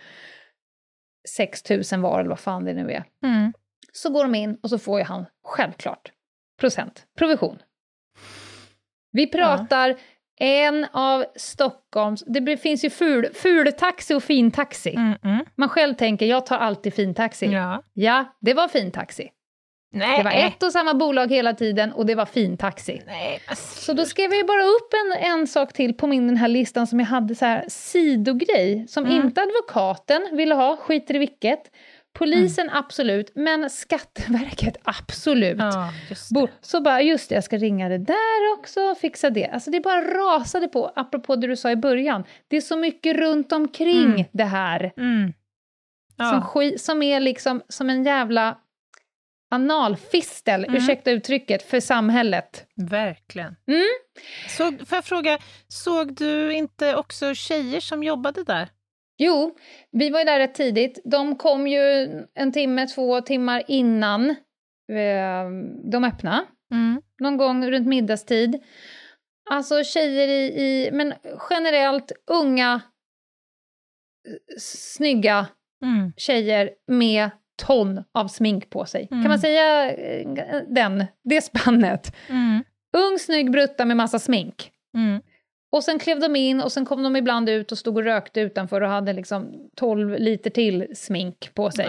6 1.29 1.69
000 1.91 2.01
var 2.01 2.19
eller 2.19 2.29
vad 2.29 2.39
fan 2.39 2.65
det 2.65 2.73
nu 2.73 2.91
är, 2.91 3.03
Mm. 3.23 3.53
så 3.91 4.09
går 4.09 4.23
de 4.23 4.35
in 4.35 4.57
och 4.63 4.69
så 4.69 4.79
får 4.79 4.99
ju 4.99 5.05
han 5.05 5.25
självklart 5.43 6.11
procent, 6.59 7.05
provision. 7.17 7.59
Vi 9.11 9.27
pratar 9.27 9.95
En 10.39 10.85
av 10.91 11.25
Stockholms... 11.35 12.23
Det 12.27 12.57
finns 12.57 12.85
ju 12.85 12.89
ful, 12.89 13.27
fultaxi 13.33 14.13
och 14.13 14.23
fintaxi. 14.23 14.95
Mm, 14.95 15.13
mm. 15.23 15.45
Man 15.55 15.69
själv 15.69 15.93
tänker, 15.95 16.25
jag 16.25 16.45
tar 16.45 16.57
alltid 16.57 16.93
fintaxi. 16.93 17.45
Ja. 17.45 17.83
Ja, 17.93 18.37
det 18.41 18.53
var 18.53 18.67
fintaxi. 18.67 19.29
Nej. 19.91 20.17
Det 20.17 20.23
var 20.23 20.31
ett 20.31 20.63
och 20.63 20.71
samma 20.71 20.93
bolag 20.93 21.31
hela 21.31 21.53
tiden 21.53 21.93
och 21.93 22.05
det 22.05 22.15
var 22.15 22.25
fintaxi. 22.25 23.01
Nej. 23.07 23.41
Så 23.55 23.93
då 23.93 24.05
skrev 24.05 24.33
jag 24.33 24.47
bara 24.47 24.63
upp 24.63 24.93
en, 24.93 25.31
en 25.31 25.47
sak 25.47 25.73
till 25.73 25.93
på 25.93 26.07
min 26.07 26.27
den 26.27 26.37
här 26.37 26.47
listan 26.47 26.87
som 26.87 26.99
jag 26.99 27.07
hade 27.07 27.35
så 27.35 27.45
här 27.45 27.65
sidogrej, 27.67 28.87
som 28.87 29.05
Mm. 29.05 29.25
inte 29.25 29.41
advokaten 29.41 30.29
ville 30.31 30.55
ha, 30.55 30.77
skiter 30.77 31.15
i 31.15 31.17
vilket. 31.17 31.71
Polisen 32.13 32.69
absolut, 32.69 33.31
men 33.35 33.69
Skatteverket 33.69 34.77
absolut. 34.83 35.57
Ja. 35.59 35.89
Så 36.61 36.81
bara, 36.81 37.01
just 37.01 37.29
det, 37.29 37.35
jag 37.35 37.43
ska 37.43 37.57
ringa 37.57 37.89
det 37.89 37.97
där 37.97 38.53
också, 38.59 38.95
fixa 38.95 39.29
det. 39.29 39.47
Alltså 39.47 39.71
det 39.71 39.79
bara 39.79 40.01
rasade 40.01 40.67
på, 40.67 40.91
apropå 40.95 41.35
det 41.35 41.47
du 41.47 41.55
sa 41.55 41.71
i 41.71 41.75
början. 41.75 42.23
Det 42.47 42.57
är 42.57 42.61
så 42.61 42.77
mycket 42.77 43.15
runt 43.17 43.51
omkring 43.51 44.05
Mm. 44.13 44.23
det 44.31 44.43
här 44.43 44.91
Mm. 44.97 45.33
som, 46.17 46.25
Ja. 46.25 46.41
skit, 46.41 46.81
som 46.81 47.01
är 47.03 47.19
liksom 47.19 47.61
som 47.69 47.89
en 47.89 48.03
jävla 48.05 48.57
analfistel, 49.51 50.63
Mm. 50.65 50.75
ursäkta 50.75 51.11
uttrycket, 51.11 51.63
för 51.63 51.79
samhället. 51.79 52.65
Verkligen. 52.75 53.55
Mm. 53.67 53.83
Såg, 54.47 54.87
får 54.87 54.95
jag 54.95 55.05
fråga, 55.05 55.39
såg 55.67 56.15
du 56.15 56.53
inte 56.53 56.95
också 56.95 57.33
tjejer 57.35 57.79
som 57.79 58.03
jobbade 58.03 58.43
där? 58.43 58.69
Jo, 59.21 59.55
vi 59.91 60.09
var 60.09 60.19
ju 60.19 60.25
där 60.25 60.39
rätt 60.39 60.55
tidigt. 60.55 60.99
De 61.05 61.35
kom 61.35 61.67
ju 61.67 61.79
en 62.33 62.51
timme, 62.51 62.87
två 62.87 63.21
timmar 63.21 63.63
innan 63.67 64.29
eh, 64.89 65.49
de 65.91 66.03
öppnade. 66.03 66.45
Mm. 66.71 67.01
Någon 67.19 67.37
gång 67.37 67.71
runt 67.71 67.87
middagstid. 67.87 68.63
Alltså 69.49 69.83
tjejer 69.83 70.27
i, 70.27 70.61
i 70.61 70.89
men 70.91 71.13
generellt 71.49 72.11
unga, 72.31 72.81
snygga 74.59 75.47
Mm. 75.83 76.13
tjejer 76.17 76.69
med 76.87 77.29
ton 77.65 78.03
av 78.13 78.27
smink 78.27 78.69
på 78.69 78.85
sig. 78.85 79.07
Mm. 79.11 79.23
Kan 79.23 79.29
man 79.29 79.39
säga 79.39 79.91
eh, 79.91 80.61
den, 80.67 81.05
det 81.23 81.41
spannet? 81.41 82.15
Mm. 82.29 82.63
Ung, 82.97 83.19
snygg 83.19 83.51
brutta 83.51 83.85
med 83.85 83.97
massa 83.97 84.19
smink. 84.19 84.71
Mm. 84.97 85.21
Och 85.71 85.83
sen 85.83 85.99
klev 85.99 86.19
de 86.19 86.35
in 86.35 86.61
och 86.61 86.71
sen 86.71 86.85
kom 86.85 87.03
de 87.03 87.15
ibland 87.15 87.49
ut 87.49 87.71
och 87.71 87.77
stod 87.77 87.97
och 87.97 88.03
rökte 88.03 88.41
utanför 88.41 88.81
och 88.81 88.89
hade 88.89 89.13
liksom 89.13 89.69
12 89.75 90.19
liter 90.19 90.49
till 90.49 90.87
smink 90.95 91.51
på 91.53 91.71
sig. 91.71 91.87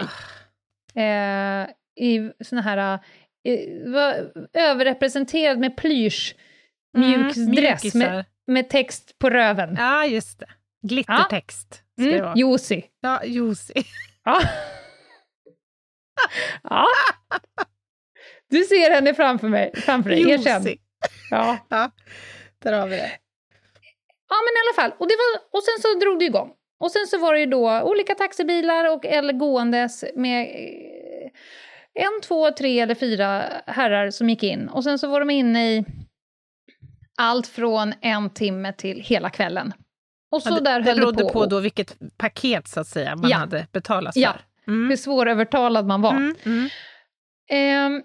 Eh, 0.95 1.69
I 2.05 2.31
såna 2.43 2.61
här... 2.61 2.99
Eh, 3.43 3.91
var 3.91 4.31
överrepresenterad 4.53 5.59
med 5.59 5.77
plysch, 5.77 6.35
mjuk 6.97 7.37
Mm, 7.37 7.89
med, 7.93 8.25
med 8.47 8.69
text 8.69 9.19
på 9.19 9.29
röven. 9.29 9.75
Ja, 9.79 10.05
just 10.05 10.39
det. 10.39 10.47
Glittertext 10.87 11.83
det 11.97 12.03
Mm, 12.03 12.21
vara. 12.21 12.33
Josi. 12.35 12.85
Ja, 13.01 13.23
Josi. 13.25 13.73
Ja. 14.23 14.41
ja. 16.63 16.85
Du 18.49 18.63
ser 18.63 18.91
henne 18.91 19.13
framför, 19.13 19.49
mig, 19.49 19.71
framför 19.75 20.09
dig, 20.09 20.31
erkänn. 20.31 20.77
Ja. 21.29 21.57
Ja, 21.69 21.91
där 22.63 22.73
har 22.73 22.87
vi 22.87 22.95
det. 22.95 23.11
Ja, 24.31 24.35
men 24.45 24.51
i 24.57 24.59
alla 24.63 24.75
fall. 24.81 24.97
Och, 24.99 25.07
det 25.07 25.15
var, 25.21 25.57
och 25.57 25.63
sen 25.63 25.81
så 25.81 25.99
drog 26.05 26.19
det 26.19 26.25
igång. 26.25 26.51
Och 26.79 26.91
sen 26.91 27.07
så 27.07 27.17
var 27.17 27.33
det 27.33 27.39
ju 27.39 27.45
då 27.45 27.81
olika 27.81 28.15
taxibilar 28.15 28.93
och 28.93 29.05
eller 29.05 29.33
gåendes 29.33 30.05
med 30.15 30.41
eh, 30.41 31.31
en, 32.03 32.21
två, 32.23 32.51
tre 32.51 32.79
eller 32.79 32.95
fyra 32.95 33.43
herrar 33.67 34.09
som 34.09 34.29
gick 34.29 34.43
in. 34.43 34.69
Och 34.69 34.83
sen 34.83 34.99
så 34.99 35.07
var 35.07 35.19
de 35.19 35.29
inne 35.29 35.71
i 35.71 35.85
allt 37.17 37.47
från 37.47 37.93
en 38.01 38.29
timme 38.29 38.73
till 38.73 38.99
hela 39.01 39.29
kvällen. 39.29 39.73
Och 40.31 40.41
så 40.43 40.49
Ja, 40.49 40.55
det, 40.55 40.61
där 40.61 40.81
höll 40.81 40.95
det 40.95 41.01
berodde 41.01 41.23
på. 41.23 41.29
på, 41.29 41.45
då 41.45 41.59
vilket 41.59 41.97
paket 42.17 42.67
så 42.67 42.79
att 42.79 42.87
säga 42.87 43.15
man 43.15 43.29
Ja. 43.29 43.37
hade 43.37 43.67
betalat 43.71 44.13
för. 44.13 44.21
Ja. 44.21 44.33
Mm. 44.67 44.89
hur 44.89 44.95
svårövertalad 44.97 45.85
man 45.87 46.01
var. 46.01 46.11
Mm. 46.11 46.35
Mm. 46.45 46.69
Ehm, 47.49 48.01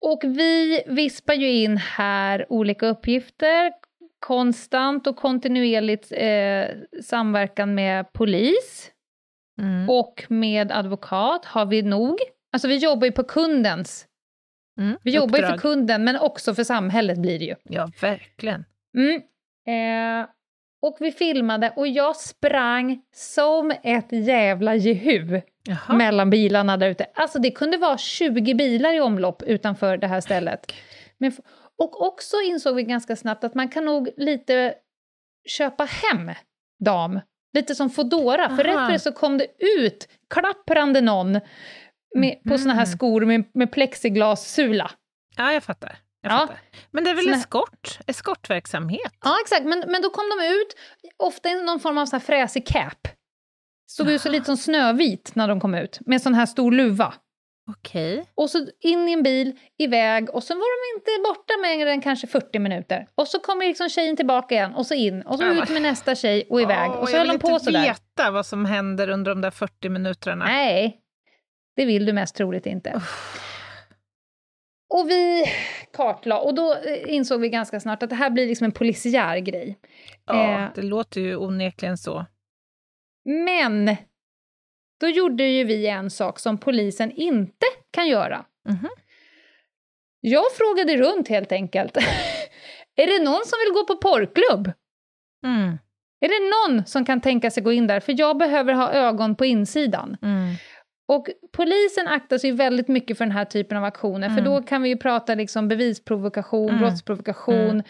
och 0.00 0.20
vi 0.24 0.82
vispar 0.86 1.34
ju 1.34 1.50
in 1.52 1.76
här 1.76 2.46
olika 2.48 2.86
uppgifter, 2.86 3.72
konstant 4.20 5.06
och 5.06 5.16
kontinuerligt 5.16 6.12
eh, 6.12 6.64
samverkan 7.02 7.74
med 7.74 8.12
polis 8.12 8.90
Mm. 9.60 9.90
och 9.90 10.24
med 10.28 10.72
advokat 10.72 11.44
har 11.44 11.66
vi 11.66 11.82
nog. 11.82 12.16
Alltså 12.52 12.68
vi 12.68 12.76
jobbar 12.76 13.06
ju 13.06 13.12
på 13.12 13.24
kundens, 13.24 14.06
Mm. 14.78 14.96
vi 15.02 15.10
jobbar 15.14 15.38
ju 15.38 15.44
för 15.44 15.52
Uppdrag. 15.54 15.60
kunden 15.60 16.04
men 16.04 16.16
också 16.16 16.54
för 16.54 16.64
samhället 16.64 17.18
blir 17.18 17.38
det 17.38 17.44
ju. 17.44 17.54
Ja, 17.62 17.90
verkligen. 18.00 18.64
Mm. 18.96 19.22
Eh, 20.22 20.28
och 20.82 20.96
vi 21.00 21.12
filmade 21.12 21.72
och 21.76 21.88
jag 21.88 22.16
sprang 22.16 23.02
som 23.14 23.72
ett 23.82 24.12
jävla 24.12 24.74
jehu 24.74 25.40
Jaha. 25.64 25.96
mellan 25.96 26.30
bilarna 26.30 26.76
där 26.76 26.88
ute. 26.90 27.06
Alltså 27.14 27.38
det 27.38 27.50
kunde 27.50 27.76
vara 27.76 27.98
20 27.98 28.54
bilar 28.54 28.94
i 28.94 29.00
omlopp 29.00 29.42
utanför 29.42 29.96
det 29.96 30.06
här 30.06 30.20
stället. 30.20 30.72
Men, 31.18 31.32
och 31.80 32.02
också 32.06 32.36
insåg 32.40 32.76
vi 32.76 32.82
ganska 32.82 33.16
snabbt 33.16 33.44
att 33.44 33.54
man 33.54 33.68
kan 33.68 33.84
nog 33.84 34.08
lite 34.16 34.74
köpa 35.48 35.84
hem 35.84 36.30
dam. 36.84 37.20
Lite 37.52 37.74
som 37.74 37.90
Fodora, 37.90 38.56
för 38.56 38.64
rätt 38.64 38.74
för 38.74 38.92
det 38.92 38.98
så 38.98 39.12
kom 39.12 39.38
det 39.38 39.46
ut 39.78 40.08
klapprande 40.34 41.00
någon 41.00 41.40
med, 42.14 42.42
på 42.48 42.58
såna 42.58 42.74
här 42.74 42.86
Mhm. 42.86 42.92
skor 42.92 43.24
med, 43.24 43.44
med 43.54 43.72
plexiglassula. 43.72 44.90
Ja, 45.36 45.52
jag 45.52 45.62
fattar. 45.64 45.98
Jag 46.22 46.32
Ja. 46.32 46.38
fattar. 46.38 46.58
Men 46.90 47.04
det 47.04 47.10
är 47.10 47.14
väl 47.14 47.24
Såna- 47.24 47.36
eskort? 47.36 47.98
Eskortverksamhet? 48.06 49.12
Ja, 49.24 49.36
exakt. 49.42 49.64
Men, 49.64 49.84
men 49.86 50.02
då 50.02 50.10
kom 50.10 50.24
de 50.38 50.46
ut, 50.46 50.76
ofta 51.16 51.48
i 51.48 51.62
någon 51.62 51.80
form 51.80 51.98
av 51.98 52.06
så 52.06 52.16
här 52.16 52.20
fräsig 52.20 52.66
cap. 52.66 53.08
Såg 53.86 54.10
ut 54.10 54.20
så 54.20 54.28
lite 54.28 54.44
som 54.46 54.56
Snövit 54.56 55.34
när 55.34 55.48
de 55.48 55.60
kom 55.60 55.74
ut, 55.74 55.98
med 56.06 56.22
sån 56.22 56.34
här 56.34 56.46
stor 56.46 56.72
luva. 56.72 57.14
Okej. 57.78 58.24
Och 58.34 58.50
så 58.50 58.66
in 58.80 59.08
i 59.08 59.12
en 59.12 59.22
bil, 59.22 59.58
iväg, 59.78 60.30
och 60.34 60.42
så 60.44 60.54
var 60.54 60.94
de 60.94 60.98
inte 60.98 61.10
borta 61.28 61.54
mer 61.62 61.86
än 61.86 62.00
kanske 62.00 62.26
40 62.26 62.58
minuter. 62.58 63.06
Och 63.14 63.28
så 63.28 63.40
kommer 63.40 63.66
liksom 63.66 63.88
tjejen 63.88 64.16
tillbaka 64.16 64.54
igen, 64.54 64.74
och 64.74 64.86
så 64.86 64.94
in, 64.94 65.22
och 65.22 65.38
så 65.38 65.44
Ja, 65.44 65.62
ut 65.62 65.68
med 65.70 65.82
nästa 65.82 66.14
tjej 66.14 66.46
och 66.50 66.60
iväg. 66.62 66.90
Åh, 66.90 66.96
och 66.96 67.08
så 67.08 67.14
jag 67.14 67.18
höll 67.18 67.28
vill 67.30 67.38
de 67.38 67.42
på 67.48 67.50
inte 67.52 67.64
sådär. 67.64 67.82
veta 67.82 68.30
vad 68.30 68.46
som 68.46 68.64
händer 68.64 69.08
under 69.08 69.30
de 69.34 69.40
där 69.40 69.50
40 69.50 69.88
minuterna. 69.88 70.44
Nej, 70.44 71.00
det 71.76 71.84
vill 71.84 72.06
du 72.06 72.12
mest 72.12 72.36
troligt 72.36 72.66
inte. 72.66 73.02
Och 74.94 75.10
vi 75.10 75.44
kartlade, 75.96 76.40
och 76.40 76.54
då 76.54 76.74
eh, 76.74 77.14
insåg 77.14 77.40
vi 77.40 77.48
ganska 77.48 77.80
snart 77.80 78.02
att 78.02 78.10
det 78.10 78.16
här 78.16 78.30
blir 78.30 78.46
liksom 78.46 78.64
en 78.64 78.72
polisiär 78.72 79.38
grej. 79.38 79.78
Ja, 80.26 80.60
Eh. 80.64 80.68
det 80.74 80.82
låter 80.82 81.20
ju 81.20 81.36
onekligen 81.36 81.98
så. 81.98 82.26
Men 83.24 83.96
då 85.00 85.08
gjorde 85.08 85.44
ju 85.44 85.64
vi 85.64 85.86
en 85.86 86.10
sak 86.10 86.38
som 86.38 86.58
polisen 86.58 87.10
inte 87.10 87.66
kan 87.90 88.08
göra. 88.08 88.44
Mhm. 88.68 88.88
Jag 90.20 90.44
frågade 90.52 90.96
runt 90.96 91.28
helt 91.28 91.52
enkelt. 91.52 91.96
är 92.96 93.06
det 93.06 93.24
någon 93.24 93.44
som 93.46 93.58
vill 93.66 93.74
gå 93.74 93.86
på 93.86 93.96
porrklubb? 93.96 94.72
Mm. 95.46 95.78
Är 96.20 96.28
det 96.28 96.74
någon 96.74 96.86
som 96.86 97.04
kan 97.04 97.20
tänka 97.20 97.50
sig 97.50 97.62
gå 97.62 97.72
in 97.72 97.86
där? 97.86 98.00
För 98.00 98.14
jag 98.18 98.38
behöver 98.38 98.72
ha 98.72 98.92
ögon 98.92 99.34
på 99.36 99.44
insidan. 99.44 100.16
Mm. 100.22 100.54
Och 101.08 101.26
polisen 101.52 102.06
aktar 102.08 102.38
sig 102.38 102.52
väldigt 102.52 102.88
mycket 102.88 103.18
för 103.18 103.24
den 103.24 103.32
här 103.32 103.44
typen 103.44 103.78
av 103.78 103.84
aktioner, 103.84 104.28
för 104.28 104.38
Mm. 104.38 104.44
då 104.44 104.62
kan 104.62 104.82
vi 104.82 104.88
ju 104.88 104.96
prata 104.96 105.34
liksom 105.34 105.68
bevisprovokation, 105.68 106.68
Mm. 106.68 106.80
brottsprovokation, 106.80 107.70
Mm. 107.70 107.82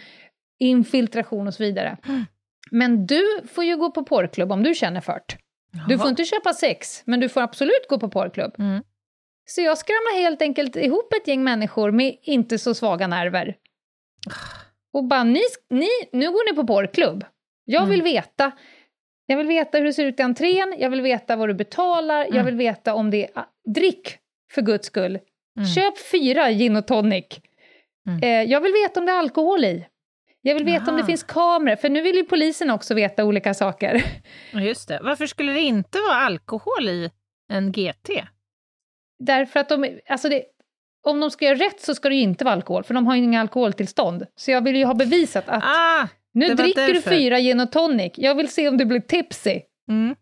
infiltration 0.58 1.46
och 1.46 1.54
så 1.54 1.62
vidare. 1.62 1.96
Mm. 2.08 2.24
Men 2.70 3.06
du 3.06 3.22
får 3.54 3.64
ju 3.64 3.76
gå 3.76 3.90
på 3.90 4.04
porrklubb 4.04 4.52
om 4.52 4.62
du 4.62 4.74
känner 4.74 5.00
för 5.00 5.12
Du 5.88 5.98
får 5.98 6.08
inte 6.08 6.24
köpa 6.24 6.54
sex, 6.54 7.02
men 7.04 7.20
du 7.20 7.28
får 7.28 7.40
absolut 7.40 7.88
gå 7.88 7.98
på 7.98 8.08
porrklubb. 8.08 8.54
Mm. 8.58 8.82
Så 9.46 9.60
jag 9.60 9.78
skramlar 9.78 10.20
helt 10.22 10.42
enkelt 10.42 10.76
ihop 10.76 11.12
ett 11.12 11.28
gäng 11.28 11.44
människor 11.44 11.90
med 11.90 12.16
inte 12.22 12.58
så 12.58 12.74
svaga 12.74 13.06
nerver. 13.06 13.56
Och 14.92 15.04
bara, 15.04 15.24
ni, 15.24 15.40
ni, 15.70 15.88
nu 16.12 16.30
går 16.30 16.50
ni 16.52 16.56
på 16.56 16.66
porrklubb. 16.66 17.24
Jag 17.64 17.86
vill 17.86 18.02
veta. 18.02 18.52
Jag 19.26 19.36
vill 19.36 19.46
veta 19.46 19.78
hur 19.78 19.84
det 19.84 19.92
ser 19.92 20.04
ut 20.04 20.20
i 20.20 20.22
entrén, 20.22 20.74
jag 20.78 20.90
vill 20.90 21.00
veta 21.02 21.36
vad 21.36 21.48
du 21.48 21.54
betalar, 21.54 22.18
jag 22.24 22.34
Mm. 22.34 22.46
vill 22.46 22.56
veta 22.56 22.94
om 22.94 23.10
det 23.10 23.28
är... 23.34 23.44
Drick, 23.74 24.18
för 24.52 24.62
guds 24.62 24.86
skull. 24.86 25.18
Mm. 25.56 25.68
Köp 25.68 25.98
fyra 25.98 26.50
gin 26.50 26.76
och 26.76 26.86
tonic. 26.86 27.24
Mm. 28.08 28.22
Eh, 28.22 28.52
jag 28.52 28.60
vill 28.60 28.72
veta 28.72 29.00
om 29.00 29.06
det 29.06 29.12
är 29.12 29.16
alkohol 29.18 29.64
i. 29.64 29.86
Jag 30.43 30.55
vill 30.55 30.64
veta 30.64 30.91
om 30.91 30.97
det 30.97 31.03
Aha. 31.03 31.07
finns 31.07 31.22
kameror, 31.22 31.76
för 31.76 31.88
nu 31.88 32.01
vill 32.01 32.16
ju 32.16 32.24
polisen 32.24 32.70
också 32.70 32.95
veta 32.95 33.24
olika 33.24 33.55
saker. 33.55 34.05
Just 34.53 34.88
det. 34.88 35.01
Varför 35.03 35.26
skulle 35.26 35.53
det 35.53 35.61
inte 35.61 35.99
vara 36.09 36.16
alkohol 36.16 36.88
i 36.88 37.11
en 37.53 37.72
GT? 37.72 38.11
Därför 39.18 39.61
att 39.61 39.68
de, 39.68 39.99
alltså 40.09 40.28
det, 40.28 40.45
om 41.07 41.20
de 41.20 41.30
ska 41.30 41.45
göra 41.45 41.59
rätt 41.59 41.80
så 41.80 41.95
ska 41.95 42.09
det 42.09 42.14
ju 42.14 42.20
inte 42.20 42.45
vara 42.45 42.55
alkohol, 42.55 42.84
för 42.84 42.95
de 42.95 43.07
har 43.07 43.16
ju 43.16 43.22
inga 43.22 43.41
alkoholtillstånd. 43.41 44.26
Så 44.36 44.51
jag 44.51 44.64
vill 44.64 44.76
ju 44.76 44.84
ha 44.84 44.95
bevisat 44.95 45.49
att 45.49 45.62
Ah! 45.64 46.09
nu 46.32 46.55
dricker 46.55 46.80
därför. 46.80 47.11
du 47.11 47.16
fyra 47.16 47.41
gin 47.41 47.61
och 47.61 47.72
tonic, 47.72 48.12
jag 48.16 48.34
vill 48.34 48.49
se 48.49 48.68
om 48.68 48.76
du 48.76 48.84
blir 48.84 49.01
tipsy. 49.01 49.61
Mm. 49.88 50.16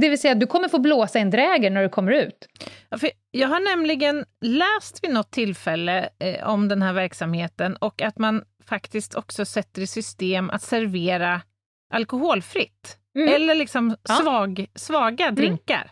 Det 0.00 0.08
vill 0.08 0.18
säga, 0.20 0.34
du 0.34 0.46
kommer 0.46 0.68
få 0.68 0.78
blåsa 0.78 1.18
en 1.18 1.30
dräger 1.30 1.70
när 1.70 1.82
du 1.82 1.88
kommer 1.88 2.12
ut. 2.12 2.48
Ja, 2.88 2.98
jag 3.30 3.48
har 3.48 3.60
nämligen 3.60 4.24
läst 4.40 5.04
vid 5.04 5.10
något 5.14 5.30
tillfälle 5.30 6.08
eh, 6.18 6.48
om 6.48 6.68
den 6.68 6.82
här 6.82 6.92
verksamheten 6.92 7.76
och 7.76 8.02
att 8.02 8.18
man 8.18 8.42
faktiskt 8.68 9.14
också 9.14 9.44
sätter 9.44 9.82
i 9.82 9.86
system 9.86 10.50
att 10.50 10.62
servera 10.62 11.40
alkoholfritt. 11.92 12.96
Mm. 13.16 13.34
Eller 13.34 13.54
liksom 13.54 13.96
Ja. 14.08 14.14
svag, 14.14 14.66
svaga 14.74 15.30
drinkar. 15.30 15.90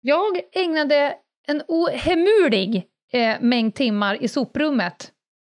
Jag 0.00 0.40
ägnade 0.52 1.14
en 1.48 1.62
ohemurlig 1.68 2.84
eh, 3.12 3.36
mängd 3.40 3.74
timmar 3.74 4.22
i 4.22 4.28
soprummet. 4.28 5.12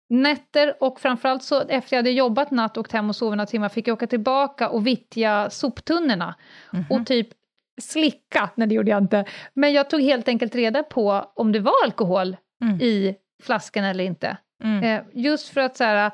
Nätter 0.09 0.83
och 0.83 0.99
framförallt 0.99 1.43
så 1.43 1.61
efter 1.61 1.95
jag 1.95 1.99
hade 1.99 2.11
jobbat 2.11 2.51
natt 2.51 2.77
och 2.77 2.81
åkt 2.81 2.91
hem 2.91 3.09
och 3.09 3.15
sovit 3.15 3.37
några 3.37 3.45
timmar 3.47 3.69
fick 3.69 3.87
jag 3.87 3.93
åka 3.93 4.07
tillbaka 4.07 4.69
och 4.69 4.87
vittja 4.87 5.49
soptunnorna 5.49 6.35
Mhm. 6.71 6.85
och 6.89 7.05
typ 7.05 7.27
slicka, 7.81 8.49
nej 8.55 8.67
det 8.67 8.75
gjorde 8.75 8.91
jag 8.91 9.03
inte, 9.03 9.25
men 9.53 9.73
jag 9.73 9.89
tog 9.89 10.01
helt 10.01 10.27
enkelt 10.27 10.55
reda 10.55 10.83
på 10.83 11.31
om 11.35 11.51
det 11.51 11.59
var 11.59 11.73
alkohol 11.83 12.37
Mm. 12.63 12.81
i 12.81 13.15
flaskan 13.43 13.83
eller 13.83 14.03
inte. 14.03 14.37
Mm. 14.63 14.83
Eh, 14.83 15.01
just 15.13 15.47
för 15.49 15.61
att 15.61 15.77
så 15.77 15.83
här, 15.83 16.11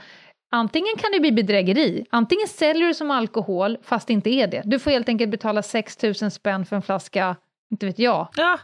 antingen 0.51 0.95
kan 0.97 1.11
det 1.11 1.19
bli 1.19 1.31
bedrägeri, 1.31 2.05
antingen 2.09 2.47
säljer 2.47 2.87
du 2.87 2.93
som 2.93 3.11
alkohol 3.11 3.77
fast 3.83 4.07
det 4.07 4.13
inte 4.13 4.29
är 4.29 4.47
det. 4.47 4.61
Du 4.65 4.79
får 4.79 4.91
helt 4.91 5.09
enkelt 5.09 5.31
betala 5.31 5.61
6 5.63 6.03
000 6.03 6.15
spänn 6.31 6.65
för 6.65 6.75
en 6.75 6.81
flaska, 6.81 7.35
inte 7.71 7.85
vet 7.85 7.99
jag, 7.99 8.27
Ja, 8.35 8.59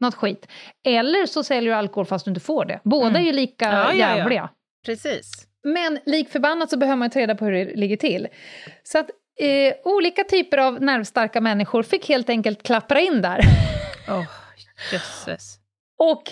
något 0.00 0.14
skit. 0.14 0.46
Eller 0.86 1.26
så 1.26 1.42
säljer 1.44 1.70
du 1.72 1.76
alkohol 1.78 2.06
fast 2.06 2.24
du 2.24 2.30
inte 2.30 2.40
får 2.40 2.64
det. 2.64 2.80
Båda 2.84 3.08
Mm. 3.08 3.22
är 3.22 3.26
ju 3.26 3.32
lika 3.32 3.64
Ja, 3.64 3.72
ja, 3.72 3.92
ja. 3.94 4.16
jävliga. 4.16 4.48
precis. 4.86 5.46
Men 5.64 5.98
lik 6.06 6.28
förbannat 6.28 6.70
så 6.70 6.76
behöver 6.76 6.96
man 6.96 7.10
ta 7.10 7.20
reda 7.20 7.34
på 7.34 7.44
hur 7.44 7.52
det 7.52 7.64
ligger 7.76 7.96
till. 7.96 8.28
Så 8.82 8.98
att 8.98 9.10
eh, 9.42 9.74
olika 9.84 10.24
typer 10.24 10.58
av 10.58 10.82
nervstarka 10.82 11.40
människor 11.40 11.82
fick 11.82 12.08
helt 12.08 12.28
enkelt 12.28 12.62
klappra 12.62 13.00
in 13.00 13.22
där. 13.22 13.40
Åh, 14.08 14.24
jösses. 14.92 15.56
Och, 15.98 16.22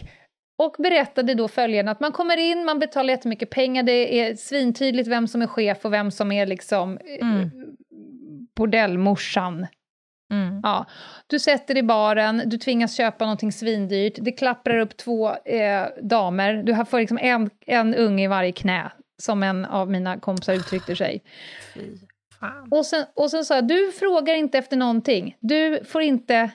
och 0.59 0.75
berättade 0.79 1.35
då 1.35 1.49
följande 1.49 1.91
att 1.93 2.01
man 2.01 2.13
kommer 2.13 2.37
in, 2.37 2.65
man 2.65 2.79
betalar 2.79 3.11
jättemycket 3.11 3.51
pengar, 3.51 3.83
det 3.83 4.21
är 4.21 4.35
svintydligt 4.37 5.09
vem 5.09 5.29
som 5.29 5.43
är 5.43 5.47
chef 5.47 5.85
och 5.85 5.93
vem 5.93 6.11
som 6.11 6.33
är 6.33 6.47
liksom 6.47 6.99
eh, 6.99 7.29
Mm. 7.29 7.51
bordellmorsan. 8.57 9.67
Mm. 10.33 10.61
Ja. 10.63 10.87
Du 11.27 11.39
sätter 11.39 11.77
i 11.77 11.83
baren, 11.83 12.43
du 12.47 12.59
tvingas 12.59 12.97
köpa 12.97 13.25
någonting 13.25 13.53
svindyrt, 13.53 14.13
det 14.19 14.33
klapprar 14.33 14.79
upp 14.79 14.97
två 14.97 15.29
eh, 15.35 15.87
damer, 16.03 16.63
du 16.63 16.73
har 16.73 16.85
får 16.85 16.99
liksom 17.01 17.19
en, 17.19 17.51
en 17.67 17.95
unge 17.95 18.25
i 18.25 18.27
varje 18.27 18.53
knä, 18.53 18.93
som 19.23 19.43
en 19.43 19.65
av 19.65 19.91
mina 19.91 20.19
kompisar 20.21 20.53
uttryckte 20.55 20.97
sig. 20.97 21.23
Fy 21.75 21.81
fan. 22.41 22.69
Och 22.71 22.87
sen, 22.87 23.05
och 23.15 23.31
sen 23.31 23.45
sa 23.45 23.55
jag, 23.55 23.69
du 23.69 23.93
frågar 23.93 24.35
inte 24.35 24.59
efter 24.59 24.77
någonting, 24.77 25.37
du 25.41 25.85
får 25.85 26.03
inte... 26.03 26.51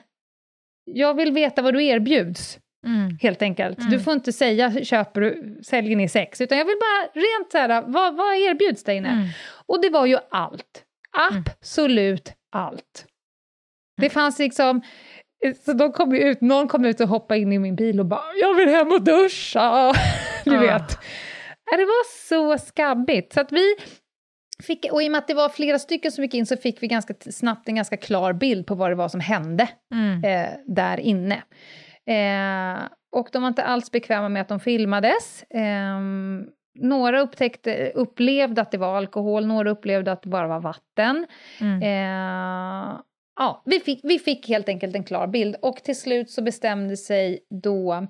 Jag 0.85 1.13
vill 1.13 1.31
veta 1.31 1.61
vad 1.61 1.73
du 1.73 1.83
erbjuds, 1.85 2.59
Mm. 2.85 3.17
helt 3.21 3.41
enkelt. 3.41 3.79
Mm. 3.79 3.91
Du 3.91 3.99
får 3.99 4.13
inte 4.13 4.33
säga, 4.33 4.83
köper 4.83 5.21
du, 5.21 5.59
säljer 5.63 5.95
ni 5.95 6.09
sex, 6.09 6.41
utan 6.41 6.57
jag 6.57 6.65
vill 6.65 6.77
bara 6.79 7.21
rent 7.21 7.51
så 7.51 7.57
här, 7.57 7.81
vad, 7.87 8.15
vad 8.15 8.35
erbjuds 8.35 8.83
där 8.83 8.93
inne? 8.93 9.09
Mm. 9.09 9.27
Och 9.65 9.81
det 9.81 9.89
var 9.89 10.05
ju 10.05 10.17
allt. 10.31 10.83
Absolut 11.17 12.33
allt. 12.51 13.05
Det 14.01 14.09
fanns 14.09 14.39
liksom... 14.39 14.81
Så 15.65 15.73
de 15.73 15.91
kom 15.91 16.13
ut, 16.15 16.41
någon 16.41 16.67
kom 16.67 16.85
ut 16.85 16.99
och 17.01 17.07
hoppade 17.07 17.39
in 17.39 17.53
i 17.53 17.59
min 17.59 17.75
bil 17.75 17.99
och 17.99 18.05
bara 18.05 18.33
“jag 18.41 18.53
vill 18.53 18.69
hem 18.69 18.91
och 18.91 19.01
duscha”. 19.03 19.93
Du 20.45 20.55
Ah. 20.57 20.59
vet. 20.59 20.97
Det 21.77 21.85
var 21.85 22.27
så 22.29 22.57
skabbigt. 22.65 23.33
Så 23.33 23.41
att 23.41 23.51
vi 23.51 23.75
fick, 24.63 24.85
och 24.91 25.03
i 25.03 25.07
och 25.07 25.11
med 25.11 25.19
att 25.19 25.27
det 25.27 25.33
var 25.33 25.49
flera 25.49 25.79
stycken 25.79 26.11
som 26.11 26.23
gick 26.23 26.33
in 26.33 26.45
så 26.45 26.57
fick 26.57 26.83
vi 26.83 26.87
ganska 26.87 27.13
snabbt 27.31 27.67
en 27.69 27.75
ganska 27.75 27.97
klar 27.97 28.33
bild 28.33 28.67
på 28.67 28.75
vad 28.75 28.91
det 28.91 28.95
var 28.95 29.07
som 29.09 29.19
hände 29.19 29.69
Mm. 29.93 30.23
eh, 30.23 30.49
där 30.65 30.99
inne. 30.99 31.35
Eh, 32.05 32.83
och 33.15 33.29
de 33.31 33.41
var 33.41 33.49
inte 33.49 33.63
alls 33.63 33.91
bekväma 33.91 34.29
med 34.29 34.41
att 34.41 34.47
de 34.47 34.59
filmades. 34.59 35.43
Ehm, 35.49 36.45
några 36.79 37.21
upptäckte, 37.21 37.91
upplevde 37.95 38.61
att 38.61 38.71
det 38.71 38.77
var 38.77 38.97
alkohol, 38.97 39.45
några 39.45 39.69
upplevde 39.71 40.11
att 40.11 40.21
det 40.21 40.29
bara 40.29 40.47
var 40.47 40.59
vatten. 40.59 41.25
Mm. 41.61 41.81
Eh, 41.81 42.99
ja, 43.39 43.63
vi 43.65 43.79
fick, 43.79 43.99
vi 44.03 44.19
fick 44.19 44.47
helt 44.47 44.69
enkelt 44.69 44.95
en 44.95 45.03
klar 45.03 45.27
bild 45.27 45.55
och 45.61 45.75
till 45.75 45.99
slut 45.99 46.29
så 46.31 46.41
bestämde 46.41 46.97
sig 46.97 47.39
då 47.63 48.07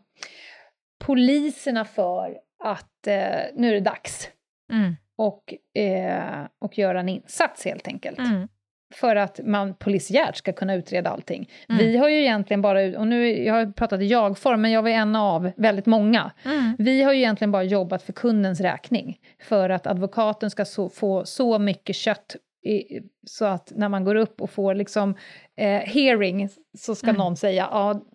poliserna 1.06 1.86
för 1.86 2.38
att 2.64 3.08
eh, 3.08 3.40
nu 3.56 3.70
är 3.70 3.74
det 3.74 3.80
dags 3.80 4.30
Mm. 4.72 4.96
Och, 5.18 5.54
eh, 5.82 6.46
och 6.60 6.78
göra 6.78 7.00
en 7.00 7.10
insats 7.10 7.66
helt 7.66 7.88
enkelt. 7.88 8.20
Mm. 8.20 8.48
För 8.96 9.16
att 9.16 9.40
man 9.44 9.76
polisiärt 9.76 10.36
ska 10.36 10.54
kunna 10.54 10.76
utreda 10.76 11.10
allting. 11.10 11.50
Mm. 11.70 11.86
Vi 11.86 11.98
har 11.98 12.10
ju 12.10 12.22
egentligen 12.22 12.62
bara, 12.62 13.00
och 13.00 13.08
nu 13.08 13.44
jag 13.44 13.54
har 13.54 13.72
pratat 13.72 14.02
i 14.02 14.06
jag-form, 14.06 14.62
men 14.62 14.72
jag 14.72 14.82
var 14.82 14.90
en 14.90 15.16
av 15.16 15.52
väldigt 15.58 15.86
många. 15.86 16.32
Mm. 16.46 16.76
Vi 16.80 17.04
har 17.04 17.14
ju 17.14 17.20
egentligen 17.20 17.52
bara 17.52 17.64
jobbat 17.64 18.04
för 18.04 18.14
kundens 18.14 18.62
räkning. 18.62 19.18
För 19.42 19.70
att 19.70 19.88
advokaten 19.88 20.50
ska 20.50 20.66
så, 20.66 20.90
få 20.90 21.26
så 21.26 21.60
mycket 21.60 21.96
kött 21.96 22.36
i, 22.66 23.00
så 23.28 23.46
att 23.46 23.72
när 23.76 23.90
man 23.90 24.04
går 24.04 24.16
upp 24.16 24.42
och 24.42 24.50
får 24.50 24.76
liksom 24.76 25.16
eh, 25.58 25.68
hearing 25.80 26.50
så 26.78 26.96
ska 26.96 27.08
Mm. 27.08 27.18
någon 27.18 27.38
säga 27.38 27.68
ja, 27.72 28.06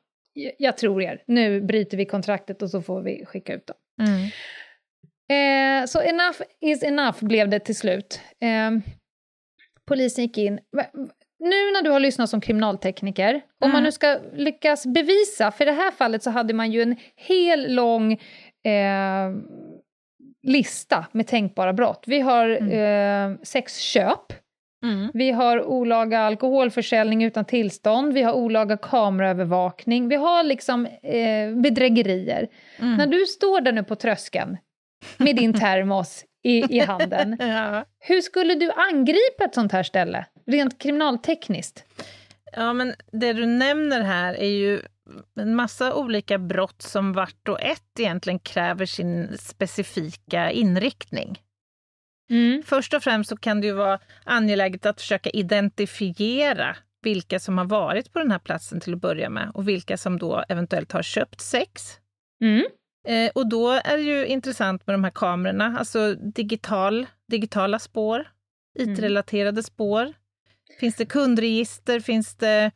jag 0.58 0.76
tror 0.76 1.02
er, 1.02 1.22
nu 1.26 1.60
bryter 1.60 1.96
vi 1.96 2.04
kontraktet 2.04 2.62
och 2.62 2.70
så 2.70 2.82
får 2.82 3.02
vi 3.02 3.24
skicka 3.24 3.54
ut 3.54 3.66
dem. 3.66 4.06
Mm. 4.08 4.28
Eh, 5.32 5.86
så 5.86 6.02
enough 6.02 6.40
is 6.60 6.82
enough 6.82 7.24
blev 7.24 7.48
det 7.48 7.58
till 7.60 7.76
slut. 7.76 8.20
Eh, 8.40 8.70
polisen 9.88 10.24
gick 10.24 10.38
in. 10.38 10.60
Nu 11.40 11.72
när 11.72 11.82
du 11.82 11.90
har 11.90 12.00
lyssnat 12.00 12.30
som 12.30 12.40
kriminaltekniker, 12.40 13.34
om 13.34 13.40
man 13.60 13.70
Mm. 13.70 13.82
nu 13.82 13.92
ska 13.92 14.18
lyckas 14.34 14.86
bevisa, 14.86 15.50
för 15.50 15.64
i 15.64 15.66
det 15.66 15.72
här 15.72 15.90
fallet 15.90 16.22
så 16.22 16.30
hade 16.30 16.54
man 16.54 16.72
ju 16.72 16.82
en 16.82 16.96
hel 17.16 17.74
lång 17.74 18.12
eh, 18.64 19.30
lista 20.42 21.06
med 21.12 21.26
tänkbara 21.26 21.72
brott. 21.72 22.04
Vi 22.06 22.20
har 22.20 22.72
eh, 22.72 23.34
sexköp, 23.42 24.32
Mm. 24.84 25.10
vi 25.14 25.30
har 25.30 25.64
olaga 25.64 26.18
alkoholförsäljning 26.20 27.24
utan 27.24 27.44
tillstånd, 27.44 28.12
vi 28.12 28.22
har 28.22 28.32
olaga 28.32 28.76
kameraövervakning, 28.76 30.08
vi 30.08 30.16
har 30.16 30.42
liksom 30.44 30.86
eh, 30.86 31.54
bedrägerier. 31.54 32.48
Mm. 32.78 32.96
När 32.96 33.06
du 33.06 33.26
står 33.26 33.60
där 33.60 33.72
nu 33.72 33.82
på 33.84 33.94
tröskeln 33.94 34.56
med 35.16 35.36
din 35.36 35.52
termos 35.52 36.24
i, 36.42 36.76
i 36.76 36.80
handen, 36.80 37.36
Ja. 37.40 37.84
hur 37.98 38.20
skulle 38.20 38.54
du 38.54 38.70
angripa 38.70 39.44
ett 39.44 39.54
sånt 39.54 39.72
här 39.72 39.82
ställe, 39.82 40.26
rent 40.46 40.78
kriminaltekniskt? 40.78 41.84
ja, 42.52 42.72
men 42.72 42.94
det 43.12 43.32
du 43.32 43.46
nämner 43.46 44.00
här 44.00 44.34
är 44.34 44.48
ju 44.50 44.82
en 45.40 45.54
massa 45.54 45.94
olika 45.94 46.38
brott 46.38 46.82
som 46.82 47.12
vart 47.12 47.48
och 47.48 47.60
ett 47.60 48.00
egentligen 48.00 48.38
kräver 48.38 48.86
sin 48.86 49.38
specifika 49.38 50.50
inriktning. 50.50 51.42
Först 52.64 52.94
och 52.94 53.02
främst 53.02 53.30
så 53.30 53.36
kan 53.36 53.60
det 53.60 53.66
ju 53.66 53.72
vara 53.72 53.98
angeläget 54.24 54.86
att 54.86 55.00
försöka 55.00 55.30
identifiera 55.30 56.76
vilka 57.02 57.40
som 57.40 57.58
har 57.58 57.64
varit 57.64 58.12
på 58.12 58.18
den 58.18 58.30
här 58.30 58.38
platsen 58.38 58.80
till 58.80 58.94
att 58.94 59.00
börja 59.00 59.30
med 59.30 59.50
och 59.54 59.68
vilka 59.68 59.96
som 59.96 60.18
då 60.18 60.44
eventuellt 60.48 60.92
har 60.92 61.02
köpt 61.02 61.40
sex. 61.40 61.98
Mm. 62.42 62.64
Eh, 63.08 63.30
och 63.34 63.46
då 63.48 63.70
är 63.70 63.96
det 63.96 64.02
ju 64.02 64.26
intressant 64.26 64.86
med 64.86 64.94
de 64.94 65.04
här 65.04 65.10
kamerorna, 65.10 65.76
alltså 65.78 66.14
digital, 66.14 67.06
digitala 67.28 67.78
spår, 67.78 68.28
IT-relaterade 68.78 69.62
spår. 69.62 70.12
Finns 70.80 70.96
det 70.96 71.04
kundregister? 71.06 72.00
Finns 72.00 72.34
det 72.36 72.70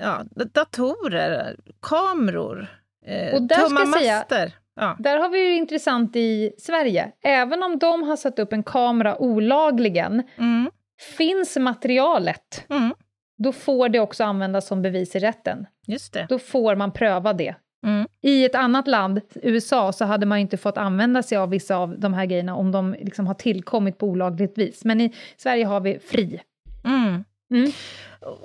ja, 0.00 0.22
datorer? 0.34 1.56
Kameror? 1.82 2.66
Eh, 3.06 3.34
Och 3.34 3.42
där 3.42 3.56
ska 3.56 3.78
jag 3.78 3.88
säga- 3.98 4.16
master? 4.18 4.52
Ja. 4.76 4.96
Där 4.98 5.18
har 5.18 5.28
vi 5.28 5.38
ju 5.48 5.54
intressant 5.56 6.16
i 6.16 6.52
Sverige. 6.58 7.12
Även 7.22 7.62
om 7.62 7.78
de 7.78 8.02
har 8.02 8.16
satt 8.16 8.38
upp 8.38 8.52
en 8.52 8.62
kamera 8.62 9.18
olagligen, 9.22 10.22
Mm, 10.38 10.70
finns 11.18 11.56
materialet, 11.56 12.64
mm, 12.70 12.94
då 13.38 13.52
får 13.52 13.88
det 13.88 14.00
också 14.00 14.24
användas 14.24 14.66
som 14.66 14.82
bevis 14.82 15.16
i 15.16 15.18
rätten. 15.18 15.66
just 15.86 16.12
det. 16.12 16.26
Då 16.28 16.38
får 16.38 16.74
man 16.76 16.92
pröva 16.92 17.32
det. 17.32 17.54
Mm. 17.84 18.06
I 18.20 18.44
ett 18.44 18.54
annat 18.54 18.86
land, 18.86 19.20
USA, 19.34 19.92
så 19.92 20.04
hade 20.04 20.26
man 20.26 20.38
inte 20.38 20.56
fått 20.56 20.78
använda 20.78 21.22
sig 21.22 21.38
av 21.38 21.50
vissa 21.50 21.76
av 21.76 21.98
de 21.98 22.14
här 22.14 22.26
grejerna 22.26 22.54
om 22.54 22.72
de 22.72 22.96
liksom 23.00 23.26
har 23.26 23.34
tillkommit 23.34 23.98
på 23.98 24.06
olagligt 24.06 24.58
vis. 24.58 24.84
Men 24.84 25.00
i 25.00 25.14
Sverige 25.36 25.64
har 25.64 25.80
vi 25.80 25.98
fri. 25.98 26.40
Mm. 26.84 27.24
Mm. 27.50 27.72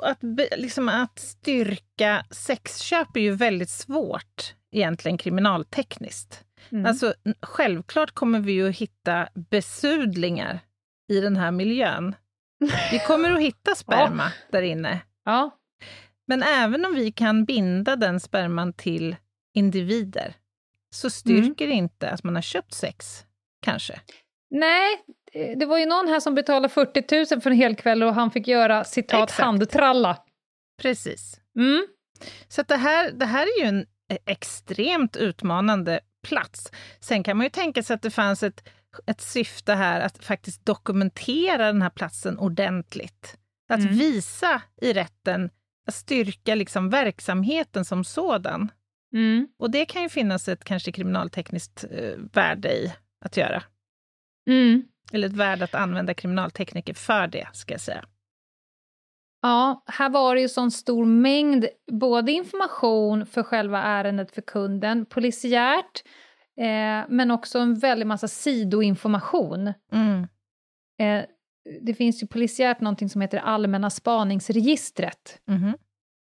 Att, 0.02 0.20
liksom, 0.58 0.90
att 0.90 1.20
styrka 1.20 2.26
sexköp 2.30 3.16
är 3.16 3.22
ju 3.22 3.32
väldigt 3.32 3.70
svårt 3.70 4.56
egentligen 4.72 5.18
kriminaltekniskt. 5.18 6.44
Mm. 6.70 6.86
Alltså, 6.86 7.14
självklart 7.42 8.12
kommer 8.12 8.40
vi 8.40 8.52
ju 8.52 8.72
hitta 8.72 9.28
besudlingar 9.34 10.60
i 11.12 11.20
den 11.20 11.36
här 11.36 11.52
miljön. 11.52 12.16
Vi 12.92 13.00
kommer 13.00 13.32
att 13.32 13.42
hitta 13.42 13.76
sperma 13.76 14.32
där 14.52 14.62
inne. 14.62 15.00
ja. 15.26 15.56
Men 16.28 16.44
även 16.44 16.86
om 16.86 16.96
vi 16.96 17.12
kan 17.12 17.46
binda 17.46 17.96
den 17.96 18.20
sperman 18.20 18.74
till 18.74 19.16
individer 19.54 20.36
så 20.96 21.10
styrker 21.10 21.68
det 21.68 21.74
inte 21.74 22.10
att 22.10 22.24
man 22.24 22.36
har 22.36 22.42
köpt 22.42 22.74
sex, 22.74 23.26
kanske. 23.62 24.02
Nej, 24.52 25.04
det 25.58 25.66
var 25.66 25.78
ju 25.78 25.86
någon 25.86 26.08
här 26.08 26.20
som 26.20 26.36
betalade 26.36 26.70
40 26.70 27.34
000 27.36 27.42
för 27.42 27.52
en 27.52 27.58
hel 27.58 27.76
kväll 27.76 28.04
och 28.04 28.14
han 28.14 28.32
fick 28.32 28.48
göra 28.48 28.84
citat 28.84 29.30
Exakt. 29.30 29.42
handtralla. 29.46 30.18
Precis. 30.82 31.40
Mm. 31.60 31.88
Så 32.48 32.64
det, 32.64 32.76
här, 32.76 33.12
det 33.12 33.26
här 33.26 33.44
är 33.44 33.62
ju 33.62 33.68
en 33.68 33.86
eh, 34.12 34.18
extremt 34.26 35.16
utmanande 35.18 36.00
plats. 36.28 36.72
Sen 37.00 37.24
kan 37.24 37.38
man 37.38 37.46
ju 37.46 37.50
tänka 37.50 37.84
sig 37.84 37.94
att 37.94 38.02
det 38.02 38.12
fanns 38.12 38.44
ett, 38.44 38.70
ett 39.06 39.22
syfte 39.22 39.74
här 39.74 40.02
att 40.02 40.26
faktiskt 40.26 40.66
dokumentera 40.66 41.66
den 41.66 41.82
här 41.82 41.90
platsen 41.90 42.38
ordentligt. 42.40 43.38
Att 43.70 43.80
Mm. 43.80 43.94
visa 43.98 44.62
i 44.82 44.94
rätten, 44.94 45.50
att 45.88 45.96
styrka 45.96 46.56
liksom 46.56 46.90
verksamheten 46.90 47.86
som 47.86 48.04
sådan. 48.04 48.72
Mm. 49.14 49.48
Och 49.60 49.72
det 49.72 49.86
kan 49.86 50.04
ju 50.04 50.10
finnas 50.10 50.48
ett 50.48 50.64
kanske 50.64 50.92
kriminaltekniskt 50.92 51.86
eh, 51.92 52.18
värde 52.34 52.74
i 52.74 52.94
att 53.26 53.38
göra. 53.38 53.64
Mm. 54.50 54.84
Eller 55.14 55.28
ett 55.28 55.34
värde 55.34 55.64
att 55.64 55.76
använda 55.76 56.14
kriminaltekniker 56.14 56.94
för 56.94 57.28
det, 57.28 57.48
ska 57.54 57.74
jag 57.74 57.82
säga. 57.82 58.06
Ja, 59.42 59.84
här 59.86 60.10
var 60.10 60.36
det 60.36 60.42
ju 60.42 60.50
sån 60.50 60.72
stor 60.72 61.06
mängd 61.06 61.66
både 61.92 62.32
information 62.32 63.26
för 63.26 63.44
själva 63.44 63.84
ärendet 63.84 64.32
för 64.32 64.42
kunden, 64.42 65.06
polisiärt, 65.06 66.04
eh, 66.58 67.06
men 67.10 67.32
också 67.32 67.60
en 67.60 67.80
väldig 67.80 68.08
massa 68.08 68.28
sidoinformation. 68.28 69.74
Mm. 69.92 70.28
Eh, 71.00 71.26
det 71.82 71.94
finns 71.94 72.24
ju 72.24 72.28
polisiärt 72.28 72.82
någonting 72.82 73.10
som 73.10 73.22
heter 73.22 73.38
Allmänna 73.38 73.90
spaningsregistret. 73.90 75.42
Mhm. 75.48 75.74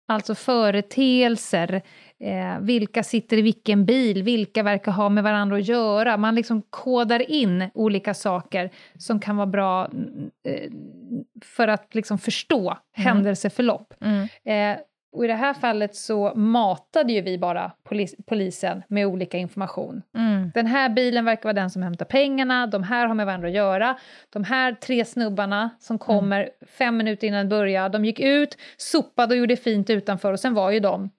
Alltså 0.09 0.35
företeelser, 0.35 1.83
eh, 2.21 2.61
vilka 2.61 3.03
sitter 3.03 3.37
i 3.37 3.43
vilken 3.43 3.85
bil, 3.85 4.23
vilka 4.23 4.63
verkar 4.63 4.93
ha 4.93 5.09
med 5.09 5.25
varandra 5.25 5.57
att 5.57 5.69
göra. 5.69 6.17
Man 6.17 6.35
liksom 6.35 6.63
kodar 6.71 7.31
in 7.31 7.71
olika 7.75 8.15
saker 8.15 8.71
som 8.99 9.21
kan 9.21 9.37
vara 9.37 9.47
bra 9.47 9.87
mm, 9.87 10.31
eh, 10.49 10.71
för 11.45 11.69
att 11.69 11.95
liksom 11.95 12.19
förstå 12.19 12.79
händelseförlopp. 12.93 13.95
Mm. 14.01 14.29
Eh, 14.45 14.81
och 15.15 15.25
i 15.25 15.27
det 15.27 15.35
här 15.35 15.55
fallet 15.55 15.95
så 15.97 16.33
matade 16.35 17.13
ju 17.13 17.21
vi 17.21 17.39
bara 17.39 17.73
polis, 17.85 18.15
polisen 18.27 18.83
med 18.89 19.07
olika 19.07 19.39
information. 19.39 20.03
Mm. 20.17 20.51
Den 20.55 20.67
här 20.67 20.89
bilen 20.89 21.25
verkar 21.25 21.43
vara 21.43 21.53
den 21.53 21.71
som 21.71 21.83
hämtar 21.83 22.05
pengarna, 22.05 22.67
de 22.67 22.83
här 22.83 23.07
har 23.07 23.15
med 23.15 23.27
varandra 23.27 23.49
att 23.49 23.55
göra. 23.55 23.99
De 24.33 24.45
här 24.45 24.73
tre 24.73 25.05
snubbarna 25.05 25.71
som 25.81 25.99
kommer 25.99 26.51
fem 26.79 26.97
minuter 26.97 27.27
innan 27.27 27.45
det 27.45 27.51
börjar, 27.51 27.89
de 27.89 28.05
gick 28.05 28.21
ut, 28.21 28.59
sopade 28.77 29.35
och 29.35 29.39
gjorde 29.39 29.57
fint 29.57 29.91
utanför 29.91 30.33
och 30.33 30.41
sen 30.41 30.55
var 30.55 30.71
ju 30.71 30.81
de 30.81 31.11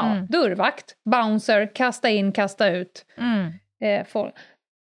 ja, 0.00 0.12
Mm. 0.12 0.26
dörrvakt, 0.26 0.96
bouncer, 1.10 1.74
kasta 1.74 2.10
in, 2.10 2.32
kasta 2.32 2.68
ut. 2.68 3.06
Mm. 3.16 3.52
Eh, 3.80 4.06
folk. 4.06 4.34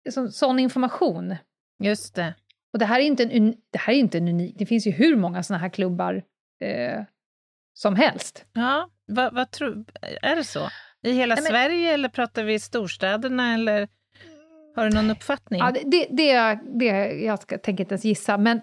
Så, 0.09 0.27
sån 0.27 0.59
information. 0.59 1.35
Just 1.83 2.15
det. 2.15 2.33
Och 2.73 2.79
det 2.79 2.85
här 2.85 2.99
är 2.99 3.03
inte 3.03 3.23
en, 3.23 3.55
det 3.71 3.79
här 3.79 3.93
är 3.93 3.97
inte 3.97 4.17
en 4.17 4.27
unik, 4.27 4.55
det 4.57 4.65
finns 4.65 4.87
ju 4.87 4.91
hur 4.91 5.15
många 5.15 5.43
såna 5.43 5.59
här 5.59 5.69
klubbar 5.69 6.23
eh, 6.63 7.01
som 7.73 7.95
helst. 7.95 8.45
Ja, 8.53 8.89
vad, 9.07 9.33
vad 9.33 9.51
tror, 9.51 9.85
är 10.21 10.35
det 10.35 10.43
så? 10.43 10.69
I 11.03 11.11
hela 11.11 11.35
Nej, 11.35 11.43
men- 11.43 11.51
Sverige 11.51 11.93
eller 11.93 12.09
pratar 12.09 12.43
vi 12.43 12.59
storstäderna 12.59 13.53
eller 13.53 13.87
har 14.75 14.89
du 14.89 14.95
någon 14.95 15.11
uppfattning? 15.11 15.59
Ja, 15.59 15.71
det, 15.71 16.07
det, 16.11 16.59
det, 16.79 16.85
jag 17.23 17.41
ska, 17.41 17.57
tänker 17.57 17.83
inte 17.83 17.93
ens 17.93 18.05
gissa, 18.05 18.37
men 18.37 18.61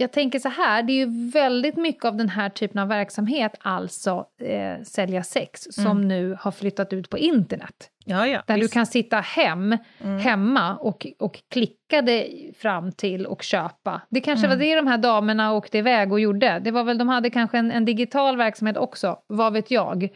jag 0.00 0.12
tänker 0.12 0.38
så 0.38 0.48
här, 0.48 0.82
det 0.82 0.92
är 0.92 1.06
ju 1.06 1.30
väldigt 1.30 1.76
mycket 1.76 2.04
av 2.04 2.16
den 2.16 2.28
här 2.28 2.48
typen 2.48 2.78
av 2.82 2.88
verksamhet, 2.88 3.52
alltså 3.60 4.24
eh, 4.40 4.82
sälja 4.84 5.22
sex, 5.22 5.60
som 5.70 5.84
Mm. 5.86 6.08
nu 6.08 6.36
har 6.40 6.50
flyttat 6.50 6.92
ut 6.92 7.10
på 7.10 7.18
internet. 7.18 7.90
ja, 8.04 8.26
ja, 8.26 8.42
Där 8.46 8.54
visst. 8.54 8.70
du 8.70 8.74
kan 8.74 8.86
sitta 8.86 9.16
hem, 9.20 9.76
Mm. 10.04 10.18
hemma 10.18 10.76
och, 10.76 11.06
och 11.18 11.38
klicka 11.52 12.02
dig 12.02 12.52
fram 12.58 12.92
till 12.92 13.26
och 13.26 13.42
köpa. 13.42 14.00
Det 14.10 14.20
kanske 14.20 14.46
Mm. 14.46 14.58
var 14.58 14.64
det 14.64 14.74
de 14.74 14.86
här 14.86 14.98
damerna 14.98 15.52
åkte 15.52 15.78
iväg 15.78 16.12
och 16.12 16.20
gjorde. 16.20 16.58
Det 16.64 16.70
var 16.70 16.84
väl, 16.84 16.98
de 16.98 17.08
hade 17.08 17.30
kanske 17.30 17.58
en, 17.58 17.70
en 17.70 17.84
digital 17.84 18.36
verksamhet 18.36 18.76
också, 18.76 19.18
vad 19.26 19.52
vet 19.52 19.70
jag. 19.70 20.08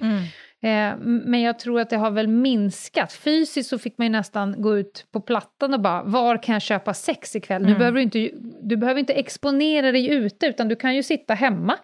Eh, 0.64 0.96
men 1.00 1.40
jag 1.40 1.58
tror 1.58 1.80
att 1.80 1.90
det 1.90 1.96
har 1.96 2.10
väl 2.10 2.28
minskat. 2.28 3.12
Fysiskt 3.12 3.68
så 3.70 3.78
fick 3.78 3.98
man 3.98 4.04
ju 4.06 4.10
nästan 4.10 4.62
gå 4.62 4.76
ut 4.78 5.06
på 5.12 5.20
plattan 5.20 5.74
och 5.74 5.80
bara, 5.80 6.02
var 6.02 6.42
kan 6.42 6.52
jag 6.52 6.62
köpa 6.62 6.94
sex 6.94 7.36
ikväll? 7.36 7.62
Nu 7.62 7.68
Mm. 7.68 7.78
behöver 7.78 7.96
du, 7.96 8.02
inte, 8.02 8.30
du 8.62 8.76
behöver 8.76 9.00
inte 9.00 9.12
exponera 9.12 9.92
dig 9.92 10.08
ute, 10.14 10.46
utan 10.46 10.68
du 10.68 10.76
kan 10.76 10.94
ju 10.94 11.02
sitta 11.02 11.34
hemma. 11.34 11.78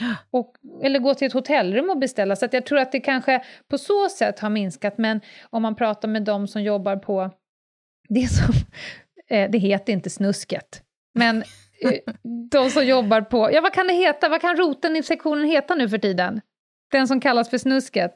Och, 0.30 0.54
eller 0.82 0.98
gå 0.98 1.14
till 1.14 1.26
ett 1.26 1.32
hotellrum 1.32 1.90
och 1.90 1.98
beställa. 1.98 2.36
Så 2.36 2.48
jag 2.52 2.66
tror 2.66 2.78
att 2.78 2.92
det 2.92 3.00
kanske 3.00 3.44
på 3.70 3.78
så 3.78 4.08
sätt 4.08 4.40
har 4.40 4.50
minskat. 4.50 4.98
Men 4.98 5.20
om 5.50 5.62
man 5.62 5.74
pratar 5.74 6.08
med 6.08 6.22
de 6.24 6.48
som 6.48 6.62
jobbar 6.62 6.96
på 6.96 7.30
det 8.08 8.26
som... 8.28 8.54
Eh, 9.28 9.50
det 9.50 9.58
heter 9.58 9.92
inte 9.92 10.10
snusket. 10.10 10.82
Men 11.14 11.36
eh, 11.82 11.92
de 12.50 12.70
som 12.70 12.86
jobbar 12.86 13.20
på... 13.20 13.52
Ja, 13.52 13.60
vad 13.60 13.72
kan 13.72 13.86
det 13.86 13.92
heta? 13.92 14.28
Vad 14.28 14.40
kan 14.40 14.56
roten 14.56 14.96
i 14.96 15.02
sektionen 15.02 15.44
heta 15.44 15.74
nu 15.74 15.88
för 15.88 15.98
tiden? 15.98 16.40
Den 16.94 17.08
som 17.08 17.20
kallas 17.20 17.50
för 17.50 17.58
snusket. 17.58 18.12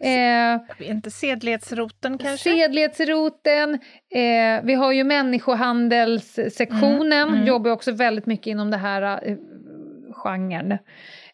Eh, 0.00 0.60
inte, 0.90 1.10
sedlighetsroten 1.10 2.18
kanske? 2.18 2.50
Sedlighetsroten, 2.50 3.74
eh, 4.14 4.60
vi 4.64 4.74
har 4.74 4.92
ju 4.92 5.04
människohandelssektionen, 5.04 7.12
Mm, 7.28 7.34
mm. 7.34 7.46
jobbar 7.46 7.70
också 7.70 7.92
väldigt 7.92 8.26
mycket 8.26 8.46
inom 8.46 8.70
det 8.70 8.76
här 8.76 9.28
eh, 9.28 9.36
genren. 10.12 10.72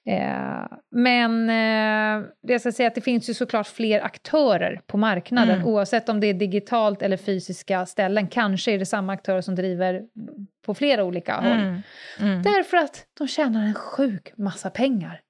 Eh, 0.06 0.66
men 0.90 1.48
eh, 1.50 2.22
det 2.42 2.52
jag 2.52 2.60
ska 2.60 2.72
säga 2.72 2.86
att 2.88 2.94
det 2.94 3.00
finns 3.00 3.30
ju 3.30 3.34
såklart 3.34 3.66
fler 3.66 4.00
aktörer 4.00 4.80
på 4.86 4.96
marknaden, 4.96 5.54
Mm. 5.56 5.68
oavsett 5.68 6.08
om 6.08 6.20
det 6.20 6.26
är 6.26 6.34
digitalt 6.34 7.02
eller 7.02 7.16
fysiska 7.16 7.86
ställen. 7.86 8.28
Kanske 8.28 8.72
är 8.72 8.78
det 8.78 8.86
samma 8.86 9.12
aktörer 9.12 9.40
som 9.40 9.54
driver 9.54 10.02
på 10.66 10.74
flera 10.74 11.04
olika 11.04 11.34
håll. 11.34 11.52
Mm. 11.52 11.82
Mm. 12.20 12.42
Därför 12.42 12.76
att 12.76 13.06
de 13.18 13.28
tjänar 13.28 13.62
en 13.64 13.74
sjuk 13.74 14.32
massa 14.36 14.70
pengar. 14.70 15.20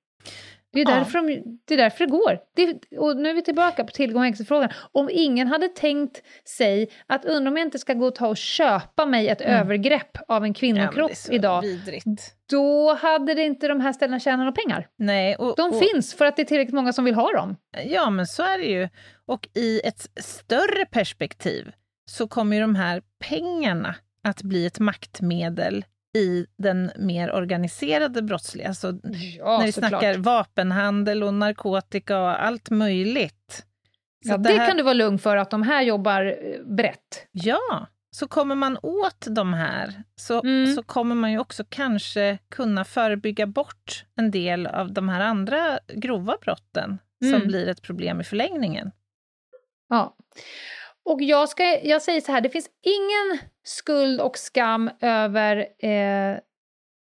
Det 0.75 0.81
är, 0.81 0.91
Ja. 0.91 0.95
därför 0.97 1.19
de, 1.19 1.59
det 1.65 1.75
är 1.75 1.79
därför 1.79 2.05
det 2.07 2.11
går. 2.11 2.39
Det, 2.57 2.99
och 2.99 3.17
nu 3.17 3.29
är 3.31 3.35
vi 3.35 3.43
tillbaka 3.43 3.85
på 3.85 3.91
tillgång 3.93 4.23
och 4.23 4.29
efterfrågan. 4.29 4.69
Om 4.93 5.09
ingen 5.13 5.49
hade 5.49 5.69
tänkt 5.69 6.23
sig 6.49 6.91
att 7.07 7.25
undra 7.25 7.51
om 7.51 7.57
jag 7.57 7.67
inte 7.67 7.79
ska 7.79 7.95
gå 7.95 8.07
och 8.07 8.15
ta 8.15 8.27
och 8.29 8.37
köpa 8.37 9.07
mig 9.07 9.29
ett 9.29 9.41
Mm. 9.41 9.61
övergrepp 9.61 10.19
av 10.29 10.45
en 10.45 10.49
Ja, 10.51 10.55
kvinnokropp 10.55 11.15
så 11.17 11.33
idag, 11.33 11.63
Vidrigt. 11.63 12.35
då 12.51 12.95
hade 12.95 13.35
det 13.35 13.43
inte 13.43 13.69
de 13.69 13.81
här 13.81 13.93
ställena 13.93 14.21
tjänat 14.21 14.39
några 14.39 14.53
pengar. 14.53 14.89
Nej, 14.99 15.37
och, 15.37 15.55
De 15.57 15.71
och, 15.71 15.79
finns 15.79 16.15
för 16.15 16.25
att 16.25 16.37
det 16.37 16.43
är 16.43 16.47
tillräckligt 16.47 16.75
många 16.75 16.93
som 16.93 17.05
vill 17.05 17.15
ha 17.15 17.33
dem. 17.33 17.57
Ja, 17.85 18.11
men 18.11 18.27
så 18.27 18.43
är 18.43 18.59
det 18.59 18.65
ju. 18.65 18.89
Och 19.27 19.49
i 19.55 19.81
ett 19.85 20.09
större 20.21 20.87
perspektiv 20.91 21.73
så 22.11 22.29
kommer 22.29 22.57
ju 22.57 22.61
de 22.63 22.75
här 22.75 23.03
pengarna 23.29 23.95
att 24.25 24.43
bli 24.43 24.67
ett 24.67 24.79
maktmedel 24.79 25.85
i 26.15 26.47
den 26.59 26.91
mer 26.99 27.33
organiserade 27.33 28.23
brottsliga. 28.23 28.69
Alltså, 28.69 28.93
Ja, 29.39 29.59
när 29.59 29.67
vi 29.67 29.73
snackar 29.73 30.19
vapenhandel 30.19 31.23
och 31.23 31.35
narkotika 31.35 32.19
och 32.21 32.45
allt 32.45 32.71
möjligt. 32.71 33.67
Så 34.27 34.31
Ja, 34.31 34.35
att 34.35 34.45
det, 34.45 34.51
här- 34.53 34.67
kan 34.69 34.77
du 34.77 34.83
vara 34.83 34.95
lugn 34.95 35.19
för, 35.19 35.37
att 35.37 35.51
de 35.51 35.63
här 35.63 35.83
jobbar 35.83 36.25
eh, 36.25 36.65
brett. 36.77 37.27
Ja, 37.33 37.87
så 38.11 38.29
kommer 38.29 38.55
man 38.55 38.79
åt 38.83 39.27
de 39.31 39.55
här 39.55 40.03
så, 40.21 40.43
Mm. 40.43 40.75
så 40.75 40.83
kommer 40.83 41.15
man 41.15 41.33
ju 41.33 41.39
också 41.39 41.65
kanske 41.69 42.39
kunna 42.49 42.85
förebygga 42.85 43.47
bort 43.47 44.05
en 44.17 44.31
del 44.31 44.67
av 44.67 44.93
de 44.93 45.09
här 45.09 45.21
andra 45.21 45.79
grova 45.95 46.37
brotten 46.41 46.99
Mm. 47.25 47.41
som 47.41 47.49
blir 47.49 47.69
ett 47.69 47.83
problem 47.83 48.21
i 48.21 48.25
förlängningen. 48.25 48.91
Ja. 49.89 50.17
Och 51.05 51.23
jag, 51.23 51.49
ska, 51.49 51.65
jag 51.83 52.03
säger 52.03 52.21
så 52.21 52.33
här, 52.33 52.41
det 52.41 52.49
finns 52.51 52.69
ingen 52.83 53.39
skuld 53.65 54.21
och 54.21 54.39
skam 54.39 54.91
över 55.01 55.57
eh, 55.79 56.39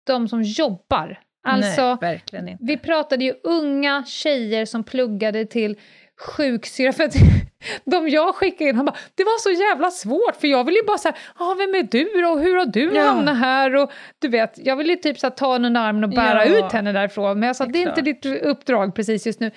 de 0.07 0.27
som 0.27 0.41
jobbar. 0.43 1.19
Alltså, 1.47 1.97
Nej, 2.01 2.57
vi 2.59 2.77
pratade 2.77 3.23
ju 3.25 3.33
unga 3.43 4.03
tjejer 4.05 4.65
som 4.65 4.83
pluggade 4.83 5.45
till 5.45 5.79
sjuksyra. 6.27 6.93
För 6.93 7.03
att 7.03 7.13
de 7.85 8.09
jag 8.09 8.35
skickade 8.35 8.69
in, 8.69 8.75
han 8.75 8.85
bara, 8.85 8.95
det 9.15 9.23
var 9.23 9.39
så 9.39 9.51
jävla 9.51 9.91
svårt 9.91 10.35
för 10.35 10.47
jag 10.47 10.63
vill 10.63 10.75
ju 10.75 10.83
bara 10.83 10.97
säga, 10.97 11.15
ah, 11.35 11.53
vem 11.53 11.75
är 11.75 11.83
du 11.83 12.21
då? 12.21 12.27
Och 12.29 12.39
hur 12.39 12.55
har 12.57 12.65
du 12.65 12.95
Ja. 12.95 13.01
hamnat 13.03 13.37
här? 13.37 13.75
Och 13.75 13.91
du 14.19 14.27
vet, 14.27 14.57
jag 14.65 14.75
vill 14.75 14.89
ju 14.89 14.95
typ 14.95 15.19
så 15.19 15.27
här, 15.27 15.31
ta 15.31 15.53
henne 15.53 15.67
under 15.67 15.81
armen 15.81 16.03
och 16.03 16.09
bära 16.09 16.45
Ja, 16.45 16.65
ut 16.67 16.71
henne 16.71 16.91
därifrån. 16.91 17.39
Men 17.39 17.47
jag 17.47 17.55
sa, 17.55 17.65
det 17.65 17.69
är 17.69 17.73
det 17.85 18.01
är 18.01 18.09
inte 18.11 18.29
ditt 18.29 18.43
uppdrag 18.43 18.95
precis 18.95 19.25
just 19.27 19.39
nu. 19.39 19.51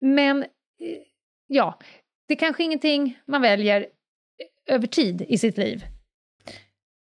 Men 0.00 0.42
eh, 0.42 0.48
ja, 1.46 1.78
det 2.28 2.34
är 2.34 2.38
kanske 2.38 2.62
ingenting 2.64 3.18
man 3.26 3.42
väljer 3.42 3.86
över 4.68 4.86
tid 4.86 5.22
i 5.28 5.38
sitt 5.38 5.58
liv. 5.58 5.84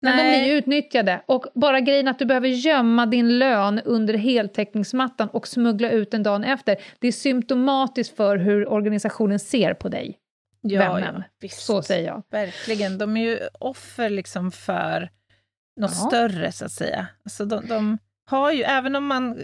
Men 0.05 0.17
de 0.17 0.23
Nej. 0.23 0.41
blir 0.43 0.53
ju 0.53 0.59
utnyttjade. 0.59 1.23
Och 1.27 1.47
bara 1.55 1.81
grejen 1.81 2.09
att 2.09 2.19
du 2.19 2.25
behöver 2.25 2.49
gömma 2.49 3.07
din 3.07 3.39
lön 3.39 3.81
under 3.85 4.15
heltäckningsmattan 4.15 5.29
och 5.29 5.49
smuggla 5.49 5.91
ut 5.91 6.11
den 6.11 6.23
dagen 6.23 6.45
efter, 6.45 6.77
det 6.99 7.09
är 7.09 7.13
symptomatiskt 7.13 8.17
för 8.17 8.37
hur 8.37 8.69
organisationen 8.69 9.39
ser 9.39 9.75
på 9.75 9.89
dig. 9.89 10.19
Ja, 10.61 10.79
vännen. 10.95 11.15
ja, 11.17 11.23
visst. 11.41 11.61
Så 11.63 11.83
säger 11.83 12.07
jag. 12.07 12.23
Verkligen. 12.31 12.99
De 12.99 13.17
är 13.17 13.25
ju 13.25 13.39
offer 13.61 14.11
liksom 14.11 14.53
för 14.53 15.11
något 15.77 15.91
Ja. 15.95 16.09
större, 16.09 16.53
så 16.53 16.65
att 16.65 16.73
säga. 16.73 17.07
Alltså 17.25 17.45
de, 17.45 17.67
de 17.67 17.99
har 18.27 18.53
ju, 18.53 18.63
även 18.63 18.97
om 18.97 19.07
man... 19.07 19.39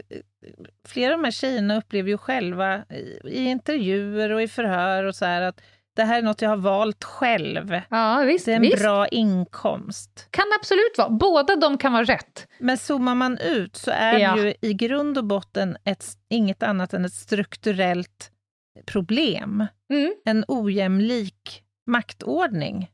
Flera 0.89 1.13
av 1.15 1.19
de 1.19 1.25
här 1.25 1.31
tjejerna 1.31 1.77
upplever 1.79 2.09
ju 2.11 2.19
själva 2.19 2.85
i, 2.91 3.19
i 3.25 3.45
intervjuer 3.45 4.31
och 4.33 4.43
i 4.43 4.49
förhör 4.49 5.05
och 5.05 5.15
så 5.17 5.25
här 5.25 5.43
att 5.43 5.61
det 5.95 6.05
här 6.05 6.19
är 6.19 6.23
något 6.23 6.43
jag 6.43 6.49
har 6.49 6.57
valt 6.57 7.05
själv. 7.05 7.81
Ja, 7.91 8.23
visst. 8.27 8.45
Det 8.47 8.53
är 8.53 8.57
en 8.57 8.63
visst. 8.63 8.83
bra 8.83 9.09
inkomst. 9.09 10.29
Kan 10.31 10.45
absolut 10.61 10.99
vara. 10.99 11.09
Båda 11.09 11.57
de 11.57 11.79
kan 11.79 11.93
vara 11.93 12.05
rätt. 12.05 12.49
Men 12.59 12.79
zoomar 12.79 13.15
man 13.15 13.39
ut 13.39 13.77
så 13.77 13.91
är 13.91 14.19
Ja. 14.19 14.35
det 14.35 14.43
ju 14.43 14.55
i 14.61 14.75
grund 14.75 15.19
och 15.19 15.25
botten 15.25 15.77
ett, 15.85 16.05
inget 16.29 16.63
annat 16.63 16.95
än 16.95 17.05
ett 17.05 17.13
strukturellt 17.13 18.31
problem. 18.87 19.67
Mm. 19.93 20.15
En 20.25 20.45
ojämlik 20.49 21.63
maktordning. 21.87 22.91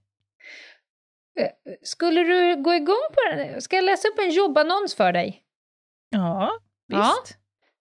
Eh, 1.40 1.48
Skulle 1.82 2.20
du 2.22 2.62
gå 2.62 2.74
igång 2.74 3.06
på 3.14 3.36
den? 3.36 3.60
Ska 3.62 3.76
jag 3.76 3.84
läsa 3.84 4.08
upp 4.08 4.18
en 4.18 4.30
jobbannons 4.30 4.94
för 4.94 5.12
dig? 5.12 5.42
Ja, 6.10 6.50
Ja. 6.98 7.14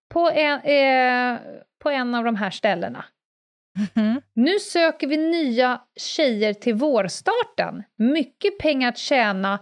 På 0.09 0.29
en, 0.29 0.59
eh, 0.59 1.39
på 1.79 1.89
en 1.89 2.15
av 2.15 2.23
de 2.23 2.35
här 2.35 2.49
ställena. 2.49 3.05
Mhm. 3.95 4.21
Nu 4.33 4.59
söker 4.59 5.07
vi 5.07 5.17
nya 5.17 5.81
tjejer 5.95 6.53
till 6.53 6.73
vårstarten. 6.73 7.83
Mycket 7.95 8.59
pengar 8.59 8.89
att 8.89 8.97
tjäna 8.97 9.59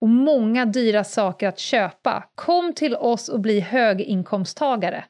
och 0.00 0.08
många 0.08 0.64
dyra 0.64 1.04
saker 1.04 1.48
att 1.48 1.58
köpa. 1.58 2.28
Kom 2.34 2.72
till 2.72 2.96
oss 2.96 3.28
och 3.28 3.40
bli 3.40 3.60
höginkomsttagare. 3.60 5.04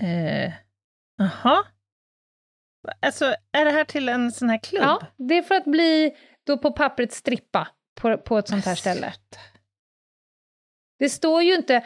Eh, 0.00 0.52
Jaha. 1.16 1.64
Alltså, 3.00 3.34
är 3.52 3.64
det 3.64 3.70
här 3.70 3.84
till 3.84 4.08
en 4.08 4.32
sån 4.32 4.50
här 4.50 4.58
klubb? 4.58 4.82
Ja, 4.82 5.00
det 5.16 5.38
är 5.38 5.42
för 5.42 5.54
att 5.54 5.64
bli 5.64 6.16
då 6.44 6.58
på 6.58 6.72
pappret 6.72 7.12
strippa 7.12 7.68
på, 8.00 8.18
på 8.18 8.38
ett 8.38 8.48
sånt 8.48 8.64
här 8.64 8.74
ställe. 8.74 9.12
Det 10.98 11.08
står 11.08 11.42
ju 11.42 11.54
inte 11.54 11.84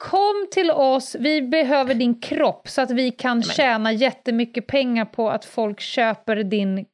Kom 0.00 0.48
till 0.50 0.70
oss, 0.70 1.16
vi 1.18 1.42
behöver 1.42 1.94
din 1.94 2.20
kropp 2.20 2.68
så 2.68 2.82
att 2.82 2.90
vi 2.90 3.10
kan 3.10 3.42
tjäna 3.42 3.92
jättemycket 3.92 4.66
pengar 4.66 5.04
på 5.04 5.30
att 5.30 5.44
folk 5.44 5.80
köper 5.80 6.36
din 6.36 6.86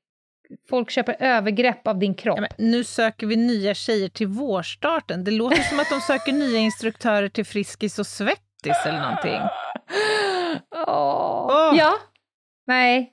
Folk 0.68 0.90
köper 0.90 1.16
övergrepp 1.18 1.86
av 1.86 1.98
din 1.98 2.14
kropp. 2.14 2.38
Ja, 2.38 2.40
men 2.58 2.70
nu 2.70 2.84
söker 2.84 3.26
vi 3.26 3.36
nya 3.36 3.74
tjejer 3.74 4.08
till 4.08 4.26
vårstarten. 4.26 5.24
Det 5.24 5.30
låter 5.30 5.62
som 5.62 5.80
att 5.80 5.90
de 5.90 6.00
söker 6.00 6.32
nya 6.32 6.58
instruktörer 6.58 7.28
till 7.28 7.44
Friskis 7.46 7.98
och 7.98 8.06
Svettis 8.06 8.86
eller 8.86 9.00
någonting. 9.00 9.40
Åh. 10.86 11.46
Åh. 11.50 11.74
Ja. 11.78 11.94
Nej. 12.66 13.12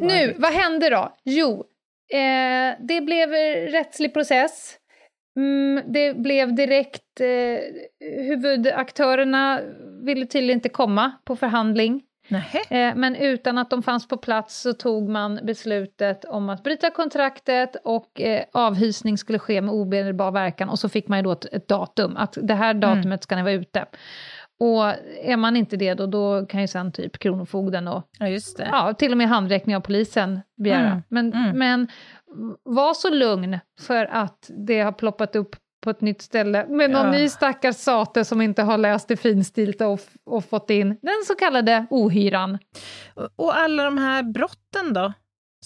Nu, 0.00 0.34
vad 0.38 0.52
hände 0.52 0.90
då? 0.90 1.14
Jo, 1.24 1.64
eh, 2.12 2.76
det 2.80 3.00
blev 3.00 3.30
rättslig 3.72 4.14
process. 4.14 4.76
Mm, 5.36 5.92
det 5.92 6.16
blev 6.16 6.54
direkt... 6.54 7.20
Eh, 7.20 7.60
huvudaktörerna 8.28 9.60
ville 10.02 10.26
tydligen 10.26 10.58
inte 10.58 10.68
komma 10.68 11.12
på 11.24 11.36
förhandling. 11.36 12.02
Eh, 12.70 12.94
men 12.94 13.16
utan 13.16 13.58
att 13.58 13.70
de 13.70 13.82
fanns 13.82 14.08
på 14.08 14.16
plats 14.16 14.60
så 14.60 14.72
tog 14.72 15.08
man 15.08 15.40
beslutet 15.42 16.24
om 16.24 16.48
att 16.50 16.62
bryta 16.62 16.90
kontraktet 16.90 17.76
och 17.84 18.20
eh, 18.20 18.44
avhysning 18.52 19.18
skulle 19.18 19.38
ske 19.38 19.60
med 19.60 19.74
omedelbar 19.74 20.30
verkan 20.30 20.68
och 20.68 20.78
så 20.78 20.88
fick 20.88 21.08
man 21.08 21.18
ju 21.18 21.22
då 21.22 21.32
ett, 21.32 21.44
ett 21.44 21.68
datum, 21.68 22.16
att 22.16 22.38
det 22.42 22.54
här 22.54 22.74
datumet 22.74 23.22
ska 23.22 23.36
ni 23.36 23.42
vara 23.42 23.52
ute. 23.52 23.86
Och 24.60 24.84
är 25.24 25.36
man 25.36 25.56
inte 25.56 25.76
det 25.76 25.94
då, 25.94 26.06
då 26.06 26.46
kan 26.46 26.60
ju 26.60 26.68
sen 26.68 26.92
typ 26.92 27.18
Kronofogden 27.18 27.88
och 27.88 28.02
Ja, 28.18 28.28
just 28.28 28.58
det. 28.58 28.68
ja, 28.72 28.94
till 28.94 29.12
och 29.12 29.18
med 29.18 29.28
handräckning 29.28 29.76
av 29.76 29.80
polisen 29.80 30.40
begära. 30.56 30.86
Mm, 30.86 31.02
Men, 31.08 31.32
mm. 31.32 31.58
men 31.58 31.88
var 32.62 32.94
så 32.94 33.10
lugn 33.10 33.58
för 33.80 34.04
att 34.06 34.50
det 34.66 34.80
har 34.80 34.92
ploppat 34.92 35.36
upp 35.36 35.56
på 35.84 35.90
ett 35.90 36.00
nytt 36.00 36.22
ställe 36.22 36.66
med 36.68 36.90
någon 36.90 37.06
Ja. 37.06 37.12
ny 37.12 37.28
stackars 37.28 37.76
sate 37.76 38.24
som 38.24 38.40
inte 38.40 38.62
har 38.62 38.78
läst 38.78 39.08
det 39.08 39.16
finstilta 39.16 39.88
och, 39.88 40.00
och 40.26 40.44
fått 40.44 40.70
in 40.70 40.88
den 41.02 41.14
så 41.26 41.34
kallade 41.34 41.86
ohyran. 41.90 42.58
Och- 43.36 43.56
alla 43.58 43.84
de 43.84 43.98
här 43.98 44.22
brotten 44.22 44.92
då, 44.94 45.12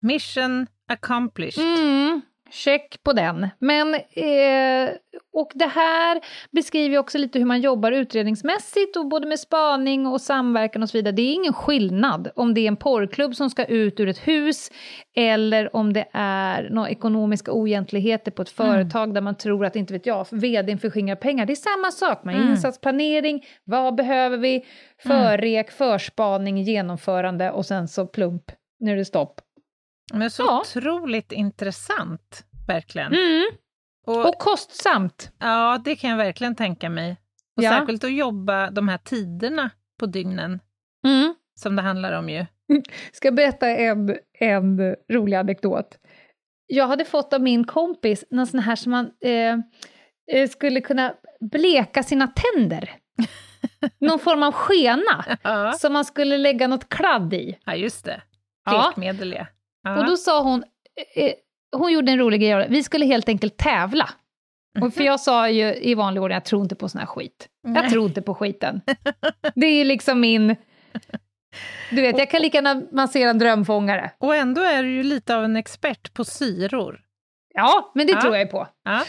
Mission 0.02 0.66
accomplished. 0.88 1.64
Mm, 1.64 2.20
check 2.50 3.02
på 3.02 3.12
den. 3.12 3.48
Men, 3.58 3.94
eh, 3.94 4.94
och 5.32 5.50
det 5.54 5.66
här 5.66 6.20
beskriver 6.50 6.98
också 6.98 7.18
lite 7.18 7.38
hur 7.38 7.46
man 7.46 7.60
jobbar 7.60 7.92
utredningsmässigt 7.92 8.96
och 8.96 9.08
både 9.08 9.26
med 9.26 9.38
spaning 9.38 10.06
och 10.06 10.20
samverkan 10.20 10.82
och 10.82 10.88
så 10.90 10.98
vidare. 10.98 11.12
Det 11.12 11.22
är 11.22 11.34
ingen 11.34 11.52
skillnad 11.52 12.30
om 12.36 12.54
det 12.54 12.60
är 12.60 12.68
en 12.68 12.76
porrklubb 12.76 13.34
som 13.34 13.50
ska 13.50 13.64
ut 13.64 14.00
ur 14.00 14.08
ett 14.08 14.28
hus 14.28 14.70
eller 15.16 15.76
om 15.76 15.92
det 15.92 16.06
är 16.12 16.68
några 16.70 16.90
ekonomiska 16.90 17.52
oegentligheter 17.52 18.30
på 18.30 18.42
ett 18.42 18.50
företag 18.50 19.14
där 19.14 19.20
man 19.20 19.34
tror 19.34 19.66
att, 19.66 19.76
inte 19.76 19.92
vet 19.92 20.06
jag, 20.06 20.26
vdn 20.30 20.78
förskingrar 20.78 21.16
pengar. 21.16 21.46
Det 21.46 21.52
är 21.52 21.76
samma 21.76 21.90
sak, 21.90 22.24
man 22.24 22.34
Mm. 22.34 22.50
insatsplanering, 22.50 23.44
vad 23.64 23.94
behöver 23.94 24.36
vi, 24.38 24.64
förrek, 25.02 25.70
förspaning, 25.70 26.62
genomförande 26.62 27.50
och 27.50 27.66
sen 27.66 27.88
så 27.88 28.06
plump, 28.06 28.42
nu 28.80 28.92
är 28.92 28.96
det 28.96 29.04
stopp. 29.04 29.40
Men 30.12 30.30
så 30.30 30.42
Ja. 30.42 30.60
otroligt 30.60 31.32
intressant, 31.32 32.44
verkligen. 32.66 33.12
Mm. 33.14 33.44
Och, 34.06 34.28
Och 34.28 34.38
kostsamt. 34.38 35.32
ja, 35.38 35.80
det 35.84 35.96
kan 35.96 36.10
jag 36.10 36.16
verkligen 36.16 36.54
tänka 36.56 36.88
mig. 36.90 37.16
Och 37.56 37.62
Ja. 37.62 37.70
särskilt 37.70 38.04
att 38.04 38.12
jobba 38.12 38.70
de 38.70 38.88
här 38.88 38.98
tiderna 38.98 39.70
på 40.00 40.06
dygnen, 40.06 40.60
Mm. 41.06 41.34
som 41.60 41.76
det 41.76 41.82
handlar 41.82 42.12
om 42.18 42.28
ju. 42.28 42.46
Ska 43.12 43.30
berätta 43.30 43.68
en, 43.68 44.16
en 44.38 44.96
rolig 45.12 45.36
anekdot. 45.36 45.98
Jag 46.66 46.86
hade 46.88 47.04
fått 47.04 47.32
av 47.32 47.40
min 47.40 47.64
kompis 47.66 48.24
någon 48.30 48.46
sån 48.46 48.60
här 48.60 48.76
som 48.76 48.90
man 48.92 49.10
eh, 49.20 49.56
eh, 50.32 50.48
skulle 50.48 50.80
kunna 50.80 51.14
bleka 51.40 52.02
sina 52.02 52.26
tänder. 52.28 52.90
Någon 54.00 54.18
form 54.18 54.42
av 54.42 54.52
skena 54.52 55.24
Ja, 55.42 55.72
som 55.72 55.92
man 55.92 56.04
skulle 56.04 56.38
lägga 56.38 56.66
något 56.68 56.88
kladd 56.88 57.34
i. 57.34 57.58
ja 57.64 57.74
just 57.74 58.04
det. 58.04 58.22
Blekmedel, 58.70 59.32
ja. 59.32 59.46
Ja. 59.84 59.98
Och 59.98 60.06
då 60.06 60.16
sa 60.16 60.42
hon, 60.42 60.64
eh, 61.16 61.32
hon 61.76 61.92
gjorde 61.92 62.12
en 62.12 62.18
rolig 62.18 62.40
grej, 62.40 62.66
vi 62.70 62.82
skulle 62.82 63.06
helt 63.06 63.28
enkelt 63.28 63.56
tävla. 63.56 64.10
Och 64.80 64.94
för 64.94 65.02
jag 65.04 65.20
sa 65.20 65.48
ju 65.48 65.74
i 65.74 65.94
vanlig 65.94 66.22
ordning, 66.22 66.34
jag 66.34 66.44
tror 66.44 66.62
inte 66.62 66.74
på 66.74 66.88
sån 66.88 66.98
här 66.98 67.06
skit. 67.06 67.48
Jag 67.62 67.72
Nej. 67.72 67.90
tror 67.90 68.06
inte 68.06 68.22
på 68.22 68.34
skiten. 68.34 68.80
Det 69.54 69.66
är 69.66 69.84
liksom 69.84 70.20
min... 70.20 70.56
Du 71.90 72.00
vet, 72.02 72.18
jag 72.18 72.30
kan 72.30 72.42
lika 72.42 72.56
gärna 72.58 72.82
massera 72.92 73.30
en 73.30 73.38
drömfångare. 73.38 74.10
Och 74.18 74.36
ändå 74.36 74.60
är 74.62 74.82
du 74.82 74.90
ju 74.94 75.02
lite 75.02 75.36
av 75.36 75.44
en 75.44 75.56
expert 75.56 76.14
på 76.14 76.24
syror. 76.24 77.00
Ja, 77.54 77.92
men 77.94 78.06
det 78.06 78.12
Ja. 78.12 78.20
tror 78.20 78.36
jag 78.36 78.50
på. 78.50 78.66
Ja. 78.84 79.00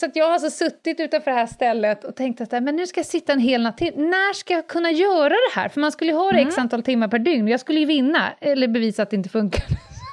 Så 0.00 0.06
jag 0.14 0.24
har 0.24 0.32
alltså 0.32 0.50
suttit 0.50 1.00
utanför 1.00 1.30
det 1.30 1.36
här 1.36 1.46
stället 1.46 2.04
och 2.04 2.16
tänkt 2.16 2.40
att 2.40 2.62
men 2.62 2.76
nu 2.76 2.86
ska 2.86 2.98
jag 3.00 3.06
sitta 3.06 3.32
en 3.32 3.40
hel 3.40 3.62
natt 3.62 3.78
till. 3.78 3.92
När 3.96 4.32
ska 4.34 4.54
jag 4.54 4.66
kunna 4.66 4.90
göra 4.90 5.28
det 5.28 5.60
här? 5.60 5.68
För 5.68 5.80
man 5.80 5.92
skulle 5.92 6.10
ju 6.10 6.16
ha 6.16 6.32
det 6.32 6.38
Mm. 6.38 6.48
x 6.48 6.58
antal 6.58 6.82
timmar 6.82 7.08
per 7.08 7.18
dygn. 7.18 7.48
Jag 7.48 7.60
skulle 7.60 7.80
ju 7.80 7.86
vinna, 7.86 8.32
eller 8.40 8.68
bevisa 8.68 9.02
att 9.02 9.10
det 9.10 9.16
inte 9.16 9.28
funkar. 9.28 9.64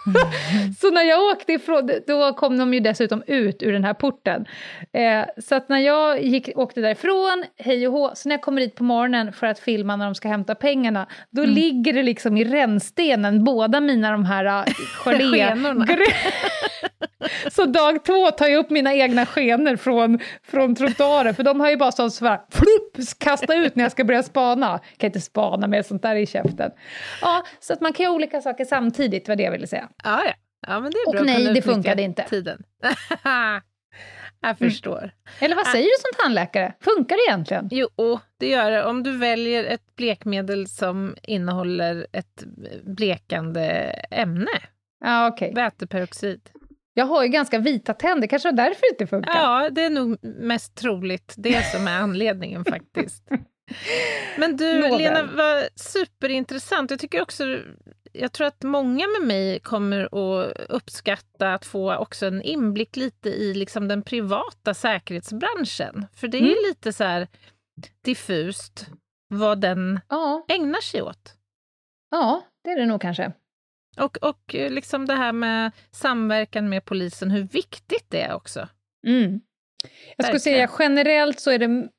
så 0.82 0.92
när 0.92 1.04
jag 1.04 1.24
åkte 1.32 1.54
ifrån, 1.54 1.92
då 2.08 2.34
kom 2.34 2.58
de 2.58 2.74
ju 2.74 2.80
dessutom 2.80 3.24
ut 3.28 3.64
ur 3.64 3.74
den 3.74 3.84
här 3.84 3.94
porten. 3.94 4.46
Eh, 4.94 5.26
så 5.38 5.56
att 5.56 5.70
när 5.70 5.80
jag 5.80 6.24
gick, 6.24 6.50
åkte 6.56 6.82
därifrån, 6.82 7.44
hej 7.58 7.88
och 7.88 7.94
hå, 7.94 8.12
så 8.16 8.30
när 8.30 8.34
jag 8.36 8.42
kommer 8.42 8.62
dit 8.62 8.76
på 8.76 8.84
morgonen 8.84 9.34
för 9.34 9.48
att 9.48 9.60
filma 9.60 9.96
när 9.96 10.06
de 10.06 10.16
ska 10.16 10.28
hämta 10.28 10.56
pengarna, 10.56 11.08
då 11.30 11.44
Mm. 11.44 11.56
ligger 11.56 11.94
det 11.94 12.04
liksom 12.04 12.38
i 12.38 12.44
rännstenen, 12.44 13.44
båda 13.44 13.80
mina 13.82 14.12
de 14.12 14.26
här 14.26 14.46
uh, 14.46 14.74
gelé... 15.06 15.56
Så 17.52 17.66
dag 17.66 18.06
två 18.06 18.32
tar 18.32 18.48
jag 18.48 18.60
upp 18.60 18.70
mina 18.70 18.94
egna 18.94 19.26
skenor 19.26 19.76
från, 19.76 20.20
från 20.44 20.76
trottoaren, 20.76 21.36
för 21.36 21.44
de 21.44 21.60
har 21.60 21.70
ju 21.70 21.78
bara 21.78 21.92
stått 21.92 22.14
så 22.14 22.26
här, 22.26 22.40
flupp, 22.52 23.08
kasta 23.20 23.56
ut 23.56 23.76
när 23.76 23.84
jag 23.84 23.92
ska 23.92 24.04
börja 24.04 24.24
spana. 24.24 24.80
Kan 24.98 25.08
inte 25.08 25.22
spana 25.22 25.68
med 25.68 25.86
sånt 25.86 26.02
där 26.02 26.16
i 26.16 26.26
käften. 26.26 26.72
Ja, 27.22 27.44
så 27.60 27.74
att 27.74 27.82
man 27.82 27.94
kan 27.94 28.04
göra 28.04 28.14
olika 28.16 28.42
saker 28.42 28.66
samtidigt, 28.66 29.28
var 29.28 29.36
det 29.36 29.44
jag 29.44 29.52
ville 29.52 29.68
säga. 29.68 29.90
Ja, 30.04 30.22
ja. 30.26 30.34
ja 30.68 30.80
men 30.80 30.92
det 30.92 30.98
är 30.98 31.08
Och 31.08 31.12
bra 31.14 31.22
att 31.22 31.26
nej, 31.26 31.54
det 31.54 31.62
funkade 31.62 32.02
inte. 32.02 32.24
Tiden. 32.30 32.64
jag 34.42 34.58
förstår. 34.58 35.12
Eller 35.40 35.56
vad 35.56 35.68
säger 35.68 35.86
du 35.86 35.96
som 36.02 36.24
tandläkare? 36.24 36.74
Funkar 36.82 37.16
det 37.16 37.32
egentligen? 37.32 37.70
Jo, 37.72 38.20
det 38.40 38.48
gör 38.50 38.72
det. 38.72 38.84
Om 38.86 39.04
du 39.04 39.18
väljer 39.18 39.64
ett 39.64 39.96
blekmedel 39.96 40.68
som 40.68 41.16
innehåller 41.24 42.08
ett 42.12 42.44
blekande 42.84 43.66
ämne, 44.12 44.48
Ja, 45.06 45.28
okej. 45.28 45.52
väteperoxid. 45.56 46.42
Jag 46.94 47.06
har 47.06 47.24
ju 47.24 47.30
ganska 47.30 47.60
vita 47.60 47.94
tänder, 47.94 48.28
kanske 48.28 48.48
var 48.52 48.58
därför 48.58 48.82
det 48.82 48.90
inte 48.90 49.08
funkar. 49.08 49.36
Ja, 49.36 49.70
det 49.70 49.82
är 49.82 49.90
nog 49.90 50.18
mest 50.24 50.76
troligt 50.76 51.34
det 51.38 51.64
som 51.72 51.88
är 51.88 51.98
anledningen 51.98 52.66
faktiskt. 52.66 53.24
Men 54.38 54.58
du, 54.58 54.74
Nåväl. 54.80 54.98
Lena, 54.98 55.24
vad 55.36 55.64
superintressant. 55.76 56.92
Jag 56.92 57.00
tycker 57.00 57.22
också, 57.22 57.44
jag 58.12 58.32
tror 58.32 58.48
att 58.48 58.64
många 58.64 59.06
med 59.20 59.28
mig 59.28 59.60
kommer 59.60 60.02
att 60.04 60.54
uppskatta 60.70 61.54
att 61.54 61.66
få 61.66 61.96
också 61.96 62.26
en 62.26 62.42
inblick 62.42 62.96
lite 62.96 63.30
i 63.30 63.54
liksom 63.54 63.88
den 63.88 64.02
privata 64.02 64.74
säkerhetsbranschen. 64.74 66.06
För 66.16 66.28
det 66.28 66.38
är 66.38 66.42
Mm. 66.42 66.56
lite 66.68 66.94
så 66.94 67.04
här 67.04 67.28
diffust 68.06 68.88
vad 69.28 69.62
den 69.62 70.00
Ja, 70.10 70.46
ägnar 70.50 70.82
sig 70.82 71.02
åt. 71.02 71.34
ja, 72.12 72.42
det 72.64 72.70
är 72.70 72.80
det 72.80 72.86
nog 72.86 73.02
kanske. 73.02 73.32
Och, 73.98 74.18
och 74.18 74.56
eh, 74.56 74.72
liksom 74.72 75.06
det 75.06 75.16
här 75.16 75.32
med 75.32 75.72
samverkan 75.92 76.70
med 76.70 76.86
polisen, 76.86 77.32
hur 77.32 77.44
viktigt 77.44 78.06
det 78.10 78.22
är 78.22 78.34
också. 78.34 78.68
Mm. 79.08 79.42
Jag 80.18 80.26
skulle 80.26 80.40
säga 80.40 80.70
generellt 80.80 81.40
så 81.40 81.52
är 81.52 81.60
det 81.60 81.90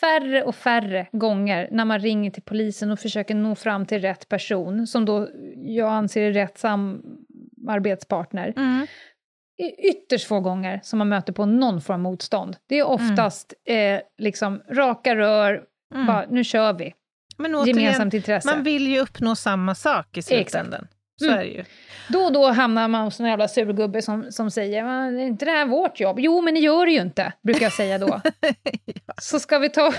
färre 0.00 0.42
och 0.44 0.54
färre 0.54 1.06
gånger 1.12 1.68
när 1.72 1.84
man 1.84 1.98
ringer 2.00 2.30
till 2.30 2.42
polisen 2.42 2.90
och 2.90 2.98
försöker 2.98 3.34
nå 3.34 3.54
fram 3.54 3.86
till 3.86 4.00
rätt 4.00 4.28
person, 4.28 4.86
som 4.86 5.04
då 5.04 5.28
jag 5.56 5.88
anser 5.92 6.22
är 6.22 6.32
rätt 6.32 6.58
samarbetspartner. 6.58 8.54
I 9.58 9.88
ytterst 9.88 10.26
få 10.26 10.40
gånger 10.40 10.80
som 10.82 10.98
man 10.98 11.08
möter 11.08 11.32
på 11.32 11.46
någon 11.46 11.80
form 11.80 11.94
av 11.94 12.00
motstånd. 12.12 12.56
Det 12.66 12.78
är 12.78 12.86
oftast 12.86 13.54
eh, 13.66 14.00
liksom 14.18 14.62
raka 14.70 15.16
rör, 15.16 15.64
Mm. 15.94 16.06
bara 16.06 16.26
nu 16.30 16.44
kör 16.44 16.72
vi, 16.72 16.94
Men 17.38 17.54
återigen, 17.54 17.78
gemensamt 17.78 18.14
intresse. 18.14 18.54
man 18.54 18.64
vill 18.64 18.86
ju 18.88 18.98
uppnå 19.00 19.36
samma 19.36 19.74
sak 19.74 20.16
i 20.16 20.22
slutändan. 20.22 20.88
Så 21.20 21.26
Mm. 21.26 21.38
är 21.38 21.42
det 21.44 21.50
ju. 21.50 21.64
Då 22.08 22.18
och 22.20 22.32
då 22.32 22.46
hamnar 22.50 22.88
man 22.88 23.04
hos 23.04 23.20
en 23.20 23.26
jävla 23.26 23.48
surgubbe 23.48 24.02
som, 24.02 24.32
som 24.32 24.50
säger 24.50 24.84
"Men 24.84 25.18
är 25.20 25.24
inte 25.26 25.44
det 25.44 25.50
här 25.50 25.66
vårt 25.66 26.00
jobb? 26.00 26.20
Jo, 26.20 26.40
men 26.40 26.54
ni 26.54 26.60
gör 26.60 26.86
det 26.86 26.92
ju 26.92 27.00
inte, 27.00 27.32
brukar 27.42 27.62
jag 27.62 27.72
säga 27.72 27.98
då. 27.98 28.20
Så 29.20 29.40
ska 29.40 29.58
vi 29.58 29.68
ta 29.70 29.92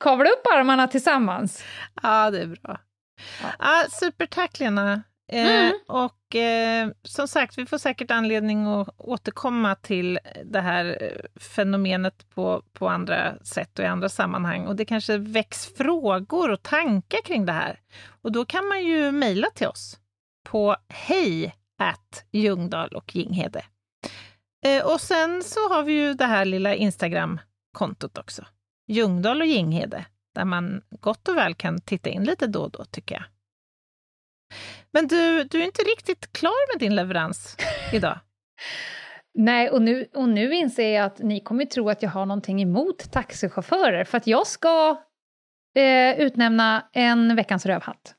kavla 0.00 0.30
upp 0.30 0.46
armarna 0.54 0.88
tillsammans. 0.88 1.64
Ja, 2.02 2.30
det 2.30 2.40
är 2.40 2.46
bra. 2.46 2.80
Ja. 3.42 3.48
Ja. 3.58 3.84
supertack 3.90 4.60
Lena. 4.60 5.02
Eh, 5.32 5.46
Mm. 5.46 5.72
Och 5.88 6.36
eh, 6.36 6.88
som 7.02 7.28
sagt, 7.28 7.58
vi 7.58 7.66
får 7.66 7.78
säkert 7.78 8.10
anledning 8.10 8.66
att 8.66 8.88
återkomma 8.98 9.74
till 9.74 10.18
det 10.44 10.60
här 10.60 10.98
eh, 11.00 11.40
fenomenet 11.40 12.28
på, 12.34 12.62
på 12.72 12.88
andra 12.88 13.38
sätt 13.44 13.78
och 13.78 13.84
i 13.84 13.88
andra 13.88 14.08
sammanhang. 14.08 14.66
Och 14.66 14.76
det 14.76 14.84
kanske 14.84 15.18
väcks 15.18 15.66
frågor 15.76 16.50
och 16.50 16.62
tankar 16.62 17.22
kring 17.24 17.46
det 17.46 17.52
här. 17.52 17.80
Och 18.22 18.32
då 18.32 18.44
kan 18.44 18.66
man 18.68 18.84
ju 18.84 19.12
mejla 19.12 19.46
till 19.54 19.66
oss 19.66 19.96
på 20.46 20.76
hej 20.88 21.54
Ljungdahl 22.32 22.88
och 22.88 23.16
Ginghede. 23.16 23.64
Eh, 24.66 24.86
och 24.86 25.00
sen 25.00 25.42
så 25.42 25.68
har 25.68 25.82
vi 25.82 25.92
ju 25.92 26.14
det 26.14 26.24
här 26.24 26.44
lilla 26.44 26.74
Instagram-kontot 26.74 28.18
också. 28.18 28.44
Ljungdahl 28.88 29.40
och 29.40 29.46
Ginghede, 29.46 30.06
där 30.34 30.44
man 30.44 30.82
gott 30.90 31.28
och 31.28 31.36
väl 31.36 31.54
kan 31.54 31.80
titta 31.80 32.10
in 32.10 32.24
lite 32.24 32.46
då 32.46 32.62
och 32.62 32.70
då, 32.70 32.84
tycker 32.84 33.14
jag. 33.14 33.24
Men 34.90 35.06
du, 35.06 35.44
du 35.44 35.60
är 35.60 35.64
inte 35.64 35.82
riktigt 35.82 36.32
klar 36.32 36.74
med 36.74 36.80
din 36.80 36.96
leverans 36.96 37.56
idag. 37.92 38.18
Nej, 39.38 39.70
och 39.70 39.82
nu, 39.82 40.08
och 40.14 40.28
nu 40.28 40.54
inser 40.54 40.94
jag 40.94 41.04
att 41.04 41.18
ni 41.18 41.40
kommer 41.40 41.64
tro 41.64 41.90
att 41.90 42.02
jag 42.02 42.10
har 42.10 42.26
någonting 42.26 42.62
emot 42.62 43.12
taxichaufförer, 43.12 44.04
för 44.04 44.18
att 44.18 44.26
jag 44.26 44.46
ska 44.46 45.02
eh, 45.76 46.20
utnämna 46.20 46.88
en 46.92 47.36
veckans 47.36 47.66
rövhatt. 47.66 48.15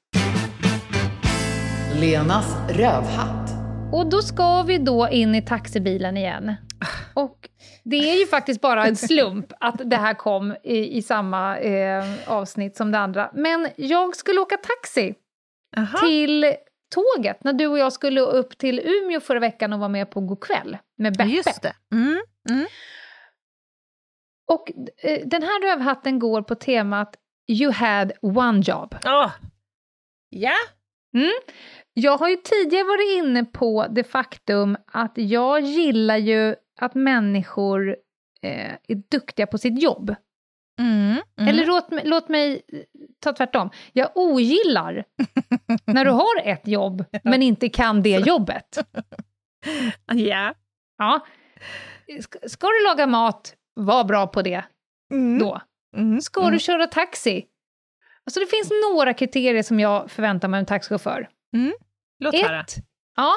Lenas 2.01 2.55
rövhatt. 2.69 3.49
Och 3.93 4.09
då 4.09 4.21
ska 4.21 4.63
vi 4.63 4.77
då 4.77 5.09
in 5.09 5.35
i 5.35 5.41
taxibilen 5.41 6.17
igen. 6.17 6.55
Och 7.13 7.49
det 7.83 7.95
är 7.95 8.19
ju 8.19 8.27
faktiskt 8.27 8.61
bara 8.61 8.85
en 8.85 8.95
slump 8.95 9.53
att 9.59 9.81
det 9.89 9.95
här 9.95 10.13
kom 10.13 10.55
i, 10.63 10.97
i 10.97 11.01
samma 11.01 11.57
eh, 11.59 12.03
avsnitt 12.27 12.77
som 12.77 12.91
det 12.91 12.99
andra. 12.99 13.31
Men 13.33 13.69
jag 13.75 14.15
skulle 14.15 14.39
åka 14.39 14.57
taxi 14.57 15.15
Aha. 15.77 15.97
till 15.97 16.55
tåget 16.95 17.43
när 17.43 17.53
du 17.53 17.67
och 17.67 17.79
jag 17.79 17.93
skulle 17.93 18.21
upp 18.21 18.57
till 18.57 18.79
Umeå 18.79 19.19
förra 19.19 19.39
veckan 19.39 19.73
och 19.73 19.79
vara 19.79 19.89
med 19.89 20.11
på 20.11 20.21
God 20.21 20.43
kväll 20.43 20.77
med 20.97 21.17
Beppe. 21.17 21.29
Just 21.29 21.61
det. 21.61 21.73
Mm. 21.91 22.21
Och 24.51 24.71
eh, 25.03 25.19
den 25.25 25.43
här 25.43 25.61
rövhatten 25.61 26.19
går 26.19 26.41
på 26.41 26.55
temat 26.55 27.15
You 27.47 27.71
had 27.71 28.11
one 28.21 28.61
job. 28.65 28.95
Ja. 30.29 30.57
Jag 31.99 32.17
har 32.17 32.29
ju 32.29 32.35
tidigare 32.35 32.83
varit 32.83 33.17
inne 33.17 33.45
på 33.45 33.85
det 33.89 34.03
faktum 34.03 34.77
att 34.91 35.11
jag 35.15 35.61
gillar 35.61 36.17
ju 36.17 36.55
att 36.81 36.95
människor 36.95 37.89
eh, 38.41 38.71
är 38.87 39.09
duktiga 39.11 39.47
på 39.47 39.57
sitt 39.57 39.81
jobb. 39.83 40.15
Mm. 40.79 41.17
Mm. 41.39 41.49
Eller 41.49 41.65
låt, 41.65 41.87
låt 42.03 42.29
mig 42.29 42.61
eh, 42.73 42.79
ta 43.19 43.33
tvärtom. 43.33 43.69
Jag 43.93 44.11
ogillar 44.15 45.03
när 45.85 46.05
du 46.05 46.11
har 46.11 46.41
ett 46.43 46.67
jobb 46.67 47.05
men 47.23 47.41
inte 47.43 47.69
kan 47.69 48.01
det 48.03 48.09
jobbet. 48.27 48.77
Ja. 50.13 50.53
Ja. 50.97 51.25
Ska, 52.21 52.39
ska 52.49 52.67
du 52.67 52.83
laga 52.87 53.07
mat, 53.07 53.55
var 53.75 54.03
bra 54.03 54.27
på 54.27 54.41
det 54.41 54.63
Mm. 55.11 55.39
då. 55.39 55.61
Mm. 55.97 56.21
Ska 56.21 56.41
Mm. 56.41 56.53
du 56.53 56.59
köra 56.59 56.87
taxi? 56.87 57.45
Alltså 58.25 58.39
det 58.39 58.45
finns 58.45 58.69
några 58.91 59.13
kriterier 59.13 59.63
som 59.63 59.79
jag 59.79 60.11
förväntar 60.11 60.47
mig 60.47 60.57
av 60.57 60.59
en 60.59 60.65
taxichaufför. 60.65 61.29
Låt 62.19 62.35
höra. 62.35 62.59
Ett, 62.59 62.75
ja, 63.15 63.33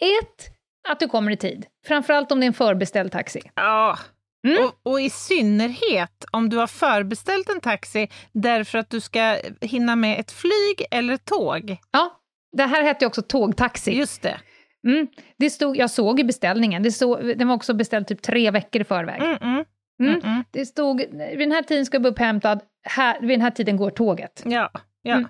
ett, 0.00 0.50
att 0.88 1.00
du 1.00 1.08
kommer 1.08 1.32
i 1.32 1.36
tid. 1.36 1.66
Framförallt 1.86 2.32
om 2.32 2.40
det 2.40 2.44
är 2.44 2.48
en 2.48 2.54
förbeställd 2.54 3.12
taxi. 3.12 3.40
Ja. 3.54 3.98
Mm. 4.46 4.64
Och, 4.64 4.92
och 4.92 5.00
i 5.00 5.10
synnerhet 5.10 6.24
om 6.30 6.48
du 6.48 6.56
har 6.56 6.66
förbeställt 6.66 7.48
en 7.48 7.60
taxi 7.60 8.08
därför 8.32 8.78
att 8.78 8.90
du 8.90 9.00
ska 9.00 9.36
hinna 9.60 9.96
med 9.96 10.20
ett 10.20 10.32
flyg 10.32 10.86
eller 10.90 11.14
ett 11.14 11.24
tåg. 11.24 11.76
Ja, 11.90 12.20
det 12.56 12.62
här 12.62 12.82
hette 12.82 13.04
ju 13.04 13.06
också 13.06 13.22
tågtaxi. 13.22 13.90
Just 13.90 14.22
det. 14.22 14.40
Mm, 14.86 15.06
det 15.36 15.50
stod, 15.50 15.76
jag 15.76 15.90
såg 15.90 16.20
i 16.20 16.24
beställningen, 16.24 16.82
det 16.82 16.92
stod, 16.92 17.38
den 17.38 17.48
var 17.48 17.54
också 17.54 17.74
beställd 17.74 18.06
typ 18.06 18.22
tre 18.22 18.50
veckor 18.50 18.82
i 18.82 18.84
förväg. 18.84 19.22
Mm, 19.22 19.36
mm. 19.42 19.64
Mm. 20.00 20.14
Mm, 20.14 20.20
mm. 20.24 20.44
Det 20.50 20.66
stod, 20.66 20.98
vid 21.10 21.38
den 21.38 21.52
här 21.52 21.62
tiden 21.62 21.86
ska 21.86 21.94
jag 21.94 22.02
bli 22.02 22.10
upphämtad, 22.10 22.60
här, 22.82 23.20
vid 23.20 23.30
den 23.30 23.40
här 23.40 23.50
tiden 23.50 23.76
går 23.76 23.90
tåget. 23.90 24.42
Ja. 24.44 24.70
ja. 25.02 25.14
Mm. 25.14 25.28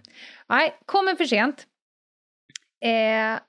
Nej, 0.49 0.75
kommer 0.87 1.15
för 1.15 1.25
sent. 1.25 1.67
Eh, 2.85 3.41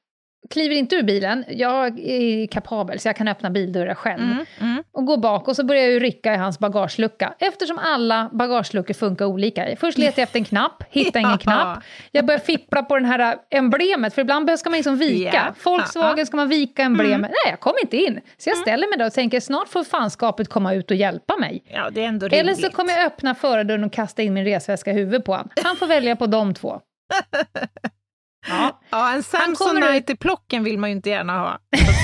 kliver 0.49 0.75
inte 0.75 0.95
ur 0.95 1.03
bilen, 1.03 1.45
jag 1.47 1.99
är 1.99 2.47
kapabel 2.47 2.99
så 2.99 3.07
jag 3.07 3.15
kan 3.15 3.27
öppna 3.27 3.49
bildörrar 3.49 3.93
själv. 3.93 4.23
Mm, 4.23 4.45
mm. 4.59 4.83
Och 4.91 5.05
går 5.05 5.17
bak 5.17 5.47
och 5.47 5.55
så 5.55 5.65
börjar 5.65 5.83
jag 5.83 6.03
rycka 6.03 6.33
i 6.33 6.37
hans 6.37 6.59
bagagelucka. 6.59 7.33
Eftersom 7.39 7.77
alla 7.77 8.29
bagageluckor 8.33 8.93
funkar 8.93 9.25
olika. 9.25 9.75
Först 9.79 9.97
letar 9.97 10.21
jag 10.21 10.23
efter 10.23 10.39
en 10.39 10.45
knapp, 10.45 10.83
hittar 10.89 11.19
ingen 11.25 11.37
knapp. 11.37 11.83
Jag 12.11 12.25
börjar 12.25 12.39
fippla 12.39 12.83
på 12.83 12.95
den 12.95 13.05
här 13.05 13.37
emblemet, 13.49 14.13
för 14.13 14.21
ibland 14.21 14.59
ska 14.59 14.69
man 14.69 14.77
liksom 14.77 14.97
vika. 14.97 15.31
Ja. 15.33 15.53
Volkswagen 15.63 16.25
ska 16.25 16.37
man 16.37 16.49
vika 16.49 16.83
emblemet. 16.83 17.13
Mm. 17.13 17.31
Nej, 17.31 17.51
jag 17.51 17.59
kommer 17.59 17.81
inte 17.81 17.97
in. 17.97 18.21
Så 18.37 18.49
jag 18.49 18.57
ställer 18.57 18.89
mig 18.89 18.97
där 18.97 19.05
och 19.05 19.13
tänker, 19.13 19.39
snart 19.39 19.67
får 19.67 19.83
fanskapet 19.83 20.49
komma 20.49 20.73
ut 20.73 20.91
och 20.91 20.97
hjälpa 20.97 21.37
mig. 21.37 21.63
Ja, 21.67 21.89
det 21.89 22.03
är 22.03 22.07
ändå 22.07 22.25
rimligt. 22.27 22.39
Eller 22.39 22.53
så 22.53 22.69
kommer 22.69 22.93
jag 22.93 23.05
öppna 23.05 23.35
förardörren 23.35 23.83
och 23.83 23.93
kasta 23.93 24.21
in 24.21 24.33
min 24.33 24.45
resväska 24.45 24.91
i 24.91 24.93
huvudet 24.93 25.25
på 25.25 25.31
honom. 25.31 25.49
Han 25.63 25.75
får 25.75 25.87
välja 25.87 26.15
på 26.15 26.27
de 26.27 26.53
två. 26.53 26.81
Ja. 28.47 28.79
Ja, 28.89 29.13
en 29.13 29.23
Samsonite 29.23 30.13
i 30.13 30.15
plocken 30.15 30.63
vill 30.63 30.77
man 30.77 30.89
ju 30.89 30.95
inte 30.95 31.09
gärna 31.09 31.39
ha. 31.39 31.59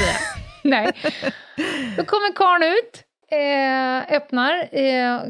Nej. 0.63 0.91
Då 1.97 2.05
kommer 2.05 2.35
karln 2.35 2.63
ut, 2.63 3.03
eh, 3.31 4.15
öppnar, 4.15 4.53
eh, 4.71 5.21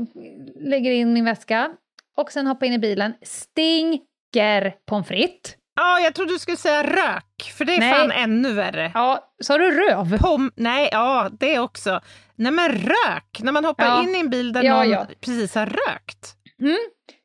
lägger 0.70 0.92
in 0.92 1.14
min 1.14 1.26
väska 1.26 1.70
och 2.18 2.32
sen 2.32 2.48
hoppar 2.48 2.66
in 2.66 2.74
i 2.74 2.80
bilen. 2.80 3.14
Stinker 3.22 4.74
pommes 4.86 5.08
frites. 5.08 5.56
Ja, 5.76 6.00
jag 6.00 6.16
trodde 6.16 6.34
du 6.34 6.40
skulle 6.40 6.58
säga 6.58 6.84
rök, 6.84 7.54
för 7.58 7.66
det 7.66 7.74
är 7.76 7.80
Nej. 7.80 7.94
fan 7.94 8.12
ännu 8.12 8.54
värre. 8.54 8.92
Ja, 8.94 9.34
sa 9.44 9.58
du 9.58 9.72
röv? 9.72 10.18
Pom, 10.18 10.52
nej, 10.56 10.90
ja, 10.92 11.30
det 11.40 11.60
också. 11.60 12.02
Nej 12.36 12.52
men 12.52 12.72
rök, 12.72 13.40
när 13.40 13.52
man 13.52 13.66
hoppar 13.66 13.86
Ja. 13.86 14.04
in 14.04 14.16
i 14.16 14.20
en 14.20 14.30
bil 14.30 14.54
där 14.54 14.64
Ja, 14.64 14.76
någon 14.78 14.90
ja. 14.90 15.08
precis 15.22 15.56
har 15.56 15.66
rökt. 15.66 16.34
Mm. 16.62 16.78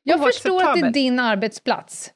Jag 0.03 0.23
förstår 0.23 0.63
att 0.63 0.73
det 0.81 0.87
är 0.87 0.91
din 0.91 1.19
arbetsplats. 1.19 2.11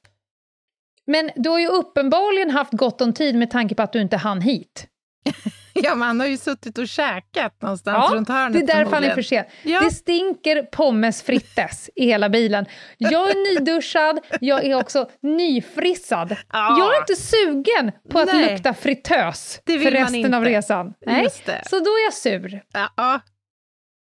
Men 1.07 1.31
du 1.35 1.49
har 1.49 1.59
ju 1.59 1.67
uppenbarligen 1.67 2.49
haft 2.49 2.73
gott 2.73 3.01
om 3.01 3.13
tid 3.13 3.35
med 3.35 3.51
tanke 3.51 3.75
på 3.75 3.81
att 3.81 3.93
du 3.93 4.01
inte 4.01 4.17
hann 4.17 4.41
hit. 4.41 4.87
Ja, 5.83 5.95
man 5.95 6.19
har 6.19 6.27
ju 6.27 6.37
suttit 6.37 6.77
och 6.77 6.87
käkat 6.87 7.61
någonstans 7.61 8.07
Ja, 8.09 8.15
runt 8.15 8.29
hörnet 8.29 8.53
det 8.53 8.73
är 8.73 8.77
därför 8.77 8.91
han 8.91 9.03
är 9.03 9.13
för 9.13 9.21
sen. 9.21 9.45
Ja. 9.63 9.81
Det 9.81 9.91
stinker 9.91 10.63
pommes 10.63 11.23
frites 11.23 11.89
i 11.95 12.05
hela 12.05 12.29
bilen. 12.29 12.65
Jag 12.97 13.29
är 13.29 13.59
nyduschad, 13.59 14.19
jag 14.41 14.65
är 14.65 14.75
också 14.75 15.09
nyfrissad. 15.21 16.35
Ja. 16.53 16.75
Jag 16.79 16.95
är 16.95 16.99
inte 16.99 17.15
sugen 17.15 17.91
på 18.09 18.19
att 18.19 18.33
Nej. 18.33 18.51
lukta 18.51 18.73
fritös 18.73 19.61
för 19.65 19.91
resten 19.91 20.33
av 20.33 20.45
resan. 20.45 20.93
Nej. 21.05 21.27
Så 21.69 21.79
då 21.79 21.91
är 21.91 22.05
jag 22.05 22.13
sur. 22.13 22.61
Ja. 22.95 23.21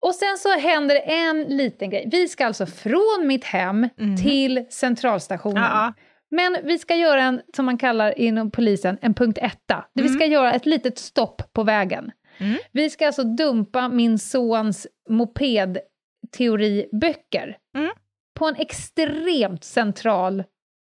Och 0.02 0.16
sen 0.16 0.38
så 0.38 0.60
händer 0.60 1.02
en 1.06 1.44
liten 1.44 1.90
grej. 1.90 2.10
Vi 2.12 2.28
ska 2.28 2.46
alltså 2.46 2.66
från 2.66 3.28
mitt 3.28 3.44
hem 3.44 3.90
till 4.24 4.66
centralstationen. 4.70 5.94
Men 6.36 6.58
vi 6.64 6.80
ska 6.80 6.96
göra 6.96 7.22
en, 7.24 7.42
som 7.56 7.66
man 7.66 7.78
kallar 7.78 8.20
inom 8.20 8.52
polisen, 8.52 8.98
en 9.02 9.14
punkt 9.14 9.38
etta. 9.42 9.86
Det 9.94 10.02
Vi 10.02 10.10
ska 10.10 10.26
göra 10.26 10.54
ett 10.54 10.66
litet 10.66 10.98
stopp 11.00 11.54
på 11.54 11.64
vägen. 11.64 12.12
Mm. 12.38 12.58
Vi 12.72 12.90
ska 12.90 13.08
alltså 13.08 13.24
dumpa 13.24 13.90
min 13.90 14.20
sons 14.20 14.88
mopedteoriböcker 15.10 17.58
Mm. 17.76 17.92
på 18.40 18.46
en 18.48 18.56
extremt 18.56 19.64
central 19.64 20.44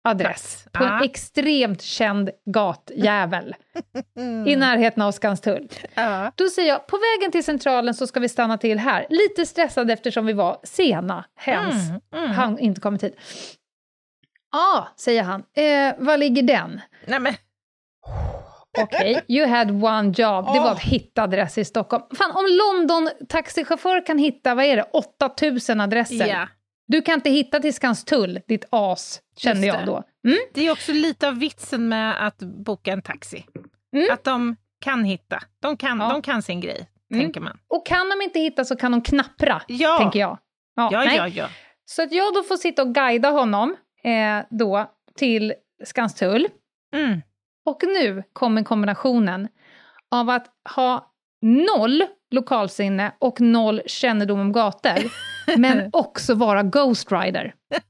adress. 0.08 0.62
Plats. 0.62 0.68
På 0.72 0.84
en 0.84 0.90
Ja. 0.90 1.04
extremt 1.04 1.82
känd 1.82 2.30
gatjävel 2.46 3.54
i 4.46 4.56
närheten 4.56 5.02
av 5.02 5.12
Skanstull. 5.12 5.68
Ja. 5.94 6.32
Då 6.34 6.48
säger 6.48 6.68
jag, 6.68 6.86
på 6.86 6.96
vägen 6.98 7.32
till 7.32 7.44
centralen 7.44 7.94
så 7.94 8.06
ska 8.06 8.20
vi 8.20 8.28
stanna 8.28 8.58
till 8.58 8.78
här. 8.78 9.06
Lite 9.10 9.46
stressad 9.46 9.90
eftersom 9.90 10.26
vi 10.26 10.32
var 10.32 10.58
sena, 10.62 11.24
hens 11.36 11.88
Mm, 11.90 12.00
mm. 12.24 12.30
han 12.36 12.58
inte 12.58 12.80
kommit 12.80 13.02
hit. 13.02 13.16
Ja, 14.52 14.58
ah, 14.58 14.88
säger 14.96 15.22
han. 15.22 15.40
Eh, 15.40 15.94
var 16.06 16.16
ligger 16.16 16.42
den? 16.42 16.80
Nej, 17.06 17.20
men, 17.20 17.34
Okej, 18.78 19.24
you 19.28 19.46
had 19.48 19.70
one 19.70 20.08
job. 20.16 20.44
Det 20.54 20.60
var 20.60 20.70
att 20.70 20.80
hitta 20.80 21.22
adress 21.22 21.58
i 21.58 21.64
Stockholm. 21.64 22.02
Fan, 22.18 22.30
om 22.30 22.44
London-taxichaufför 22.46 24.06
kan 24.06 24.18
hitta, 24.18 24.54
vad 24.54 24.64
är 24.64 24.76
det, 24.76 24.82
8000 24.92 25.80
adresser. 25.80 26.26
ja. 26.26 26.48
Du 26.86 27.02
kan 27.02 27.14
inte 27.14 27.30
hitta 27.30 27.60
till 27.60 27.74
Skanstull, 27.74 28.40
ditt 28.48 28.64
as, 28.70 29.20
kände 29.36 29.66
jag 29.66 29.86
då. 29.86 30.02
Mm? 30.26 30.38
Det 30.54 30.66
är 30.66 30.72
också 30.72 30.92
lite 30.92 31.28
av 31.28 31.38
vitsen 31.38 31.88
med 31.88 32.26
att 32.26 32.38
boka 32.38 32.92
en 32.92 33.02
taxi. 33.02 33.44
Mm. 33.96 34.12
Att 34.12 34.24
de 34.24 34.56
kan 34.80 35.04
hitta. 35.04 35.42
De 35.62 35.76
kan, 35.76 36.00
Ja. 36.00 36.08
de 36.08 36.22
kan 36.22 36.42
sin 36.42 36.60
grej, 36.60 36.88
Mm. 37.10 37.22
tänker 37.24 37.40
man. 37.40 37.58
Och 37.68 37.86
kan 37.86 38.08
de 38.10 38.24
inte 38.24 38.38
hitta 38.38 38.64
så 38.64 38.76
kan 38.76 38.92
de 38.92 39.02
knappra, 39.02 39.62
Ja, 39.68 39.98
tänker 39.98 40.20
jag. 40.20 40.38
ja, 40.76 40.90
nej. 40.92 41.16
ja, 41.16 41.28
ja. 41.28 41.48
Så 41.84 42.02
att 42.02 42.12
jag 42.12 42.34
då 42.34 42.42
får 42.42 42.56
sitta 42.56 42.82
och 42.82 42.94
guida 42.94 43.30
honom 43.30 43.76
eh, 44.04 44.46
då 44.50 44.90
till 45.16 45.54
Skanstull. 45.84 46.48
Mm. 46.94 47.20
Och 47.66 47.82
nu 47.86 48.22
kommer 48.32 48.62
kombinationen 48.62 49.48
av 50.10 50.30
att 50.30 50.46
ha 50.76 51.12
noll 51.42 52.04
lokalsinne 52.30 53.12
och 53.18 53.40
noll 53.40 53.82
kännedom 53.86 54.40
om 54.40 54.52
gator, 54.52 54.98
men 55.58 55.90
också 55.92 56.34
vara 56.34 56.62
Ghost 56.62 57.12
Rider. 57.12 57.54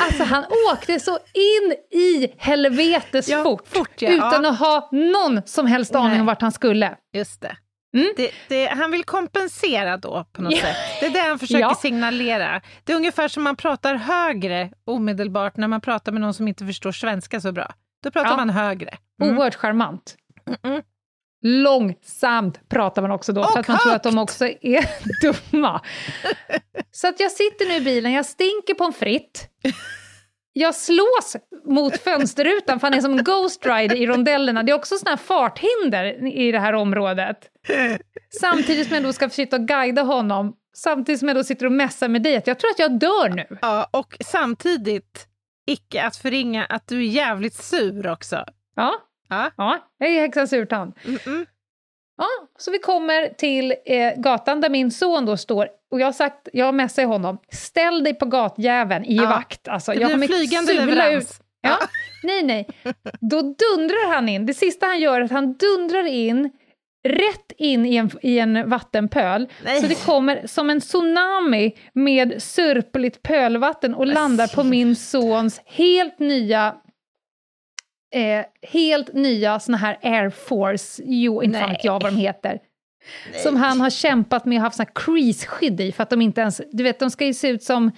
Alltså 0.00 0.24
han 0.24 0.44
åkte 0.72 1.00
så 1.00 1.18
in 1.34 1.72
i 2.00 2.34
helvetes 2.38 3.28
Ja, 3.28 3.42
fort, 3.44 3.68
fort, 3.68 4.02
ja. 4.02 4.10
utan 4.10 4.44
Ja. 4.44 4.50
att 4.50 4.58
ha 4.58 4.88
någon 4.92 5.42
som 5.46 5.66
helst 5.66 5.94
aning 5.94 6.20
om 6.20 6.26
vart 6.26 6.42
han 6.42 6.52
skulle. 6.52 6.96
Just 7.12 7.40
det. 7.40 7.56
Mm. 7.96 8.12
Det, 8.16 8.30
det. 8.48 8.66
Han 8.66 8.90
vill 8.90 9.04
kompensera 9.04 9.96
då 9.96 10.24
på 10.32 10.42
något 10.42 10.52
Ja. 10.52 10.60
sätt. 10.60 10.76
Det 11.00 11.06
är 11.06 11.10
det 11.10 11.18
han 11.28 11.38
försöker 11.38 11.60
Ja. 11.60 11.74
signalera. 11.74 12.60
Det 12.84 12.92
är 12.92 12.96
ungefär 12.96 13.28
som 13.28 13.42
man 13.42 13.56
pratar 13.56 13.94
högre 13.94 14.70
omedelbart 14.84 15.56
när 15.56 15.68
man 15.68 15.80
pratar 15.80 16.12
med 16.12 16.20
någon 16.20 16.34
som 16.34 16.48
inte 16.48 16.66
förstår 16.66 16.92
svenska 16.92 17.40
så 17.40 17.52
bra. 17.52 17.72
Då 18.04 18.10
pratar 18.10 18.30
Ja. 18.30 18.36
man 18.36 18.50
högre. 18.50 18.98
Mm. 19.22 19.38
Oerhört 19.38 19.54
charmant. 19.54 20.16
Mm. 20.62 20.82
Långsamt 21.44 22.68
pratar 22.68 23.02
man 23.02 23.10
också 23.10 23.32
då, 23.32 23.42
för 23.44 23.50
Och 23.52 23.58
att 23.58 23.68
man 23.68 23.78
tror 23.78 23.94
att 23.94 24.02
de 24.02 24.18
högt. 24.18 24.30
också 24.30 24.44
är 24.46 24.84
dumma. 25.52 25.80
Så 26.90 27.08
att 27.08 27.20
jag 27.20 27.30
sitter 27.32 27.68
nu 27.68 27.74
i 27.74 27.80
bilen, 27.80 28.12
jag 28.12 28.26
stinker 28.26 28.74
pommes 28.74 28.96
frites. 28.96 29.42
Jag 30.52 30.74
slås 30.74 31.36
mot 31.64 31.96
fönsterrutan 32.00 32.80
för 32.80 32.86
han 32.86 32.94
är 32.94 33.00
som 33.00 33.16
Ghost 33.16 33.66
Rider 33.66 33.96
i 33.96 34.06
rondellerna. 34.06 34.62
Det 34.62 34.72
är 34.72 34.76
också 34.76 34.96
såna 34.96 35.10
här 35.10 35.16
farthinder 35.16 36.26
i 36.26 36.52
det 36.52 36.58
här 36.58 36.72
området. 36.72 37.38
Samtidigt 38.40 38.86
som 38.86 38.94
jag 38.94 39.04
då 39.04 39.12
ska 39.12 39.28
sitta 39.28 39.56
och 39.56 39.68
guida 39.68 40.02
honom, 40.02 40.56
samtidigt 40.74 41.18
som 41.18 41.28
jag 41.28 41.36
då 41.36 41.44
sitter 41.44 41.66
och 41.66 41.72
mässar 41.72 42.08
med 42.08 42.22
dig, 42.22 42.36
att 42.36 42.46
jag 42.46 42.58
tror 42.58 42.70
att 42.70 42.78
jag 42.78 42.98
dör 42.98 43.28
nu. 43.28 43.58
Ja, 43.62 43.88
och 43.90 44.16
samtidigt, 44.24 45.26
icke 45.66 46.02
att 46.02 46.16
förringa 46.16 46.64
att 46.64 46.88
du 46.88 46.98
är 46.98 47.08
jävligt 47.08 47.54
sur 47.54 48.06
också. 48.10 48.44
Ja, 48.76 48.94
Ja. 49.28 49.50
ja 49.56 49.78
jag 49.98 50.10
är 50.10 50.20
häxan 50.20 50.48
surtant. 50.48 50.96
Mm-mm. 51.04 51.46
Ja, 52.18 52.26
så 52.58 52.70
vi 52.70 52.78
kommer 52.78 53.28
till 53.28 53.74
eh, 53.86 54.12
gatan 54.16 54.60
där 54.60 54.68
min 54.70 54.90
son 54.90 55.26
då 55.26 55.36
står 55.36 55.68
och 55.90 56.00
jag 56.00 56.06
har 56.06 56.12
sagt, 56.12 56.48
jag 56.52 56.74
messar 56.74 57.04
honom, 57.04 57.38
ställ 57.52 58.04
dig 58.04 58.14
på 58.14 58.26
gatjäveln 58.26 59.04
i 59.04 59.16
Ja. 59.16 59.28
vakt. 59.28 59.68
Alltså, 59.68 59.92
Det 59.92 59.98
jag 60.00 60.06
blir 60.08 60.14
en 60.22 60.28
kommer 60.28 60.38
flygande 60.38 60.72
sula 60.72 60.84
leverans. 60.84 61.30
Ut. 61.40 61.46
Ja, 61.60 61.78
nej, 62.22 62.42
nej. 62.42 62.68
Då 63.20 63.40
dundrar 63.40 64.14
han 64.14 64.28
in. 64.28 64.46
Det 64.46 64.54
sista 64.54 64.86
han 64.86 65.00
gör 65.00 65.20
är 65.20 65.24
att 65.24 65.30
han 65.30 65.52
dundrar 65.56 66.06
in 66.06 66.50
rätt 67.08 67.52
in 67.58 67.86
i 67.86 67.96
en, 67.96 68.10
i 68.22 68.38
en 68.38 68.68
vattenpöl. 68.68 69.48
Nej. 69.64 69.80
Så 69.80 69.86
det 69.86 70.04
kommer 70.06 70.46
som 70.46 70.70
en 70.70 70.80
tsunami 70.80 71.72
med 71.92 72.42
sörpligt 72.42 73.22
pölvatten 73.22 73.94
och 73.94 74.06
landar 74.06 74.46
på 74.56 74.62
min 74.64 74.96
sons 74.96 75.60
helt 75.66 76.18
nya 76.18 76.74
eh, 78.12 78.44
helt 78.62 79.12
nya 79.12 79.60
såna 79.60 79.78
här 79.78 79.98
Air 80.02 80.30
Force, 80.30 81.02
jo, 81.06 81.42
inte 81.42 81.58
fan 81.58 81.68
Nej. 81.68 81.80
jag 81.82 81.92
vad 81.92 82.12
de 82.12 82.16
heter. 82.16 82.58
Som 83.42 83.56
han 83.56 83.80
har 83.80 83.90
kämpat 83.90 84.44
med 84.44 84.56
och 84.56 84.62
haft 84.62 84.76
såna 84.76 84.88
crease-skydd 84.94 85.80
i, 85.80 85.92
för 85.92 86.02
att 86.02 86.10
de 86.10 86.22
inte 86.22 86.40
ens, 86.40 86.60
du 86.72 86.82
vet, 86.82 86.98
de 86.98 87.10
ska 87.10 87.26
ju 87.26 87.34
se 87.34 87.48
ut 87.48 87.62
som 87.62 87.90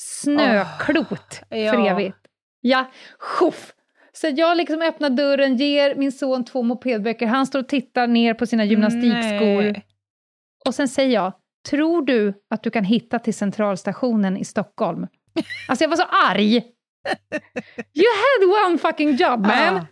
snöklot 0.00 1.40
för 1.48 1.56
ja. 1.56 1.90
evigt. 1.90 2.18
Ja, 2.60 2.90
sjoff! 3.18 3.72
Så 4.12 4.26
jag 4.36 4.56
liksom 4.56 4.82
öppnar 4.82 5.10
dörren, 5.10 5.56
ger 5.56 5.94
min 5.94 6.12
son 6.12 6.44
två 6.44 6.62
mopedböcker, 6.62 7.26
han 7.26 7.46
står 7.46 7.58
och 7.58 7.68
tittar 7.68 8.06
ner 8.06 8.34
på 8.34 8.46
sina 8.46 8.64
gymnastikskor. 8.64 9.62
Nej. 9.62 9.86
Och 10.66 10.74
sen 10.74 10.88
säger 10.88 11.14
jag, 11.14 11.32
tror 11.70 12.02
du 12.02 12.34
att 12.50 12.62
du 12.62 12.70
kan 12.70 12.84
hitta 12.84 13.18
till 13.18 13.34
centralstationen 13.34 14.36
i 14.36 14.44
Stockholm? 14.44 15.06
Alltså 15.68 15.84
jag 15.84 15.88
var 15.88 15.96
så 15.96 16.06
arg! 16.30 16.73
You 17.94 18.06
had 18.16 18.66
one 18.66 18.78
fucking 18.78 19.16
job 19.16 19.40
man! 19.40 19.50
Ja. 19.74 19.86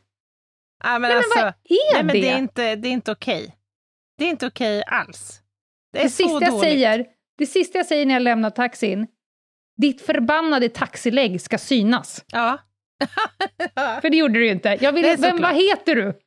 Ja, 0.84 0.98
men 0.98 1.00
Nej, 1.02 1.10
men 1.10 1.16
alltså, 1.16 1.38
vad 1.38 1.46
är 1.46 1.94
nej, 1.94 2.04
men 2.04 2.06
det? 2.06 2.20
det 2.20 2.28
är 2.28 2.38
inte, 2.38 2.76
det 2.76 2.88
är 2.88 2.92
inte 2.92 3.12
okej. 3.12 3.56
Det 4.18 4.24
är 4.24 4.28
inte 4.28 4.46
okej 4.46 4.82
alls. 4.86 5.40
Det 5.92 5.98
är 5.98 6.02
Det 6.04 6.10
så 6.10 6.16
sista, 6.16 6.32
jag 6.32 6.52
dåligt. 6.52 6.60
säger, 6.62 7.06
det 7.38 7.46
sista 7.46 7.78
jag 7.78 7.86
säger 7.86 8.06
när 8.06 8.14
jag 8.14 8.22
lämnar 8.22 8.50
taxin, 8.50 9.06
ditt 9.76 10.06
förbannade 10.06 10.68
taxilägg 10.68 11.40
ska 11.40 11.58
synas. 11.58 12.24
Ja. 12.32 12.58
För 14.00 14.10
det 14.10 14.16
gjorde 14.16 14.34
du 14.34 14.44
ju 14.46 14.52
inte. 14.52 14.78
Jag 14.80 14.92
vill, 14.92 15.16
vem, 15.18 15.40
vad 15.40 15.54
heter 15.56 15.94
du? 15.96 16.18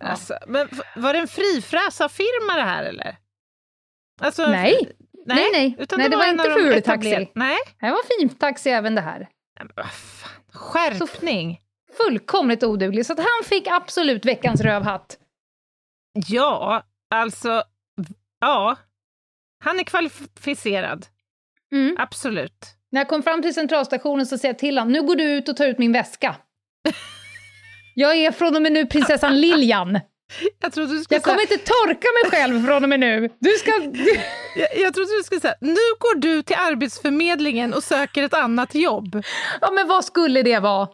Alltså, 0.00 0.38
men 0.46 0.68
var 0.96 1.12
det 1.12 1.18
en 1.18 1.28
frifräsarfirma 1.28 2.56
det 2.56 2.62
här 2.70 2.84
eller? 2.84 3.16
Alltså, 4.20 4.46
Nej. 4.46 4.72
nej, 5.26 5.36
Nej, 5.36 5.48
nej. 5.52 5.76
Utan 5.78 5.98
Nej, 5.98 6.08
det 6.08 6.16
var 6.16 6.24
en 6.24 6.30
inte 6.30 6.50
Furutaxi. 6.50 7.08
etabler- 7.14 7.28
Nej, 7.34 7.56
Det 7.80 7.90
var 7.90 8.18
fin 8.18 8.28
taxi 8.28 8.70
även 8.70 8.94
det 8.94 9.00
här. 9.00 9.28
Men 9.76 9.86
fan. 9.88 10.30
skärpning. 10.52 11.60
Fullkomligt 11.96 12.62
oduglig. 12.62 13.06
Så 13.06 13.12
att 13.12 13.18
han 13.18 13.44
fick 13.44 13.66
absolut 13.66 14.24
veckans 14.24 14.60
rövhatt. 14.60 15.18
Ja, 16.26 16.82
alltså, 17.10 17.62
ja. 18.40 18.76
Han 19.64 19.78
är 19.80 19.84
kvalificerad, 19.84 21.06
Mm. 21.72 21.96
absolut. 21.98 22.66
När 22.92 23.00
jag 23.00 23.08
kom 23.08 23.22
fram 23.22 23.42
till 23.42 23.54
centralstationen 23.54 24.26
så 24.26 24.38
säger 24.38 24.54
jag 24.54 24.58
till 24.58 24.78
honom, 24.78 24.92
nu 24.92 25.02
går 25.02 25.16
du 25.16 25.24
ut 25.24 25.48
och 25.48 25.56
tar 25.56 25.66
ut 25.66 25.78
min 25.78 25.92
väska. 25.92 26.36
Jag 27.94 28.16
är 28.16 28.32
från 28.32 28.56
och 28.56 28.62
med 28.62 28.72
nu 28.72 28.86
prinsessan 28.86 29.40
Lilian. 29.40 30.00
Jag 30.60 30.72
trodde 30.72 30.92
du 30.92 31.00
skulle 31.04 31.16
Jag 31.16 31.22
kommer 31.24 31.46
säga, 31.46 31.52
inte 31.52 31.64
torka 31.72 32.08
mig 32.22 32.30
själv 32.30 32.66
från 32.66 32.82
och 32.82 32.88
med 32.88 33.00
nu. 33.00 33.28
Du 33.38 33.50
ska... 33.50 33.70
jag, 34.56 34.68
jag 34.78 34.94
trodde 34.94 35.16
du 35.18 35.22
skulle 35.24 35.40
säga, 35.40 35.54
nu 35.60 35.74
går 35.98 36.14
du 36.18 36.42
till 36.42 36.56
Arbetsförmedlingen 36.58 37.74
och 37.74 37.84
söker 37.84 38.22
ett 38.22 38.34
annat 38.34 38.74
jobb. 38.74 39.22
Ja, 39.60 39.70
men 39.70 39.88
vad 39.88 40.04
skulle 40.04 40.42
det 40.42 40.58
vara? 40.58 40.88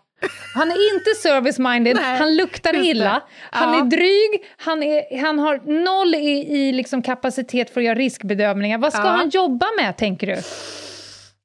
Han 0.54 0.70
är 0.70 0.94
inte 0.94 1.10
service-minded, 1.28 1.94
Nej, 2.02 2.18
han 2.18 2.36
luktar 2.36 2.74
illa, 2.84 3.22
han 3.50 3.72
Ja. 3.74 3.80
är 3.80 3.84
dryg, 3.84 4.44
han, 4.58 4.82
är, 4.82 5.20
han 5.22 5.38
har 5.38 5.82
noll 5.84 6.14
i, 6.14 6.46
i 6.58 6.72
liksom 6.72 7.02
kapacitet 7.02 7.70
för 7.70 7.80
att 7.80 7.84
göra 7.84 7.94
riskbedömningar. 7.98 8.78
Vad 8.78 8.92
ska 8.92 9.02
Ja. 9.02 9.08
han 9.08 9.28
jobba 9.28 9.66
med, 9.80 9.96
tänker 9.96 10.26
du? 10.26 10.36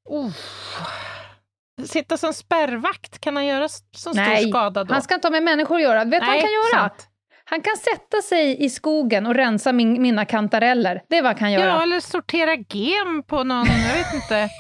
Oh. 0.06 0.30
sitta 1.86 2.18
som 2.18 2.34
spärrvakt? 2.34 3.20
Kan 3.22 3.36
han 3.36 3.46
göra 3.46 3.70
så 3.70 3.84
stor 3.98 4.14
Nej, 4.14 4.50
skada 4.50 4.84
då? 4.84 4.94
han 4.94 5.02
ska 5.02 5.16
inte 5.16 5.28
ha 5.28 5.32
med 5.32 5.44
människor 5.44 5.76
att 5.76 5.82
göra. 5.82 6.04
Vet 6.04 6.12
du 6.12 6.20
vad 6.20 6.24
han 6.28 6.34
Nej, 6.34 6.42
kan 6.42 6.52
göra? 6.52 6.90
sant. 6.90 7.08
Han 7.52 7.62
kan 7.62 7.78
sätta 7.78 8.22
sig 8.22 8.64
i 8.64 8.70
skogen 8.70 9.26
och 9.26 9.36
rensa 9.36 9.72
min, 9.72 10.02
mina 10.02 10.26
kantareller. 10.26 11.02
Det 11.10 11.18
är 11.18 11.22
vad 11.22 11.30
han 11.32 11.40
kan 11.40 11.52
göra. 11.52 11.66
Ja, 11.66 11.84
eller 11.84 12.00
sortera 12.00 12.56
gem 12.56 13.24
på 13.28 13.44
någon, 13.44 13.66
jag 13.68 13.94
vet 13.98 14.14
inte. 14.14 14.50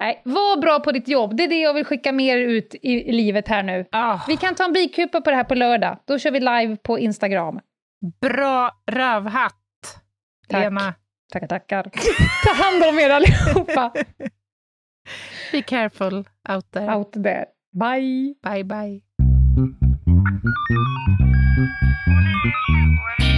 Nej, 0.00 0.22
var 0.24 0.60
bra 0.60 0.80
på 0.80 0.92
ditt 0.92 1.08
jobb. 1.08 1.36
Det 1.36 1.44
är 1.44 1.48
det 1.48 1.60
jag 1.60 1.74
vill 1.74 1.84
skicka 1.84 2.12
mer 2.12 2.38
ut 2.38 2.74
i, 2.82 3.12
livet 3.12 3.48
här 3.48 3.62
nu. 3.62 3.84
Ah, 3.92 4.18
Vi 4.28 4.36
kan 4.36 4.54
ta 4.54 4.64
en 4.64 4.72
bikupa 4.72 5.20
på 5.20 5.30
det 5.30 5.36
här 5.36 5.44
på 5.44 5.54
lördag. 5.54 5.98
Då 6.04 6.18
kör 6.18 6.30
vi 6.30 6.40
live 6.40 6.76
på 6.76 6.98
Instagram. 6.98 7.60
bra 8.20 8.70
rövhatt, 8.90 9.54
Tack. 10.48 10.60
Lena. 10.62 10.94
Tackar, 11.32 11.46
tackar. 11.46 11.82
Ta 12.44 12.52
hand 12.64 12.82
om 12.84 12.98
er 12.98 13.10
allihopa. 13.10 13.92
Be 15.52 15.62
careful 15.62 16.24
out 16.48 16.72
there. 16.72 16.94
Out 16.94 17.12
there. 17.12 17.46
Bye. 17.72 18.34
Bye, 18.42 18.64
bye. 18.64 19.02
Thank 21.58 21.70
you. 23.18 23.37